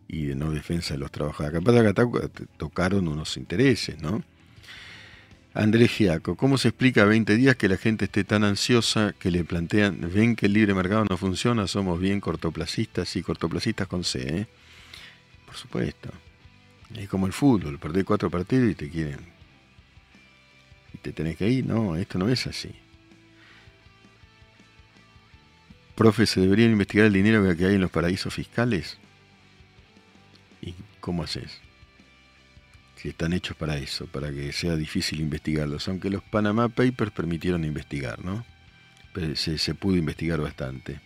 y 0.08 0.26
de 0.26 0.34
no 0.34 0.50
defensa 0.50 0.94
de 0.94 1.00
los 1.00 1.12
trabajadores. 1.12 1.60
Capaz 1.60 2.10
que 2.10 2.46
tocaron 2.56 3.08
unos 3.08 3.36
intereses, 3.36 4.00
¿no? 4.00 4.22
Andrés 5.54 5.90
Giaco, 5.90 6.36
¿cómo 6.36 6.56
se 6.56 6.68
explica 6.68 7.02
a 7.02 7.06
20 7.06 7.36
días 7.36 7.56
que 7.56 7.68
la 7.68 7.76
gente 7.76 8.04
esté 8.04 8.22
tan 8.22 8.44
ansiosa 8.44 9.14
que 9.18 9.30
le 9.30 9.44
plantean, 9.44 10.08
ven 10.14 10.36
que 10.36 10.46
el 10.46 10.52
libre 10.52 10.74
mercado 10.74 11.04
no 11.08 11.16
funciona, 11.16 11.66
somos 11.66 11.98
bien 11.98 12.20
cortoplacistas 12.20 13.16
y 13.16 13.22
cortoplacistas 13.22 13.88
con 13.88 14.04
C, 14.04 14.40
¿eh? 14.42 14.46
Por 15.46 15.56
supuesto. 15.56 16.10
Es 16.94 17.08
como 17.08 17.26
el 17.26 17.32
fútbol, 17.32 17.78
perdés 17.78 18.04
cuatro 18.04 18.30
partidos 18.30 18.70
y 18.70 18.74
te 18.74 18.88
quieren 18.88 19.37
te 20.96 21.12
tenés 21.12 21.36
que 21.36 21.48
ir. 21.48 21.66
No, 21.66 21.96
esto 21.96 22.18
no 22.18 22.28
es 22.28 22.46
así. 22.46 22.70
Profe, 25.94 26.26
¿se 26.26 26.40
debería 26.40 26.66
investigar 26.66 27.06
el 27.06 27.12
dinero 27.12 27.44
que 27.56 27.66
hay 27.66 27.74
en 27.74 27.80
los 27.80 27.90
paraísos 27.90 28.32
fiscales? 28.32 28.98
¿Y 30.62 30.74
cómo 31.00 31.24
haces? 31.24 31.60
Si 32.96 33.08
están 33.08 33.32
hechos 33.32 33.56
para 33.56 33.76
eso, 33.78 34.06
para 34.06 34.30
que 34.30 34.52
sea 34.52 34.76
difícil 34.76 35.20
investigarlos. 35.20 35.88
Aunque 35.88 36.10
los 36.10 36.22
Panama 36.22 36.68
Papers 36.68 37.10
permitieron 37.10 37.64
investigar, 37.64 38.24
¿no? 38.24 38.44
Se, 39.34 39.74
pudo 39.74 39.96
investigar 39.96 40.40
bastante. 40.40 41.00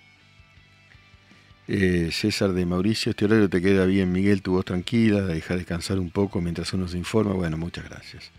Eh, 1.69 2.11
César 2.13 2.53
de 2.53 2.67
Mauricio, 2.67 3.11
este 3.11 3.25
horario 3.25 3.49
te 3.49 3.63
queda 3.63 3.87
bien, 3.87 4.13
Miguel, 4.13 4.43
tu 4.43 4.53
voz 4.53 4.67
tranquila, 4.67 5.23
deja 5.23 5.57
descansar 5.57 5.99
un 5.99 6.11
poco 6.11 6.41
mientras 6.43 6.73
uno 6.75 6.87
se 6.89 6.99
informa. 6.99 7.33
Bueno, 7.33 7.57
muchas 7.57 7.85
gracias. 7.85 8.31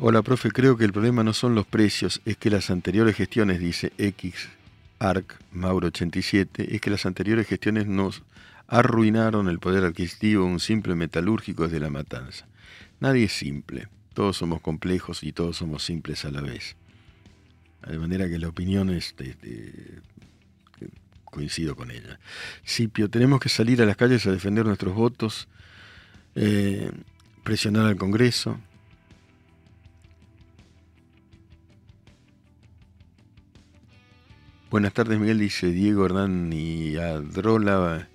Hola, 0.00 0.22
profe, 0.22 0.52
creo 0.52 0.76
que 0.76 0.84
el 0.84 0.92
problema 0.92 1.24
no 1.24 1.32
son 1.32 1.56
los 1.56 1.66
precios, 1.66 2.22
es 2.24 2.36
que 2.36 2.50
las 2.50 2.70
anteriores 2.70 3.16
gestiones, 3.16 3.58
dice 3.58 3.92
X 3.98 4.48
Arc 5.00 5.34
Mauro 5.50 5.88
87, 5.88 6.72
es 6.72 6.80
que 6.80 6.90
las 6.90 7.04
anteriores 7.04 7.48
gestiones 7.48 7.88
nos 7.88 8.22
arruinaron 8.68 9.48
el 9.48 9.58
poder 9.58 9.84
adquisitivo 9.84 10.44
un 10.44 10.60
simple 10.60 10.94
metalúrgico 10.94 11.64
desde 11.64 11.80
la 11.80 11.90
matanza. 11.90 12.46
Nadie 13.00 13.24
es 13.24 13.32
simple, 13.32 13.88
todos 14.14 14.36
somos 14.36 14.60
complejos 14.60 15.24
y 15.24 15.32
todos 15.32 15.56
somos 15.56 15.82
simples 15.82 16.24
a 16.24 16.30
la 16.30 16.42
vez. 16.42 16.76
De 17.84 17.98
manera 17.98 18.28
que 18.28 18.38
la 18.38 18.46
opinión 18.46 18.90
es 18.90 19.16
coincido 21.24 21.74
con 21.74 21.90
ella. 21.90 22.20
Sipio, 22.62 23.10
tenemos 23.10 23.40
que 23.40 23.48
salir 23.48 23.82
a 23.82 23.86
las 23.86 23.96
calles 23.96 24.24
a 24.28 24.30
defender 24.30 24.64
nuestros 24.64 24.94
votos, 24.94 25.48
eh, 26.36 26.92
presionar 27.42 27.86
al 27.86 27.96
Congreso, 27.96 28.60
Buenas 34.70 34.92
tardes, 34.92 35.18
Miguel, 35.18 35.38
dice 35.38 35.68
Diego 35.68 36.04
Hernán 36.04 36.52
y 36.52 36.96
Adrola. 36.96 38.06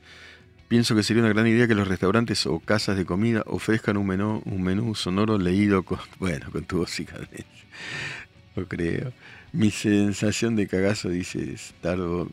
Pienso 0.68 0.96
que 0.96 1.02
sería 1.02 1.24
una 1.24 1.34
gran 1.34 1.48
idea 1.48 1.68
que 1.68 1.74
los 1.74 1.88
restaurantes 1.88 2.46
o 2.46 2.60
casas 2.60 2.96
de 2.96 3.06
comida 3.06 3.42
ofrezcan 3.48 3.98
un 3.98 4.06
menú, 4.06 4.44
un 4.46 4.62
menú 4.62 4.94
sonoro 4.94 5.40
leído 5.40 5.82
con, 5.82 5.98
bueno, 6.20 6.52
con 6.52 6.64
tu 6.66 6.78
voz 6.78 7.00
y 7.00 7.08
Lo 8.56 8.68
creo. 8.68 9.14
Mi 9.52 9.72
sensación 9.72 10.56
de 10.56 10.68
cagazo, 10.68 11.10
dice 11.10 11.58
Stardo, 11.58 12.30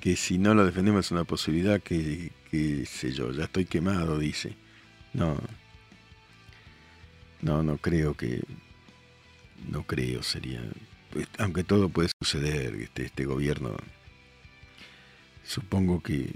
que 0.00 0.16
si 0.16 0.38
no 0.38 0.52
lo 0.54 0.66
defendemos 0.66 1.06
es 1.06 1.12
una 1.12 1.22
posibilidad 1.22 1.80
que, 1.80 2.32
que 2.50 2.86
sé 2.86 3.12
yo, 3.12 3.30
ya 3.30 3.44
estoy 3.44 3.66
quemado, 3.66 4.18
dice. 4.18 4.56
No. 5.14 5.40
No, 7.40 7.62
no 7.62 7.76
creo 7.76 8.14
que. 8.14 8.42
No 9.70 9.84
creo, 9.84 10.24
sería. 10.24 10.60
Pues, 11.12 11.26
aunque 11.38 11.64
todo 11.64 11.88
puede 11.88 12.10
suceder, 12.20 12.74
este, 12.74 13.06
este 13.06 13.24
gobierno 13.24 13.76
supongo 15.44 16.02
que 16.02 16.34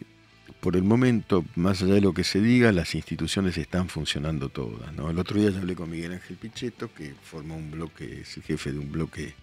por 0.61 0.77
el 0.77 0.85
momento, 0.85 1.45
más 1.57 1.83
allá 1.83 1.95
de 1.95 2.01
lo 2.01 2.15
que 2.15 2.23
se 2.23 2.41
diga, 2.41 2.71
las 2.71 2.95
instituciones 2.95 3.59
están 3.59 3.89
funcionando 3.89 4.49
todas. 4.49 4.93
¿no? 4.95 5.11
El 5.11 5.19
otro 5.19 5.41
día 5.41 5.51
ya 5.51 5.59
hablé 5.59 5.75
con 5.75 5.91
Miguel 5.91 6.13
Ángel 6.13 6.37
Pichetto, 6.37 6.95
que 6.95 7.15
formó 7.21 7.57
un 7.57 7.73
bloque, 7.73 8.21
es 8.21 8.37
el 8.37 8.45
jefe 8.45 8.71
de 8.71 8.79
un 8.79 8.93
bloque, 8.93 9.35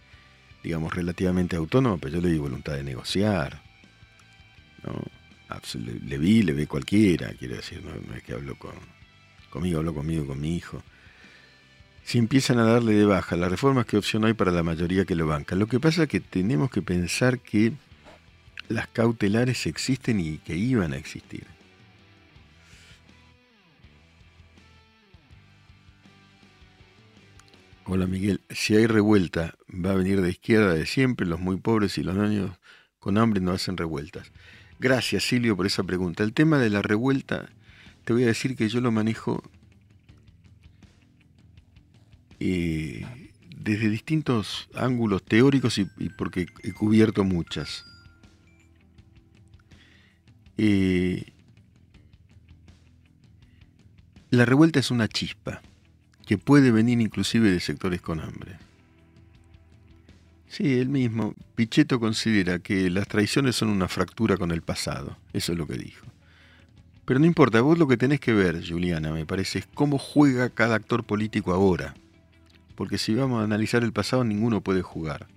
digamos, 0.64 0.94
relativamente 0.94 1.58
autónomo, 1.58 1.98
pero 1.98 2.16
yo 2.16 2.22
le 2.22 2.30
di 2.30 2.38
voluntad 2.38 2.74
de 2.74 2.84
negociar. 2.84 3.62
¿no? 4.84 5.04
Le, 6.08 6.18
vi, 6.18 6.42
le 6.42 6.54
ve 6.54 6.68
cualquiera, 6.68 7.34
quiero 7.34 7.58
decir, 7.58 7.84
no, 7.84 8.16
es 8.16 8.24
que 8.24 8.34
hablo 8.34 8.56
con, 8.58 8.76
conmigo, 9.50 9.80
hablo 9.80 9.94
conmigo, 9.94 10.26
con 10.26 10.40
mi 10.40 10.56
hijo. 10.56 10.82
Si 12.10 12.18
empiezan 12.18 12.58
a 12.58 12.64
darle 12.64 12.94
de 12.94 13.06
baja 13.06 13.36
las 13.36 13.52
reformas, 13.52 13.86
¿qué 13.86 13.96
opción 13.96 14.26
hay 14.26 14.34
para 14.34 14.52
la 14.52 14.64
mayoría 14.64 15.06
que 15.06 15.14
lo 15.14 15.28
banca? 15.28 15.56
Lo 15.56 15.68
que 15.68 15.80
pasa 15.80 16.02
es 16.02 16.10
que 16.10 16.20
tenemos 16.20 16.72
que 16.72 16.82
pensar 16.82 17.38
que 17.38 17.74
las 18.68 18.88
cautelares 18.88 19.68
existen 19.68 20.20
y 20.20 20.40
que 20.40 20.56
iban 20.56 20.94
a 20.94 20.98
existir. 20.98 21.46
Hola 27.86 28.08
Miguel, 28.08 28.42
si 28.50 28.76
hay 28.76 28.88
revuelta, 28.88 29.54
va 29.70 29.92
a 29.92 29.96
venir 29.96 30.22
de 30.22 30.32
izquierda 30.32 30.74
de 30.74 30.88
siempre, 30.88 31.28
los 31.28 31.40
muy 31.40 31.58
pobres 31.58 32.00
y 32.00 32.04
los 32.04 32.16
niños 32.16 32.58
con 32.98 33.20
hambre 33.20 33.40
no 33.40 33.52
hacen 33.52 33.78
revueltas. 33.78 34.32
Gracias 34.80 35.26
Silvio 35.26 35.56
por 35.56 35.68
esa 35.68 35.84
pregunta. 35.84 36.24
El 36.24 36.34
tema 36.34 36.58
de 36.58 36.72
la 36.72 36.82
revuelta, 36.82 37.50
te 38.04 38.14
voy 38.14 38.24
a 38.24 38.34
decir 38.34 38.56
que 38.56 38.68
yo 38.68 38.82
lo 38.82 38.92
manejo 38.92 39.44
eh, 42.40 43.06
desde 43.56 43.90
distintos 43.90 44.70
ángulos 44.74 45.24
teóricos 45.24 45.78
y 45.78 45.86
porque 46.18 46.48
he 46.64 46.72
cubierto 46.72 47.24
muchas. 47.24 47.86
Eh, 50.58 51.24
la 54.30 54.44
revuelta 54.44 54.80
es 54.80 54.92
una 54.92 55.08
chispa 55.08 55.62
que 56.28 56.38
puede 56.38 56.72
venir 56.72 57.00
inclusive 57.00 57.50
de 57.50 57.60
sectores 57.62 58.02
con 58.02 58.20
hambre. 58.20 58.58
Sí, 60.50 60.80
él 60.80 60.90
mismo. 60.90 61.34
Pichetto 61.56 62.00
considera 62.00 62.60
que 62.60 62.90
las 62.90 63.08
traiciones 63.08 63.56
son 63.56 63.70
una 63.70 63.88
fractura 63.88 64.36
con 64.36 64.52
el 64.52 64.62
pasado. 64.62 65.18
Eso 65.32 65.54
es 65.54 65.58
lo 65.58 65.66
que 65.66 65.78
dijo. 65.78 66.06
Pero 67.06 67.20
no 67.20 67.26
importa, 67.26 67.62
vos 67.62 67.78
lo 67.78 67.88
que 67.88 67.98
tenés 67.98 68.20
que 68.20 68.34
ver, 68.34 68.62
Juliana, 68.68 69.12
me 69.12 69.26
parece, 69.26 69.60
es 69.60 69.68
cómo 69.74 69.98
juega 69.98 70.50
cada 70.50 70.76
actor 70.76 71.06
político 71.06 71.54
ahora. 71.54 71.96
Porque 72.80 72.98
si 72.98 73.14
vamos 73.14 73.42
a 73.42 73.44
analizar 73.44 73.84
el 73.84 73.92
pasado, 73.92 74.24
ninguno 74.24 74.62
puede 74.62 74.82
jugar. 74.82 75.28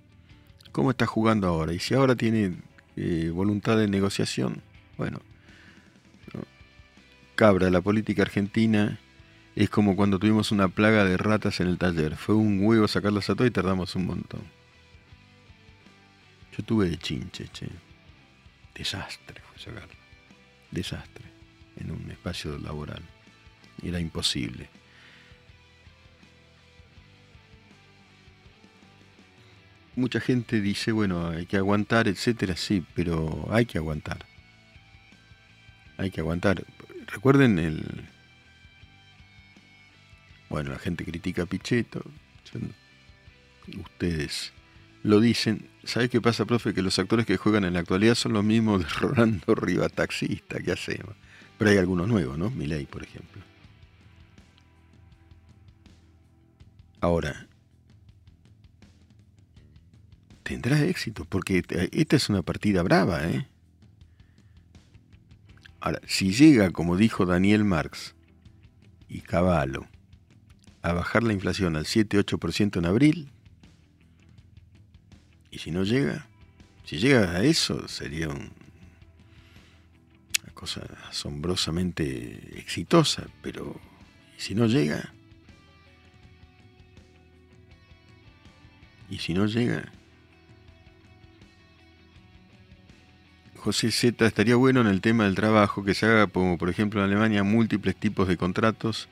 ¿Cómo 0.71 0.91
está 0.91 1.05
jugando 1.05 1.45
ahora? 1.45 1.73
Y 1.73 1.79
si 1.79 1.93
ahora 1.93 2.15
tiene 2.15 2.55
eh, 2.95 3.31
voluntad 3.33 3.77
de 3.77 3.89
negociación, 3.89 4.61
bueno, 4.97 5.19
cabra, 7.35 7.69
la 7.69 7.81
política 7.81 8.21
argentina 8.21 8.97
es 9.57 9.69
como 9.69 9.97
cuando 9.97 10.19
tuvimos 10.19 10.53
una 10.53 10.69
plaga 10.69 11.03
de 11.03 11.17
ratas 11.17 11.59
en 11.59 11.67
el 11.67 11.77
taller. 11.77 12.15
Fue 12.15 12.33
un 12.33 12.65
huevo 12.65 12.87
sacarlas 12.87 13.29
a 13.29 13.35
todas 13.35 13.49
y 13.49 13.53
tardamos 13.53 13.93
un 13.97 14.05
montón. 14.05 14.43
Yo 16.57 16.63
tuve 16.63 16.87
de 16.87 16.97
chinche, 16.97 17.49
che. 17.51 17.67
Desastre 18.73 19.41
fue 19.41 19.59
sacarlo. 19.59 19.93
Desastre. 20.71 21.25
En 21.75 21.91
un 21.91 22.09
espacio 22.09 22.57
laboral. 22.57 23.03
Era 23.83 23.99
imposible. 23.99 24.69
Mucha 29.95 30.19
gente 30.19 30.59
dice, 30.61 30.91
bueno, 30.91 31.29
hay 31.29 31.45
que 31.45 31.57
aguantar, 31.57 32.07
etcétera, 32.07 32.55
sí, 32.55 32.83
pero 32.95 33.47
hay 33.51 33.65
que 33.65 33.77
aguantar 33.77 34.25
hay 35.97 36.11
que 36.11 36.21
aguantar. 36.21 36.63
Recuerden 37.07 37.59
el... 37.59 37.83
Bueno, 40.49 40.71
la 40.71 40.79
gente 40.79 41.03
critica 41.03 41.43
a 41.43 41.45
Pichetto. 41.45 42.03
Ustedes 43.79 44.51
lo 45.01 45.19
dicen. 45.19 45.67
¿Sabes 45.83 46.09
qué 46.09 46.21
pasa, 46.21 46.45
profe? 46.45 46.73
Que 46.73 46.81
los 46.81 46.99
actores 46.99 47.25
que 47.25 47.37
juegan 47.37 47.63
en 47.65 47.73
la 47.73 47.79
actualidad 47.79 48.15
son 48.15 48.33
los 48.33 48.43
mismos 48.43 48.83
de 48.83 48.89
Rolando 48.99 49.55
Riva 49.55 49.89
Taxista. 49.89 50.59
¿Qué 50.59 50.71
hacemos? 50.71 51.15
Pero 51.57 51.71
hay 51.71 51.77
algunos 51.77 52.07
nuevos, 52.07 52.37
¿no? 52.37 52.49
Milei, 52.51 52.85
por 52.85 53.03
ejemplo. 53.03 53.41
Ahora, 57.01 57.47
tendrá 60.53 60.83
éxito, 60.83 61.25
porque 61.25 61.63
esta 61.91 62.15
es 62.15 62.29
una 62.29 62.43
partida 62.43 62.83
brava, 62.83 63.27
¿eh? 63.27 63.47
Ahora, 65.79 65.99
si 66.05 66.31
llega, 66.31 66.69
como 66.69 66.95
dijo 66.95 67.25
Daniel 67.25 67.63
Marx 67.63 68.13
y 69.09 69.21
Cavallo, 69.21 69.87
a 70.83 70.93
bajar 70.93 71.23
la 71.23 71.33
inflación 71.33 71.75
al 71.75 71.85
7-8% 71.85 72.77
en 72.77 72.85
abril, 72.85 73.31
y 75.49 75.57
si 75.57 75.71
no 75.71 75.83
llega, 75.83 76.27
si 76.85 76.97
llega 76.97 77.31
a 77.31 77.43
eso, 77.43 77.87
sería 77.87 78.29
una 78.29 78.51
cosa 80.53 80.81
asombrosamente 81.09 82.59
exitosa, 82.59 83.25
pero 83.41 83.81
¿y 84.37 84.41
si 84.41 84.53
no 84.53 84.67
llega? 84.67 85.11
¿Y 89.09 89.17
si 89.17 89.33
no 89.33 89.47
llega? 89.47 89.91
José 93.63 93.91
Z, 93.91 94.25
estaría 94.25 94.57
bueno 94.57 94.81
en 94.81 94.87
el 94.87 94.99
tema 94.99 95.23
del 95.23 95.35
trabajo 95.35 95.85
que 95.85 95.93
se 95.93 96.05
haga, 96.05 96.27
como 96.27 96.57
por 96.57 96.69
ejemplo 96.69 96.99
en 96.99 97.05
Alemania, 97.05 97.43
múltiples 97.43 97.95
tipos 97.95 98.27
de 98.27 98.35
contratos, 98.35 99.07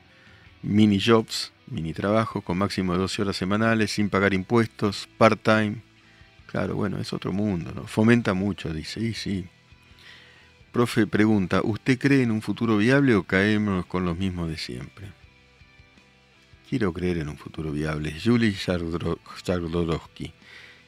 mini 0.62 1.00
jobs, 1.00 1.54
mini 1.68 1.94
trabajos 1.94 2.44
con 2.44 2.58
máximo 2.58 2.92
de 2.92 2.98
12 2.98 3.22
horas 3.22 3.36
semanales, 3.36 3.92
sin 3.92 4.10
pagar 4.10 4.34
impuestos, 4.34 5.08
part-time. 5.16 5.76
Claro, 6.48 6.74
bueno, 6.74 6.98
es 6.98 7.14
otro 7.14 7.32
mundo, 7.32 7.72
¿no? 7.74 7.86
Fomenta 7.86 8.34
mucho, 8.34 8.74
dice, 8.74 9.00
y 9.00 9.14
sí. 9.14 9.46
Profe 10.70 11.06
pregunta, 11.06 11.62
¿usted 11.64 11.98
cree 11.98 12.22
en 12.22 12.30
un 12.30 12.42
futuro 12.42 12.76
viable 12.76 13.14
o 13.14 13.22
caemos 13.22 13.86
con 13.86 14.04
los 14.04 14.18
mismos 14.18 14.50
de 14.50 14.58
siempre? 14.58 15.06
Quiero 16.68 16.92
creer 16.92 17.16
en 17.16 17.30
un 17.30 17.38
futuro 17.38 17.72
viable. 17.72 18.14
Julie 18.22 18.52
Jardorowsky. 18.52 20.34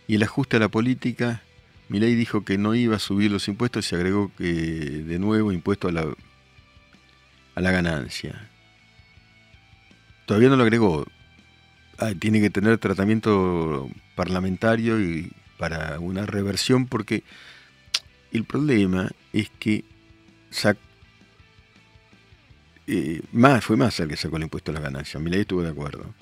Y 0.07 0.17
el 0.17 0.23
ajuste 0.23 0.59
a 0.59 0.61
la 0.61 0.69
política 0.69 1.43
Milei 1.89 2.15
dijo 2.15 2.45
que 2.45 2.59
no 2.59 2.75
iba 2.75 2.97
a 2.97 2.99
subir 2.99 3.31
los 3.31 3.49
impuestos 3.49 3.87
y 3.87 3.89
se 3.91 3.97
agregó 3.97 4.33
que 4.37 4.45
de 4.45 5.19
nuevo 5.19 5.53
impuesto 5.53 5.89
a 5.89 5.93
la, 5.93 6.07
a 7.55 7.61
la 7.61 7.71
ganancia. 7.71 8.49
Todavía 10.27 10.49
no 10.49 10.57
lo 10.57 10.63
agregó. 10.63 11.07
Ah, 11.99 12.13
tiene 12.19 12.41
que 12.41 12.51
tener 12.51 12.79
tratamiento 12.79 13.89
parlamentario 14.17 15.01
y 15.01 15.31
para 15.59 16.01
una 16.01 16.27
reversión 16.27 16.87
porque 16.87 17.23
el 18.33 18.45
problema 18.45 19.11
es 19.33 19.51
que 19.59 19.85
eh, 22.87 23.23
más, 23.33 23.65
fue 23.65 23.77
más 23.77 23.99
el 24.01 24.09
que 24.09 24.17
sacó 24.17 24.37
el 24.39 24.45
impuesto 24.45 24.71
a 24.71 24.75
la 24.75 24.81
ganancia. 24.81 25.21
Milei 25.21 25.43
estuvo 25.43 25.63
de 25.63 25.71
acuerdo 25.71 26.15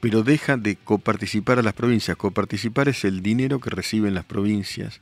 pero 0.00 0.22
deja 0.22 0.56
de 0.56 0.76
coparticipar 0.76 1.58
a 1.58 1.62
las 1.62 1.74
provincias. 1.74 2.16
Coparticipar 2.16 2.88
es 2.88 3.04
el 3.04 3.22
dinero 3.22 3.60
que 3.60 3.70
reciben 3.70 4.14
las 4.14 4.24
provincias, 4.24 5.00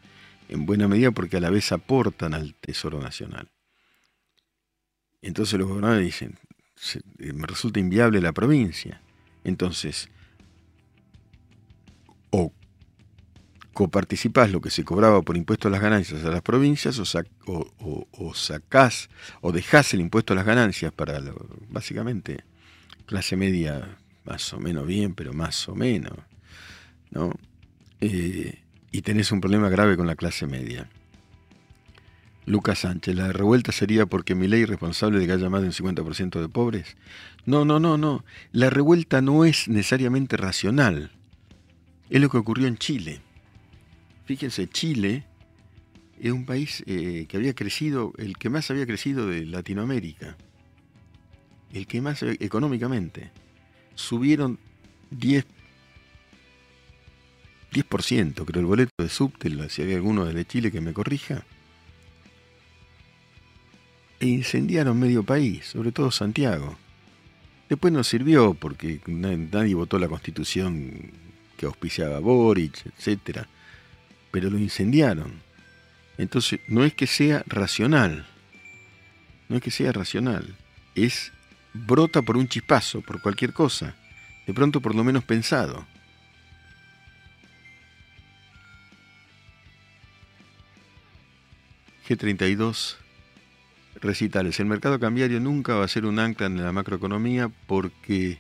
en 0.49 0.65
buena 0.65 0.89
medida 0.89 1.11
porque 1.11 1.37
a 1.37 1.41
la 1.41 1.51
vez 1.51 1.73
aportan 1.73 2.35
al 2.35 2.55
Tesoro 2.55 3.01
Nacional. 3.01 3.51
Entonces 5.23 5.59
los 5.59 5.69
gobernadores 5.69 6.05
dicen, 6.05 6.39
eh, 7.19 7.33
me 7.33 7.47
resulta 7.47 7.81
inviable 7.81 8.21
la 8.21 8.33
provincia. 8.33 9.03
Entonces, 9.45 10.09
o 12.31 12.53
coparticipás 13.73 14.51
lo 14.51 14.61
que 14.61 14.71
se 14.71 14.85
cobraba 14.85 15.21
por 15.23 15.37
impuesto 15.37 15.69
a 15.69 15.71
las 15.71 15.81
ganancias 15.81 16.25
a 16.25 16.31
las 16.31 16.43
provincias, 16.43 16.99
o, 16.99 18.35
sacás 18.35 19.11
o 19.41 19.53
dejás 19.53 19.93
el 19.95 20.01
impuesto 20.01 20.33
a 20.33 20.37
las 20.37 20.47
ganancias 20.47 20.93
para, 20.93 21.21
básicamente, 21.69 22.45
clase 23.07 23.37
media 23.37 23.99
más 24.27 24.53
o 24.53 24.59
menos 24.59 24.87
bien, 24.87 25.15
pero 25.15 25.33
más 25.33 25.69
o 25.69 25.75
menos, 25.75 26.19
¿no? 27.11 27.33
Eh, 28.01 28.59
y 28.91 29.03
tenés 29.03 29.33
un 29.33 29.41
problema 29.41 29.69
grave 29.69 29.97
con 29.97 30.07
la 30.07 30.17
clase 30.17 30.47
media. 30.47 30.89
Lucas 32.45 32.81
Sánchez, 32.81 33.15
¿la 33.15 33.33
revuelta 33.33 33.73
sería 33.73 34.07
porque 34.07 34.35
mi 34.35 34.47
ley 34.47 34.63
es 34.63 34.69
responsable 34.69 35.19
de 35.19 35.27
que 35.27 35.33
haya 35.33 35.51
más 35.51 35.63
de 35.63 35.69
un 35.69 35.73
50% 35.73 36.41
de 36.41 36.49
pobres? 36.49 36.97
No, 37.45 37.65
no, 37.65 37.81
no, 37.81 37.99
no. 37.99 38.25
La 38.53 38.71
revuelta 38.71 39.21
no 39.21 39.45
es 39.45 39.69
necesariamente 39.69 40.37
racional. 40.37 41.11
Es 42.09 42.21
lo 42.21 42.29
que 42.29 42.37
ocurrió 42.37 42.69
en 42.69 42.79
Chile. 42.79 43.21
Fíjense, 44.27 44.69
Chile 44.69 45.25
es 46.21 46.31
un 46.31 46.47
país 46.47 46.85
eh, 46.87 47.27
que 47.29 47.37
había 47.37 47.55
crecido, 47.55 48.13
el 48.17 48.39
que 48.39 48.49
más 48.49 48.71
había 48.71 48.87
crecido 48.87 49.27
de 49.27 49.45
Latinoamérica. 49.45 50.37
El 51.73 51.89
que 51.89 52.01
más 52.01 52.23
económicamente 52.23 53.33
subieron 53.97 54.59
10, 55.11 55.45
10% 57.73 58.45
creo 58.45 58.61
el 58.61 58.67
boleto 58.67 58.93
de 58.99 59.09
subte, 59.09 59.51
si 59.69 59.83
hay 59.83 59.95
alguno 59.95 60.25
desde 60.25 60.45
Chile 60.45 60.71
que 60.71 60.81
me 60.81 60.93
corrija, 60.93 61.45
e 64.21 64.27
incendiaron 64.27 64.99
medio 64.99 65.23
país, 65.25 65.67
sobre 65.67 65.93
todo 65.93 66.11
Santiago. 66.11 66.77
Después 67.69 67.93
no 67.93 68.05
sirvió 68.05 68.55
porque 68.55 69.01
nadie 69.07 69.75
votó 69.75 69.99
la 69.99 70.09
constitución 70.09 71.11
que 71.57 71.67
auspiciaba 71.67 72.21
Boric, 72.21 72.87
etc. 72.87 73.41
Pero 74.31 74.51
lo 74.51 74.59
incendiaron. 74.59 75.43
Entonces, 76.17 76.61
no 76.69 76.85
es 76.85 76.95
que 76.95 77.07
sea 77.07 77.43
racional. 77.47 78.27
No 79.49 79.57
es 79.57 79.63
que 79.63 79.71
sea 79.71 79.93
racional. 79.93 80.57
Es 80.95 81.33
brota 81.85 82.23
por 82.23 82.37
un 82.37 82.49
chispazo, 82.49 83.01
por 83.03 83.21
cualquier 83.21 83.53
cosa. 83.53 83.95
De 84.47 84.55
pronto 84.55 84.81
por 84.81 84.95
lo 84.95 85.05
menos 85.05 85.25
pensado. 85.25 85.87
G32 92.09 92.97
recitales. 94.01 94.61
El 94.61 94.67
mercado 94.67 95.01
cambiario 95.01 95.41
nunca 95.41 95.75
va 95.75 95.85
a 95.85 95.89
ser 95.89 96.07
un 96.07 96.19
ancla 96.19 96.47
en 96.47 96.63
la 96.63 96.73
macroeconomía 96.73 97.51
porque, 97.67 98.39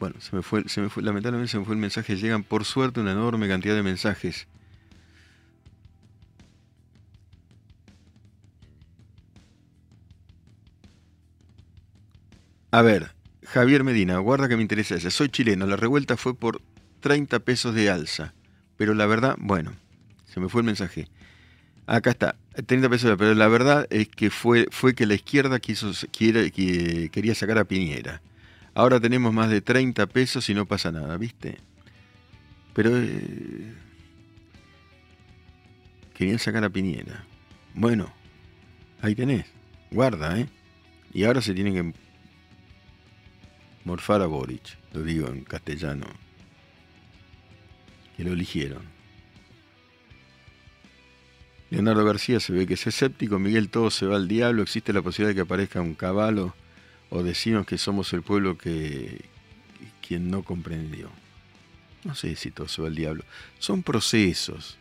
bueno, 0.00 0.16
se 0.20 0.34
me 0.34 0.42
fue, 0.42 0.68
se 0.68 0.80
me 0.80 0.88
fue, 0.88 1.02
lamentablemente 1.02 1.50
se 1.50 1.58
me 1.58 1.64
fue 1.64 1.74
el 1.74 1.80
mensaje. 1.80 2.16
Llegan 2.16 2.42
por 2.42 2.64
suerte 2.64 3.00
una 3.00 3.12
enorme 3.12 3.48
cantidad 3.48 3.74
de 3.74 3.82
mensajes. 3.82 4.46
A 12.70 12.82
ver, 12.82 13.12
Javier 13.44 13.84
Medina, 13.84 14.18
guarda 14.18 14.48
que 14.48 14.56
me 14.56 14.62
interesa 14.62 14.96
ese. 14.96 15.10
Soy 15.10 15.28
chileno, 15.28 15.66
la 15.66 15.76
revuelta 15.76 16.16
fue 16.16 16.34
por 16.34 16.60
30 17.00 17.38
pesos 17.40 17.74
de 17.74 17.90
alza. 17.90 18.34
Pero 18.76 18.94
la 18.94 19.06
verdad, 19.06 19.36
bueno, 19.38 19.72
se 20.26 20.40
me 20.40 20.48
fue 20.48 20.62
el 20.62 20.66
mensaje. 20.66 21.08
Acá 21.86 22.10
está, 22.10 22.36
30 22.66 22.88
pesos, 22.88 23.16
pero 23.16 23.34
la 23.34 23.46
verdad 23.46 23.86
es 23.90 24.08
que 24.08 24.30
fue, 24.30 24.66
fue 24.70 24.94
que 24.94 25.06
la 25.06 25.14
izquierda 25.14 25.60
quiso, 25.60 25.92
quiere, 26.10 26.50
que, 26.50 27.10
quería 27.10 27.34
sacar 27.34 27.58
a 27.58 27.64
Piñera. 27.64 28.20
Ahora 28.74 28.98
tenemos 28.98 29.32
más 29.32 29.48
de 29.50 29.60
30 29.60 30.06
pesos 30.08 30.50
y 30.50 30.54
no 30.54 30.66
pasa 30.66 30.90
nada, 30.90 31.16
¿viste? 31.16 31.58
Pero 32.74 32.90
eh, 32.92 33.72
querían 36.12 36.40
sacar 36.40 36.64
a 36.64 36.70
Piñera. 36.70 37.24
Bueno, 37.74 38.12
ahí 39.00 39.14
tenés, 39.14 39.46
guarda, 39.92 40.38
¿eh? 40.40 40.48
Y 41.14 41.24
ahora 41.24 41.40
se 41.40 41.54
tienen 41.54 41.74
que 41.74 42.05
morfar 43.86 44.20
a 44.20 44.26
Boric, 44.26 44.76
lo 44.92 45.02
digo 45.02 45.28
en 45.28 45.44
castellano, 45.44 46.06
que 48.16 48.24
lo 48.24 48.32
eligieron. 48.32 48.82
Leonardo 51.70 52.04
García 52.04 52.40
se 52.40 52.52
ve 52.52 52.66
que 52.66 52.74
es 52.74 52.86
escéptico, 52.86 53.38
Miguel 53.38 53.68
todo 53.68 53.90
se 53.90 54.06
va 54.06 54.16
al 54.16 54.26
diablo, 54.28 54.62
existe 54.62 54.92
la 54.92 55.02
posibilidad 55.02 55.30
de 55.30 55.34
que 55.36 55.40
aparezca 55.40 55.80
un 55.80 55.94
caballo 55.94 56.54
o 57.10 57.22
decimos 57.22 57.64
que 57.64 57.78
somos 57.78 58.12
el 58.12 58.22
pueblo 58.22 58.58
que 58.58 59.24
quien 60.06 60.30
no 60.30 60.42
comprendió. 60.42 61.10
No 62.02 62.14
sé 62.14 62.34
si 62.36 62.50
todo 62.50 62.68
se 62.68 62.82
va 62.82 62.88
al 62.88 62.94
diablo. 62.94 63.24
Son 63.58 63.82
procesos. 63.82 64.78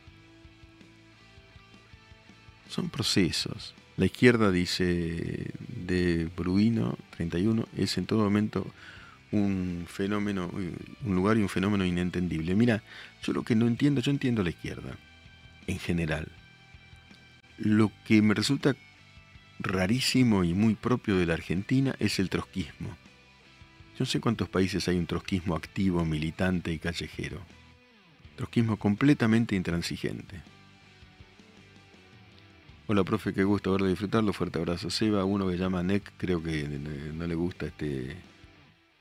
Son 2.69 2.89
procesos. 2.89 3.73
La 3.97 4.05
izquierda 4.05 4.51
dice 4.51 5.51
de 5.69 6.29
Bruino 6.35 6.97
31 7.17 7.67
es 7.77 7.97
en 7.97 8.05
todo 8.05 8.19
momento 8.19 8.67
un 9.31 9.85
fenómeno, 9.87 10.51
un 10.51 11.15
lugar 11.15 11.37
y 11.37 11.41
un 11.41 11.49
fenómeno 11.49 11.85
inentendible. 11.85 12.55
Mira, 12.55 12.83
yo 13.23 13.33
lo 13.33 13.43
que 13.43 13.55
no 13.55 13.67
entiendo, 13.67 14.01
yo 14.01 14.11
entiendo 14.11 14.43
la 14.43 14.49
izquierda 14.49 14.97
en 15.67 15.79
general 15.79 16.27
lo 17.57 17.91
que 18.05 18.21
me 18.21 18.33
resulta 18.33 18.75
rarísimo 19.59 20.43
y 20.43 20.53
muy 20.53 20.75
propio 20.75 21.17
de 21.17 21.25
la 21.25 21.33
Argentina 21.33 21.95
es 21.99 22.19
el 22.19 22.29
trotskismo. 22.29 22.89
Yo 23.93 23.99
no 23.99 24.05
sé 24.05 24.19
cuántos 24.19 24.49
países 24.49 24.87
hay 24.87 24.97
un 24.97 25.05
trotskismo 25.05 25.55
activo, 25.55 26.03
militante 26.03 26.73
y 26.73 26.79
callejero. 26.79 27.39
Trotskismo 28.35 28.77
completamente 28.77 29.55
intransigente. 29.55 30.41
Hola, 32.87 33.03
profe, 33.03 33.33
qué 33.33 33.43
gusto 33.45 33.71
verlo 33.71 33.87
disfrutarlo. 33.87 34.33
Fuerte 34.33 34.59
abrazo. 34.59 34.89
Seba, 34.89 35.23
uno 35.23 35.47
que 35.47 35.57
llama 35.57 35.81
NEC, 35.81 36.11
creo 36.17 36.43
que 36.43 36.67
no 36.67 37.25
le 37.25 37.35
gusta 37.35 37.67
este, 37.67 38.15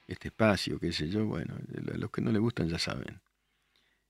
este 0.07 0.29
espacio, 0.29 0.79
qué 0.79 0.93
sé 0.93 1.09
yo. 1.09 1.27
Bueno, 1.27 1.55
los 1.97 2.11
que 2.11 2.21
no 2.21 2.33
le 2.33 2.39
gustan 2.39 2.69
ya 2.69 2.79
saben. 2.79 3.21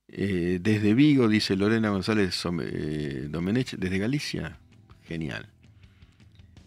Eh, 0.08 0.58
desde 0.60 0.94
Vigo, 0.94 1.28
dice 1.28 1.56
Lorena 1.56 1.90
González 1.90 2.42
eh, 2.62 3.26
Domenech, 3.30 3.76
desde 3.76 3.98
Galicia. 3.98 4.58
Genial. 5.04 5.50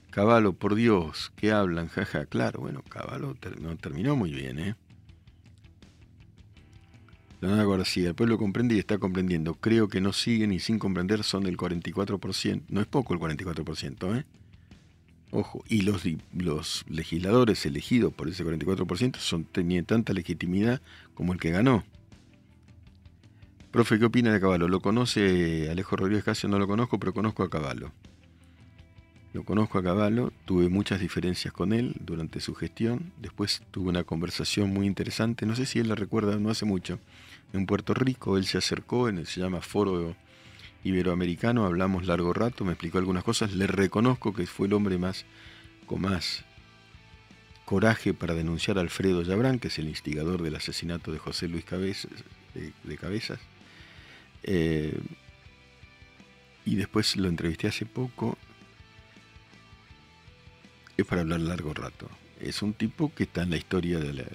Caballo, 0.10 0.54
por 0.54 0.76
Dios, 0.76 1.32
¿qué 1.36 1.52
hablan? 1.52 1.90
Jaja, 1.90 2.26
claro, 2.26 2.62
bueno, 2.62 2.82
Caballo 2.82 3.36
no 3.60 3.78
terminó 3.78 4.16
muy 4.16 4.32
bien, 4.32 4.60
¿eh? 4.60 4.76
Leonardo 7.40 7.70
García, 7.70 8.10
el 8.10 8.16
pueblo 8.16 8.40
comprende 8.40 8.74
y 8.74 8.80
está 8.80 8.98
comprendiendo. 8.98 9.54
Creo 9.56 9.88
que 9.88 10.02
no 10.02 10.12
siguen 10.12 10.52
y 10.52 10.60
sin 10.60 10.80
comprender 10.80 11.24
son 11.24 11.44
del 11.44 11.56
44%. 11.56 12.64
No 12.70 12.82
es 12.82 12.88
poco 12.88 13.14
el 13.14 13.20
44%, 13.20 14.18
¿eh? 14.18 14.26
Ojo, 15.32 15.64
y 15.68 15.82
los, 15.82 16.04
los 16.34 16.86
legisladores 16.88 17.66
elegidos 17.66 18.14
por 18.14 18.30
ese 18.30 18.46
44% 18.46 19.18
son, 19.18 19.44
tenían 19.44 19.86
tanta 19.86 20.14
legitimidad 20.14 20.82
como 21.14 21.34
el 21.34 21.40
que 21.40 21.52
ganó. 21.52 21.84
Profe, 23.72 24.00
¿qué 24.00 24.06
opina 24.06 24.32
de 24.32 24.40
Caballo? 24.40 24.70
¿Lo 24.70 24.80
conoce 24.80 25.70
Alejo 25.70 25.98
Rodríguez 25.98 26.24
Casio? 26.24 26.48
No 26.48 26.58
lo 26.58 26.68
conozco, 26.68 26.98
pero 26.98 27.14
conozco 27.14 27.44
a 27.44 27.50
Caballo. 27.50 27.92
Lo 29.34 29.44
conozco 29.44 29.78
a 29.78 29.84
Caballo, 29.84 30.32
tuve 30.46 30.70
muchas 30.70 31.02
diferencias 31.02 31.54
con 31.54 31.74
él 31.74 31.94
durante 32.00 32.40
su 32.40 32.56
gestión. 32.56 33.12
Después 33.22 33.62
tuve 33.72 33.90
una 33.90 34.06
conversación 34.06 34.70
muy 34.74 34.88
interesante, 34.88 35.46
no 35.46 35.56
sé 35.56 35.66
si 35.66 35.80
él 35.80 35.90
la 35.90 35.96
recuerda, 35.96 36.38
no 36.38 36.50
hace 36.50 36.66
mucho. 36.66 37.00
En 37.52 37.66
Puerto 37.66 37.94
Rico 37.94 38.38
él 38.38 38.46
se 38.46 38.58
acercó, 38.58 39.10
en 39.10 39.20
el, 39.20 39.28
se 39.28 39.42
llama 39.42 39.62
Foro 39.62 40.16
Iberoamericano, 40.88 41.66
hablamos 41.66 42.06
largo 42.06 42.34
rato, 42.34 42.64
me 42.66 42.72
explicó 42.72 42.98
algunas 42.98 43.24
cosas. 43.24 43.54
Le 43.54 43.68
reconozco 43.68 44.34
que 44.34 44.48
fue 44.48 44.68
el 44.68 44.74
hombre 44.74 44.98
más 44.98 45.26
con 45.86 46.02
más 46.02 46.46
coraje 47.66 48.14
para 48.14 48.34
denunciar 48.34 48.78
a 48.78 48.82
Alfredo 48.82 49.22
Yabrán, 49.22 49.60
que 49.60 49.68
es 49.68 49.80
el 49.80 49.88
instigador 49.88 50.42
del 50.42 50.56
asesinato 50.56 51.12
de 51.12 51.20
José 51.20 51.48
Luis 51.48 51.66
Cabezas, 51.66 52.12
de 52.54 52.98
Cabezas 52.98 53.40
eh, 54.44 54.98
y 56.66 56.76
después 56.76 57.16
lo 57.18 57.28
entrevisté 57.28 57.68
hace 57.68 57.86
poco. 57.86 58.38
Es 60.96 61.06
para 61.06 61.22
hablar 61.22 61.42
largo 61.42 61.74
rato. 61.74 62.10
Es 62.40 62.62
un 62.62 62.74
tipo 62.74 63.14
que 63.14 63.24
está 63.24 63.44
en 63.44 63.52
la 63.52 63.58
historia 63.58 64.00
de 64.00 64.14
la 64.14 64.26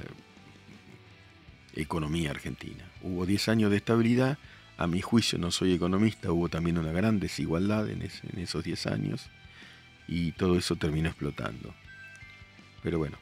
economía 1.74 2.30
argentina. 2.30 2.84
Hubo 3.02 3.26
10 3.26 3.48
años 3.48 3.70
de 3.70 3.78
estabilidad. 3.78 4.38
A 4.76 4.86
mi 4.86 5.00
juicio, 5.00 5.38
no 5.38 5.50
soy 5.50 5.74
economista, 5.74 6.32
hubo 6.32 6.48
también 6.48 6.78
una 6.78 6.92
gran 6.92 7.20
desigualdad 7.20 7.88
en, 7.88 8.02
esos 8.02 8.64
10 8.64 8.86
años. 8.86 9.28
Y 10.08 10.32
todo 10.32 10.56
eso 10.58 10.76
terminó 10.76 11.08
explotando. 11.08 11.74
Pero 12.82 12.98
bueno, 12.98 13.18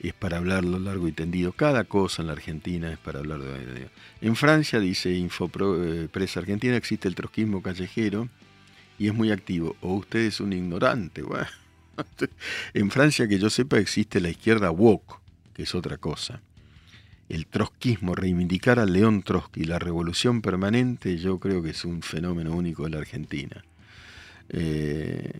es 0.00 0.12
para 0.12 0.36
hablarlo 0.36 0.78
largo 0.78 1.08
y 1.08 1.12
tendido. 1.12 1.52
Cada 1.52 1.84
cosa 1.84 2.22
en 2.22 2.26
la 2.26 2.34
Argentina 2.34 2.92
es 2.92 2.98
para 2.98 3.20
hablar 3.20 3.40
de... 3.40 3.88
En 4.20 4.36
Francia, 4.36 4.78
dice 4.80 5.12
Infopresa 5.12 6.40
eh, 6.40 6.42
Argentina, 6.42 6.76
existe 6.76 7.08
el 7.08 7.14
trotskismo 7.14 7.62
callejero 7.62 8.28
y 8.98 9.06
es 9.08 9.14
muy 9.14 9.30
activo. 9.30 9.76
O 9.80 9.94
usted 9.94 10.20
es 10.20 10.40
un 10.40 10.52
ignorante. 10.52 11.22
en 12.74 12.90
Francia, 12.90 13.26
que 13.26 13.38
yo 13.38 13.48
sepa, 13.50 13.78
existe 13.78 14.20
la 14.20 14.28
izquierda 14.28 14.70
woke, 14.70 15.20
que 15.54 15.62
es 15.62 15.74
otra 15.74 15.96
cosa. 15.96 16.42
El 17.28 17.46
trotskismo, 17.46 18.14
reivindicar 18.14 18.78
al 18.78 18.92
León 18.92 19.22
Trotsky, 19.22 19.64
la 19.64 19.78
revolución 19.78 20.40
permanente, 20.40 21.18
yo 21.18 21.38
creo 21.38 21.62
que 21.62 21.70
es 21.70 21.84
un 21.84 22.02
fenómeno 22.02 22.52
único 22.52 22.84
de 22.84 22.90
la 22.90 22.98
Argentina. 22.98 23.64
Eh, 24.48 25.32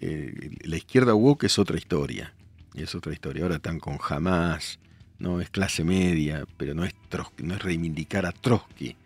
eh, 0.00 0.50
la 0.64 0.76
izquierda 0.76 1.14
woke 1.14 1.44
es 1.44 1.58
otra 1.58 1.76
historia 1.76 2.32
es 2.74 2.94
otra 2.94 3.12
historia. 3.12 3.42
Ahora 3.42 3.56
están 3.56 3.78
con 3.78 3.98
jamás, 3.98 4.78
no 5.18 5.40
es 5.40 5.50
clase 5.50 5.84
media, 5.84 6.44
pero 6.56 6.74
no 6.74 6.84
es, 6.84 6.94
no 7.42 7.54
es 7.54 7.62
reivindicar 7.62 8.26
a 8.26 8.32
Trotsky. 8.32 8.96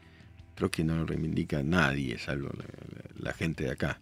Trotsky 0.54 0.84
no 0.84 1.04
reivindica 1.04 1.58
a 1.58 1.62
nadie, 1.62 2.18
salvo 2.18 2.50
la, 3.18 3.32
gente 3.32 3.64
de 3.64 3.72
acá. 3.72 3.98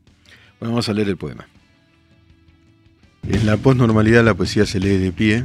Bueno, 0.60 0.74
vamos 0.74 0.88
a 0.88 0.92
leer 0.92 1.08
el 1.08 1.16
poema. 1.16 1.46
En 3.26 3.46
la 3.46 3.56
posnormalidad 3.56 4.24
la 4.24 4.34
poesía 4.34 4.66
se 4.66 4.80
lee 4.80 4.98
de 4.98 5.12
pie, 5.12 5.44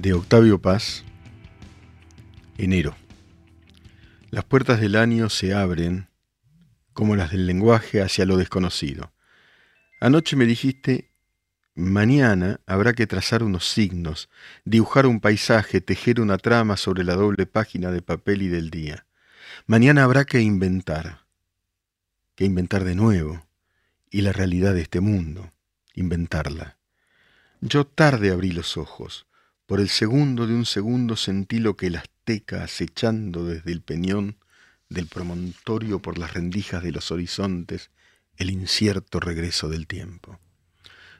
de 0.00 0.12
Octavio 0.12 0.60
Paz, 0.60 1.04
enero. 2.56 2.94
Las 4.30 4.44
puertas 4.44 4.80
del 4.80 4.94
año 4.94 5.28
se 5.28 5.54
abren 5.54 6.08
como 6.92 7.16
las 7.16 7.32
del 7.32 7.46
lenguaje 7.46 8.00
hacia 8.00 8.24
lo 8.24 8.36
desconocido. 8.36 9.12
Anoche 10.00 10.36
me 10.36 10.46
dijiste 10.46 11.10
Mañana 11.74 12.60
habrá 12.66 12.92
que 12.92 13.06
trazar 13.06 13.42
unos 13.42 13.68
signos, 13.68 14.28
dibujar 14.64 15.06
un 15.06 15.20
paisaje, 15.20 15.80
tejer 15.80 16.20
una 16.20 16.38
trama 16.38 16.76
sobre 16.76 17.04
la 17.04 17.14
doble 17.14 17.46
página 17.46 17.90
de 17.90 18.02
papel 18.02 18.42
y 18.42 18.48
del 18.48 18.70
día. 18.70 19.06
Mañana 19.66 20.04
habrá 20.04 20.24
que 20.24 20.40
inventar. 20.40 21.26
que 22.34 22.44
inventar 22.44 22.84
de 22.84 22.94
nuevo, 22.94 23.46
y 24.10 24.22
la 24.22 24.32
realidad 24.32 24.74
de 24.74 24.82
este 24.82 25.00
mundo, 25.00 25.52
inventarla. 25.94 26.78
Yo 27.60 27.84
tarde 27.84 28.30
abrí 28.30 28.52
los 28.52 28.76
ojos, 28.76 29.27
por 29.68 29.80
el 29.80 29.90
segundo 29.90 30.46
de 30.46 30.54
un 30.54 30.64
segundo 30.64 31.14
sentí 31.14 31.58
lo 31.58 31.76
que 31.76 31.88
el 31.88 31.96
azteca 31.96 32.64
acechando 32.64 33.44
desde 33.44 33.70
el 33.70 33.82
peñón 33.82 34.38
del 34.88 35.08
promontorio 35.08 36.00
por 36.00 36.16
las 36.16 36.32
rendijas 36.32 36.82
de 36.82 36.90
los 36.90 37.10
horizontes, 37.10 37.90
el 38.38 38.50
incierto 38.50 39.20
regreso 39.20 39.68
del 39.68 39.86
tiempo. 39.86 40.40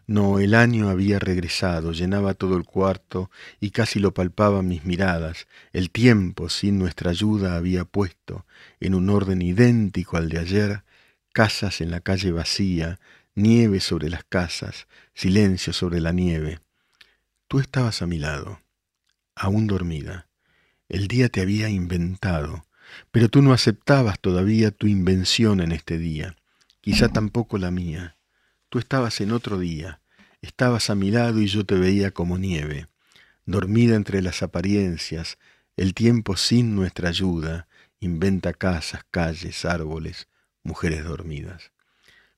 No, 0.06 0.38
el 0.38 0.54
año 0.54 0.88
había 0.88 1.18
regresado, 1.18 1.92
llenaba 1.92 2.32
todo 2.32 2.56
el 2.56 2.64
cuarto 2.64 3.30
y 3.60 3.70
casi 3.70 3.98
lo 3.98 4.14
palpaban 4.14 4.66
mis 4.66 4.86
miradas. 4.86 5.46
El 5.74 5.90
tiempo, 5.90 6.48
sin 6.48 6.78
nuestra 6.78 7.10
ayuda, 7.10 7.54
había 7.54 7.84
puesto, 7.84 8.46
en 8.80 8.94
un 8.94 9.10
orden 9.10 9.42
idéntico 9.42 10.16
al 10.16 10.30
de 10.30 10.38
ayer, 10.38 10.84
casas 11.34 11.82
en 11.82 11.90
la 11.90 12.00
calle 12.00 12.32
vacía, 12.32 12.98
nieve 13.34 13.80
sobre 13.80 14.08
las 14.08 14.24
casas, 14.24 14.88
silencio 15.12 15.74
sobre 15.74 16.00
la 16.00 16.12
nieve. 16.12 16.60
Tú 17.48 17.60
estabas 17.60 18.02
a 18.02 18.06
mi 18.06 18.18
lado, 18.18 18.60
aún 19.34 19.66
dormida. 19.66 20.28
El 20.90 21.08
día 21.08 21.30
te 21.30 21.40
había 21.40 21.70
inventado, 21.70 22.66
pero 23.10 23.30
tú 23.30 23.40
no 23.40 23.54
aceptabas 23.54 24.20
todavía 24.20 24.70
tu 24.70 24.86
invención 24.86 25.60
en 25.60 25.72
este 25.72 25.96
día, 25.96 26.36
quizá 26.82 27.08
tampoco 27.08 27.56
la 27.56 27.70
mía. 27.70 28.18
Tú 28.68 28.78
estabas 28.78 29.22
en 29.22 29.32
otro 29.32 29.58
día, 29.58 30.02
estabas 30.42 30.90
a 30.90 30.94
mi 30.94 31.10
lado 31.10 31.40
y 31.40 31.46
yo 31.46 31.64
te 31.64 31.76
veía 31.76 32.10
como 32.10 32.36
nieve, 32.36 32.88
dormida 33.46 33.96
entre 33.96 34.20
las 34.20 34.42
apariencias, 34.42 35.38
el 35.78 35.94
tiempo 35.94 36.36
sin 36.36 36.76
nuestra 36.76 37.08
ayuda 37.08 37.66
inventa 37.98 38.52
casas, 38.52 39.06
calles, 39.10 39.64
árboles, 39.64 40.28
mujeres 40.62 41.02
dormidas. 41.02 41.72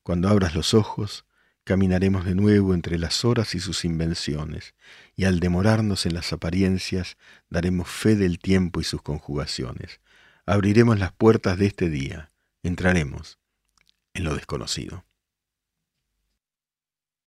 Cuando 0.04 0.28
abras 0.28 0.54
los 0.54 0.72
ojos, 0.72 1.24
caminaremos 1.70 2.24
de 2.24 2.34
nuevo 2.34 2.74
entre 2.74 2.98
las 2.98 3.24
horas 3.24 3.54
y 3.54 3.60
sus 3.60 3.84
invenciones, 3.84 4.74
y 5.14 5.22
al 5.22 5.38
demorarnos 5.38 6.04
en 6.04 6.14
las 6.14 6.32
apariencias, 6.32 7.16
daremos 7.48 7.86
fe 7.86 8.16
del 8.16 8.40
tiempo 8.40 8.80
y 8.80 8.84
sus 8.84 9.02
conjugaciones. 9.02 10.00
Abriremos 10.46 10.98
las 10.98 11.12
puertas 11.12 11.58
de 11.58 11.66
este 11.66 11.88
día, 11.88 12.28
entraremos 12.64 13.38
en 14.14 14.24
lo 14.24 14.34
desconocido. 14.34 15.04